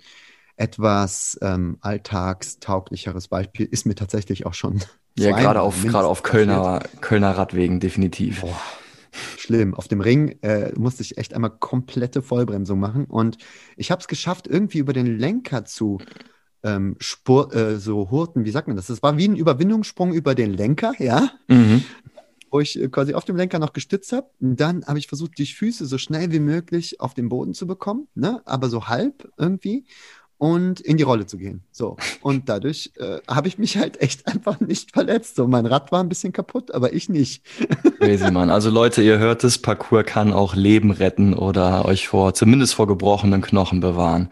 etwas 0.55 1.37
ähm, 1.41 1.77
alltagstauglicheres 1.81 3.27
Beispiel, 3.27 3.65
ist 3.65 3.85
mir 3.85 3.95
tatsächlich 3.95 4.45
auch 4.45 4.53
schon. 4.53 4.81
Ja, 5.19 5.37
gerade 5.37 5.59
auf, 5.59 5.83
gerade 5.83 6.07
auf 6.07 6.23
Kölner, 6.23 6.83
Kölner 7.01 7.31
Radwegen, 7.31 7.81
definitiv. 7.81 8.39
Boah, 8.39 8.61
schlimm. 9.37 9.73
Auf 9.73 9.89
dem 9.89 9.99
Ring 9.99 10.39
äh, 10.41 10.71
musste 10.79 11.03
ich 11.03 11.17
echt 11.17 11.33
einmal 11.33 11.51
komplette 11.51 12.21
Vollbremsung 12.21 12.79
machen 12.79 13.03
und 13.03 13.37
ich 13.75 13.91
habe 13.91 13.99
es 13.99 14.07
geschafft, 14.07 14.47
irgendwie 14.47 14.77
über 14.77 14.93
den 14.93 15.17
Lenker 15.17 15.65
zu 15.65 15.97
ähm, 16.63 16.95
Spur, 16.99 17.53
äh, 17.53 17.77
so 17.77 18.11
Hurten, 18.11 18.45
wie 18.45 18.51
sagt 18.51 18.67
man 18.67 18.75
das? 18.75 18.87
Das 18.87 19.01
war 19.03 19.17
wie 19.17 19.27
ein 19.27 19.35
Überwindungssprung 19.35 20.13
über 20.13 20.35
den 20.35 20.53
Lenker, 20.53 20.93
ja. 20.99 21.31
Mhm. 21.47 21.83
Wo 22.49 22.59
ich 22.59 22.79
äh, 22.79 22.87
quasi 22.89 23.13
auf 23.13 23.25
dem 23.25 23.35
Lenker 23.35 23.59
noch 23.59 23.73
gestützt 23.73 24.11
habe. 24.13 24.29
Dann 24.39 24.85
habe 24.85 24.99
ich 24.99 25.07
versucht, 25.07 25.37
die 25.37 25.45
Füße 25.45 25.85
so 25.85 25.97
schnell 25.97 26.31
wie 26.31 26.39
möglich 26.39 26.99
auf 26.99 27.13
den 27.13 27.29
Boden 27.29 27.53
zu 27.53 27.67
bekommen, 27.67 28.07
ne? 28.15 28.41
aber 28.45 28.69
so 28.69 28.87
halb 28.87 29.31
irgendwie 29.37 29.85
und 30.41 30.79
in 30.79 30.97
die 30.97 31.03
Rolle 31.03 31.27
zu 31.27 31.37
gehen. 31.37 31.61
So. 31.71 31.97
Und 32.23 32.49
dadurch 32.49 32.93
äh, 32.97 33.19
habe 33.27 33.47
ich 33.47 33.59
mich 33.59 33.77
halt 33.77 34.01
echt 34.01 34.25
einfach 34.33 34.59
nicht 34.59 34.91
verletzt. 34.91 35.35
So, 35.35 35.47
mein 35.47 35.67
Rad 35.67 35.91
war 35.91 36.03
ein 36.03 36.09
bisschen 36.09 36.33
kaputt, 36.33 36.73
aber 36.73 36.93
ich 36.93 37.09
nicht. 37.09 37.43
Crazy, 37.99 38.31
Mann. 38.31 38.49
Also 38.49 38.71
Leute, 38.71 39.03
ihr 39.03 39.19
hört 39.19 39.43
es, 39.43 39.59
Parcours 39.59 40.03
kann 40.03 40.33
auch 40.33 40.55
Leben 40.55 40.89
retten 40.89 41.35
oder 41.35 41.85
euch 41.85 42.07
vor, 42.07 42.33
zumindest 42.33 42.73
vor 42.73 42.87
gebrochenen 42.87 43.43
Knochen 43.43 43.81
bewahren. 43.81 44.29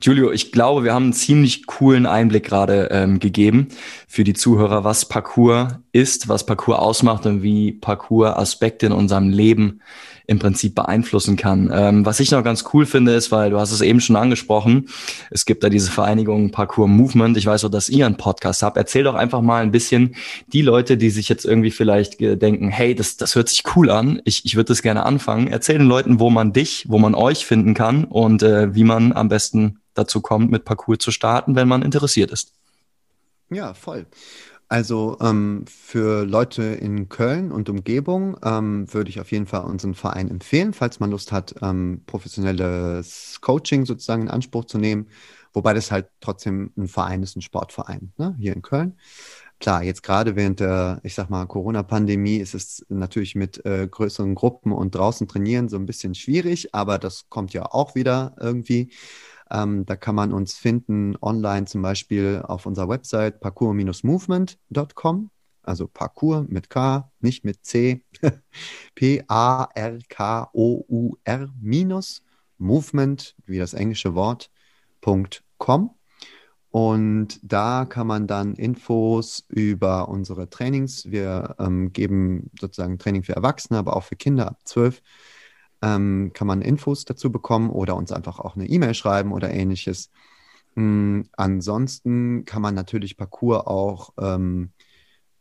Julio, 0.00 0.32
ich 0.32 0.50
glaube, 0.50 0.82
wir 0.82 0.94
haben 0.94 1.04
einen 1.04 1.12
ziemlich 1.12 1.64
coolen 1.66 2.06
Einblick 2.06 2.44
gerade 2.44 2.88
ähm, 2.90 3.20
gegeben 3.20 3.68
für 4.08 4.24
die 4.24 4.34
Zuhörer, 4.34 4.82
was 4.82 5.04
Parcours 5.04 5.76
ist, 5.92 6.28
was 6.28 6.44
Parcours 6.44 6.80
ausmacht 6.80 7.24
und 7.24 7.44
wie 7.44 7.70
Parcours 7.70 8.36
Aspekte 8.36 8.86
in 8.86 8.92
unserem 8.92 9.28
Leben 9.28 9.80
im 10.26 10.38
Prinzip 10.38 10.74
beeinflussen 10.74 11.36
kann. 11.36 11.70
Ähm, 11.72 12.06
was 12.06 12.20
ich 12.20 12.30
noch 12.30 12.44
ganz 12.44 12.64
cool 12.72 12.86
finde, 12.86 13.14
ist, 13.14 13.32
weil 13.32 13.50
du 13.50 13.58
hast 13.58 13.72
es 13.72 13.80
eben 13.80 14.00
schon 14.00 14.16
angesprochen, 14.16 14.88
es 15.30 15.44
gibt 15.44 15.64
da 15.64 15.68
diese 15.68 15.90
Vereinigung 15.90 16.50
Parkour 16.50 16.88
Movement. 16.88 17.36
Ich 17.36 17.46
weiß 17.46 17.64
auch, 17.64 17.70
dass 17.70 17.88
ihr 17.88 18.06
einen 18.06 18.16
Podcast 18.16 18.62
habt. 18.62 18.76
Erzähl 18.76 19.04
doch 19.04 19.14
einfach 19.14 19.40
mal 19.40 19.62
ein 19.62 19.70
bisschen 19.72 20.14
die 20.52 20.62
Leute, 20.62 20.96
die 20.96 21.10
sich 21.10 21.28
jetzt 21.28 21.44
irgendwie 21.44 21.70
vielleicht 21.70 22.20
denken, 22.20 22.68
hey, 22.68 22.94
das, 22.94 23.16
das 23.16 23.34
hört 23.34 23.48
sich 23.48 23.62
cool 23.76 23.90
an, 23.90 24.20
ich, 24.24 24.44
ich 24.44 24.56
würde 24.56 24.68
das 24.68 24.82
gerne 24.82 25.04
anfangen. 25.04 25.48
Erzähl 25.48 25.78
den 25.78 25.88
Leuten, 25.88 26.20
wo 26.20 26.30
man 26.30 26.52
dich, 26.52 26.86
wo 26.88 26.98
man 26.98 27.14
euch 27.14 27.46
finden 27.46 27.74
kann 27.74 28.04
und 28.04 28.42
äh, 28.42 28.74
wie 28.74 28.84
man 28.84 29.12
am 29.12 29.28
besten 29.28 29.78
dazu 29.94 30.20
kommt, 30.20 30.50
mit 30.50 30.64
Parkour 30.64 30.98
zu 30.98 31.10
starten, 31.10 31.54
wenn 31.54 31.68
man 31.68 31.82
interessiert 31.82 32.30
ist. 32.30 32.52
Ja, 33.50 33.74
voll. 33.74 34.06
Also 34.72 35.18
ähm, 35.20 35.66
für 35.68 36.24
Leute 36.24 36.62
in 36.62 37.10
Köln 37.10 37.52
und 37.52 37.68
Umgebung 37.68 38.38
ähm, 38.42 38.90
würde 38.90 39.10
ich 39.10 39.20
auf 39.20 39.30
jeden 39.30 39.44
Fall 39.44 39.64
unseren 39.64 39.92
Verein 39.94 40.30
empfehlen, 40.30 40.72
falls 40.72 40.98
man 40.98 41.10
Lust 41.10 41.30
hat, 41.30 41.54
ähm, 41.60 42.00
professionelles 42.06 43.36
Coaching 43.42 43.84
sozusagen 43.84 44.22
in 44.22 44.28
Anspruch 44.30 44.64
zu 44.64 44.78
nehmen. 44.78 45.08
Wobei 45.52 45.74
das 45.74 45.90
halt 45.90 46.06
trotzdem 46.22 46.72
ein 46.78 46.88
Verein 46.88 47.22
ist, 47.22 47.36
ein 47.36 47.42
Sportverein 47.42 48.14
ne? 48.16 48.34
hier 48.38 48.54
in 48.54 48.62
Köln. 48.62 48.96
Klar, 49.60 49.82
jetzt 49.82 50.02
gerade 50.02 50.36
während 50.36 50.60
der, 50.60 51.00
ich 51.02 51.14
sag 51.14 51.28
mal, 51.28 51.44
Corona-Pandemie 51.44 52.38
ist 52.38 52.54
es 52.54 52.86
natürlich 52.88 53.34
mit 53.34 53.62
äh, 53.66 53.86
größeren 53.86 54.34
Gruppen 54.34 54.72
und 54.72 54.94
draußen 54.94 55.28
trainieren 55.28 55.68
so 55.68 55.76
ein 55.76 55.84
bisschen 55.84 56.14
schwierig, 56.14 56.74
aber 56.74 56.98
das 56.98 57.28
kommt 57.28 57.52
ja 57.52 57.66
auch 57.66 57.94
wieder 57.94 58.36
irgendwie. 58.40 58.88
Ähm, 59.52 59.84
da 59.84 59.96
kann 59.96 60.14
man 60.14 60.32
uns 60.32 60.54
finden 60.54 61.16
online 61.20 61.66
zum 61.66 61.82
Beispiel 61.82 62.42
auf 62.42 62.64
unserer 62.66 62.88
Website 62.88 63.40
parkour-movement.com. 63.40 65.30
Also 65.64 65.86
Parkour 65.86 66.44
mit 66.48 66.70
K, 66.70 67.12
nicht 67.20 67.44
mit 67.44 67.64
C. 67.64 68.02
P-A-R-K-O-U-R 68.94 69.68
minus 71.60 72.22
Movement, 72.58 73.36
wie 73.46 73.58
das 73.58 73.74
englische 73.74 74.14
Wort, 74.14 74.50
.com. 75.58 75.94
Und 76.70 77.38
da 77.42 77.84
kann 77.84 78.06
man 78.06 78.26
dann 78.26 78.54
Infos 78.54 79.44
über 79.48 80.08
unsere 80.08 80.48
Trainings. 80.48 81.10
Wir 81.10 81.54
ähm, 81.58 81.92
geben 81.92 82.50
sozusagen 82.58 82.98
Training 82.98 83.22
für 83.24 83.36
Erwachsene, 83.36 83.78
aber 83.78 83.94
auch 83.94 84.04
für 84.04 84.16
Kinder 84.16 84.48
ab 84.48 84.58
12 84.64 85.02
ähm, 85.82 86.30
kann 86.32 86.46
man 86.46 86.62
Infos 86.62 87.04
dazu 87.04 87.30
bekommen 87.30 87.70
oder 87.70 87.96
uns 87.96 88.12
einfach 88.12 88.38
auch 88.38 88.56
eine 88.56 88.68
E-Mail 88.68 88.94
schreiben 88.94 89.32
oder 89.32 89.50
ähnliches. 89.50 90.10
Ähm, 90.76 91.24
ansonsten 91.36 92.44
kann 92.44 92.62
man 92.62 92.74
natürlich 92.74 93.16
Parcours 93.16 93.66
auch 93.66 94.12
ähm, 94.18 94.70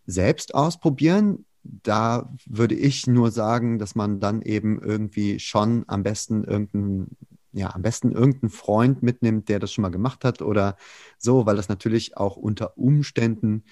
selbst 0.05 0.53
ausprobieren. 0.55 1.45
Da 1.63 2.33
würde 2.45 2.75
ich 2.75 3.05
nur 3.07 3.31
sagen, 3.31 3.77
dass 3.77 3.95
man 3.95 4.19
dann 4.19 4.41
eben 4.41 4.81
irgendwie 4.81 5.39
schon 5.39 5.83
am 5.87 6.03
besten 6.03 6.43
irgendeinen 6.43 7.15
ja, 7.53 7.75
am 7.75 7.81
besten 7.81 8.11
irgendeinen 8.13 8.49
Freund 8.49 9.03
mitnimmt, 9.03 9.49
der 9.49 9.59
das 9.59 9.73
schon 9.73 9.81
mal 9.81 9.89
gemacht 9.89 10.23
hat 10.23 10.41
oder 10.41 10.77
so, 11.17 11.45
weil 11.45 11.57
das 11.57 11.67
natürlich 11.67 12.15
auch 12.15 12.37
unter 12.37 12.77
Umständen 12.77 13.65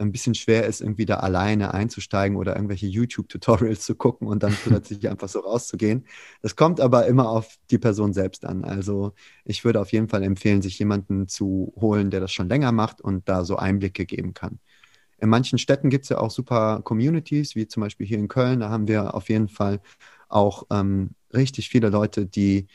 ein 0.00 0.12
bisschen 0.12 0.34
schwer 0.34 0.66
ist, 0.66 0.80
irgendwie 0.80 1.06
da 1.06 1.16
alleine 1.16 1.74
einzusteigen 1.74 2.36
oder 2.36 2.54
irgendwelche 2.56 2.86
YouTube-Tutorials 2.86 3.84
zu 3.84 3.94
gucken 3.94 4.26
und 4.26 4.42
dann 4.42 4.56
plötzlich 4.64 5.06
einfach 5.08 5.28
so 5.28 5.40
rauszugehen. 5.40 6.06
Das 6.42 6.56
kommt 6.56 6.80
aber 6.80 7.06
immer 7.06 7.28
auf 7.28 7.56
die 7.70 7.78
Person 7.78 8.12
selbst 8.12 8.44
an. 8.44 8.64
Also 8.64 9.12
ich 9.44 9.64
würde 9.64 9.80
auf 9.80 9.92
jeden 9.92 10.08
Fall 10.08 10.22
empfehlen, 10.22 10.62
sich 10.62 10.78
jemanden 10.78 11.28
zu 11.28 11.72
holen, 11.76 12.10
der 12.10 12.20
das 12.20 12.32
schon 12.32 12.48
länger 12.48 12.72
macht 12.72 13.00
und 13.00 13.28
da 13.28 13.44
so 13.44 13.56
Einblicke 13.56 14.06
geben 14.06 14.34
kann. 14.34 14.58
In 15.18 15.28
manchen 15.28 15.58
Städten 15.58 15.90
gibt 15.90 16.04
es 16.04 16.08
ja 16.08 16.18
auch 16.18 16.30
super 16.30 16.80
Communities, 16.82 17.54
wie 17.54 17.66
zum 17.68 17.82
Beispiel 17.82 18.06
hier 18.06 18.18
in 18.18 18.28
Köln. 18.28 18.60
Da 18.60 18.70
haben 18.70 18.88
wir 18.88 19.14
auf 19.14 19.28
jeden 19.28 19.48
Fall 19.48 19.80
auch 20.28 20.64
ähm, 20.70 21.10
richtig 21.34 21.68
viele 21.68 21.90
Leute, 21.90 22.26
die 22.26 22.68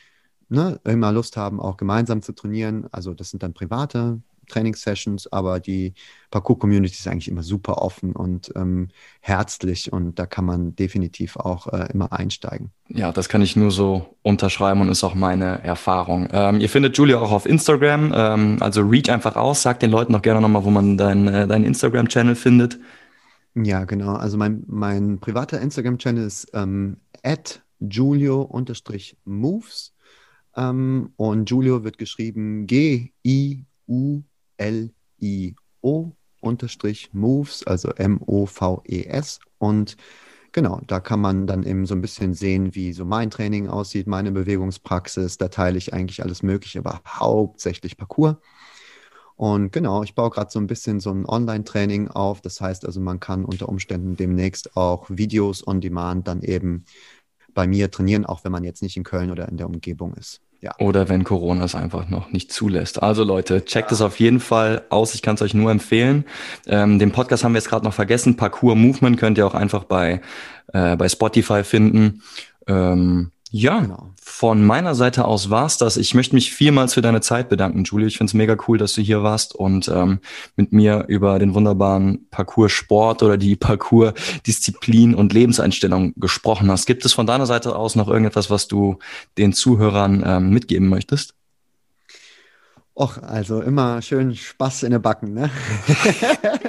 ne, 0.49 0.79
immer 0.83 1.11
Lust 1.11 1.37
haben, 1.37 1.59
auch 1.59 1.77
gemeinsam 1.77 2.21
zu 2.21 2.33
trainieren. 2.33 2.87
Also 2.91 3.13
das 3.13 3.31
sind 3.31 3.43
dann 3.43 3.53
private 3.53 4.21
Trainingssessions, 4.45 5.31
aber 5.31 5.59
die 5.59 5.93
Parcours-Community 6.31 6.93
ist 6.93 7.07
eigentlich 7.07 7.27
immer 7.27 7.43
super 7.43 7.79
offen 7.79 8.13
und 8.13 8.51
ähm, 8.55 8.89
herzlich 9.21 9.91
und 9.91 10.19
da 10.19 10.25
kann 10.25 10.45
man 10.45 10.75
definitiv 10.75 11.37
auch 11.37 11.67
äh, 11.67 11.87
immer 11.93 12.11
einsteigen. 12.11 12.71
Ja, 12.87 13.11
das 13.11 13.29
kann 13.29 13.41
ich 13.41 13.55
nur 13.55 13.71
so 13.71 14.15
unterschreiben 14.21 14.81
und 14.81 14.89
ist 14.89 15.03
auch 15.03 15.15
meine 15.15 15.63
Erfahrung. 15.63 16.27
Ähm, 16.31 16.59
ihr 16.59 16.69
findet 16.69 16.97
Julia 16.97 17.19
auch 17.19 17.31
auf 17.31 17.45
Instagram, 17.45 18.13
ähm, 18.15 18.57
also 18.59 18.81
reach 18.81 19.11
einfach 19.11 19.35
aus, 19.35 19.61
sag 19.61 19.79
den 19.79 19.91
Leuten 19.91 20.11
noch 20.11 20.21
gerne 20.21 20.41
nochmal, 20.41 20.63
wo 20.63 20.71
man 20.71 20.97
deinen 20.97 21.27
äh, 21.27 21.47
dein 21.47 21.63
Instagram-Channel 21.63 22.35
findet. 22.35 22.79
Ja, 23.55 23.85
genau. 23.85 24.13
Also 24.13 24.37
mein, 24.37 24.63
mein 24.67 25.19
privater 25.19 25.61
Instagram-Channel 25.61 26.25
ist 26.25 26.51
ähm, 26.53 26.97
julio-moves 27.79 29.93
ähm, 30.55 31.13
und 31.15 31.49
Julio 31.49 31.83
wird 31.83 31.97
geschrieben 31.97 32.67
G-I-U 32.67 34.21
L-I-O 34.57 36.11
unterstrich 36.41 37.09
Moves, 37.13 37.65
also 37.65 37.89
M-O-V-E-S. 37.89 39.39
Und 39.57 39.97
genau, 40.51 40.81
da 40.87 40.99
kann 40.99 41.19
man 41.19 41.47
dann 41.47 41.63
eben 41.63 41.85
so 41.85 41.95
ein 41.95 42.01
bisschen 42.01 42.33
sehen, 42.33 42.75
wie 42.75 42.93
so 42.93 43.05
mein 43.05 43.29
Training 43.29 43.67
aussieht, 43.67 44.07
meine 44.07 44.31
Bewegungspraxis. 44.31 45.37
Da 45.37 45.47
teile 45.47 45.77
ich 45.77 45.93
eigentlich 45.93 46.23
alles 46.23 46.43
Mögliche, 46.43 46.79
aber 46.79 47.01
hauptsächlich 47.07 47.97
Parcours. 47.97 48.37
Und 49.35 49.73
genau, 49.73 50.03
ich 50.03 50.15
baue 50.15 50.29
gerade 50.29 50.49
so 50.49 50.59
ein 50.59 50.67
bisschen 50.67 51.01
so 51.01 51.11
ein 51.11 51.25
Online-Training 51.25 52.07
auf. 52.07 52.41
Das 52.41 52.61
heißt 52.61 52.85
also, 52.85 53.01
man 53.01 53.19
kann 53.19 53.43
unter 53.43 53.67
Umständen 53.67 54.15
demnächst 54.15 54.77
auch 54.77 55.09
Videos 55.09 55.67
on 55.67 55.81
Demand 55.81 56.27
dann 56.27 56.41
eben 56.41 56.85
bei 57.53 57.67
mir 57.67 57.91
trainieren, 57.91 58.25
auch 58.25 58.43
wenn 58.43 58.51
man 58.51 58.63
jetzt 58.63 58.81
nicht 58.81 58.95
in 58.97 59.03
Köln 59.03 59.31
oder 59.31 59.49
in 59.49 59.57
der 59.57 59.67
Umgebung 59.67 60.13
ist. 60.13 60.41
Ja. 60.65 60.73
Oder 60.79 61.09
wenn 61.09 61.23
Corona 61.23 61.65
es 61.65 61.75
einfach 61.75 62.09
noch 62.09 62.31
nicht 62.31 62.51
zulässt. 62.51 63.03
Also 63.03 63.23
Leute, 63.23 63.65
checkt 63.65 63.91
ja. 63.91 63.95
es 63.95 64.01
auf 64.01 64.19
jeden 64.19 64.39
Fall 64.39 64.81
aus. 64.89 65.13
Ich 65.13 65.21
kann 65.21 65.35
es 65.35 65.43
euch 65.43 65.53
nur 65.53 65.69
empfehlen. 65.69 66.25
Ähm, 66.65 66.97
den 66.97 67.11
Podcast 67.11 67.43
haben 67.43 67.53
wir 67.53 67.59
jetzt 67.59 67.69
gerade 67.69 67.85
noch 67.85 67.93
vergessen. 67.93 68.35
Parkour 68.35 68.75
Movement 68.75 69.19
könnt 69.19 69.37
ihr 69.37 69.45
auch 69.45 69.53
einfach 69.53 69.83
bei, 69.83 70.21
äh, 70.73 70.95
bei 70.95 71.07
Spotify 71.07 71.63
finden. 71.63 72.23
Ähm, 72.65 73.29
ja, 73.57 73.79
genau. 73.79 74.11
von 74.21 74.65
meiner 74.65 74.95
Seite 74.95 75.23
aus 75.23 75.49
war's 75.49 75.77
das. 75.77 75.95
Ich 75.95 76.13
möchte 76.13 76.35
mich 76.35 76.51
vielmals 76.51 76.93
für 76.93 77.01
deine 77.01 77.21
Zeit 77.21 77.47
bedanken, 77.47 77.85
Julie. 77.85 78.05
Ich 78.05 78.17
finde 78.17 78.31
es 78.31 78.33
mega 78.33 78.57
cool, 78.67 78.77
dass 78.77 78.91
du 78.91 79.01
hier 79.01 79.23
warst 79.23 79.55
und 79.55 79.87
ähm, 79.87 80.19
mit 80.57 80.73
mir 80.73 81.05
über 81.07 81.39
den 81.39 81.53
wunderbaren 81.53 82.27
Parcours 82.31 82.73
Sport 82.73 83.23
oder 83.23 83.37
die 83.37 83.55
Parcours 83.55 84.13
Disziplin 84.45 85.15
und 85.15 85.31
Lebenseinstellung 85.31 86.13
gesprochen 86.17 86.69
hast. 86.69 86.85
Gibt 86.85 87.05
es 87.05 87.13
von 87.13 87.27
deiner 87.27 87.45
Seite 87.45 87.77
aus 87.77 87.95
noch 87.95 88.09
irgendetwas, 88.09 88.49
was 88.49 88.67
du 88.67 88.99
den 89.37 89.53
Zuhörern 89.53 90.21
ähm, 90.25 90.49
mitgeben 90.49 90.89
möchtest? 90.89 91.33
Och, 92.97 93.23
also 93.23 93.61
immer 93.61 94.01
schön 94.01 94.35
Spaß 94.35 94.83
in 94.83 94.91
den 94.91 95.01
Backen, 95.01 95.33
ne? 95.33 95.49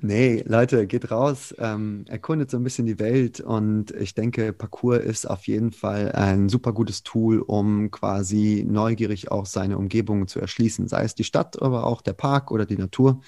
nee, 0.00 0.42
Leute, 0.46 0.86
geht 0.86 1.10
raus, 1.10 1.54
ähm, 1.58 2.04
erkundet 2.08 2.50
so 2.50 2.56
ein 2.56 2.64
bisschen 2.64 2.86
die 2.86 2.98
Welt 2.98 3.40
und 3.40 3.90
ich 3.92 4.14
denke, 4.14 4.52
Parcours 4.52 5.02
ist 5.02 5.28
auf 5.28 5.46
jeden 5.46 5.72
Fall 5.72 6.12
ein 6.12 6.48
super 6.48 6.72
gutes 6.72 7.02
Tool, 7.02 7.40
um 7.40 7.90
quasi 7.90 8.64
neugierig 8.68 9.30
auch 9.30 9.46
seine 9.46 9.78
Umgebung 9.78 10.28
zu 10.28 10.40
erschließen, 10.40 10.88
sei 10.88 11.04
es 11.04 11.14
die 11.14 11.24
Stadt, 11.24 11.60
aber 11.60 11.84
auch 11.86 12.02
der 12.02 12.12
Park 12.12 12.50
oder 12.50 12.66
die 12.66 12.78
Natur. 12.78 13.20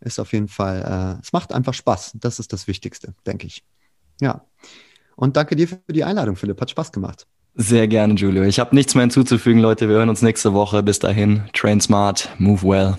Ist 0.00 0.20
auf 0.20 0.32
jeden 0.32 0.48
Fall, 0.48 1.16
äh, 1.18 1.20
es 1.22 1.32
macht 1.32 1.52
einfach 1.52 1.74
Spaß. 1.74 2.12
Das 2.20 2.38
ist 2.38 2.52
das 2.52 2.68
Wichtigste, 2.68 3.14
denke 3.26 3.48
ich. 3.48 3.64
Ja. 4.20 4.44
Und 5.16 5.36
danke 5.36 5.56
dir 5.56 5.66
für 5.66 5.80
die 5.88 6.04
Einladung, 6.04 6.36
Philipp. 6.36 6.60
Hat 6.60 6.70
Spaß 6.70 6.92
gemacht. 6.92 7.26
Sehr 7.56 7.88
gerne, 7.88 8.14
Julio. 8.14 8.44
Ich 8.44 8.60
habe 8.60 8.76
nichts 8.76 8.94
mehr 8.94 9.02
hinzuzufügen, 9.02 9.60
Leute. 9.60 9.88
Wir 9.88 9.96
hören 9.96 10.08
uns 10.08 10.22
nächste 10.22 10.54
Woche. 10.54 10.84
Bis 10.84 11.00
dahin, 11.00 11.42
train 11.52 11.80
smart, 11.80 12.28
move 12.38 12.62
well. 12.62 12.98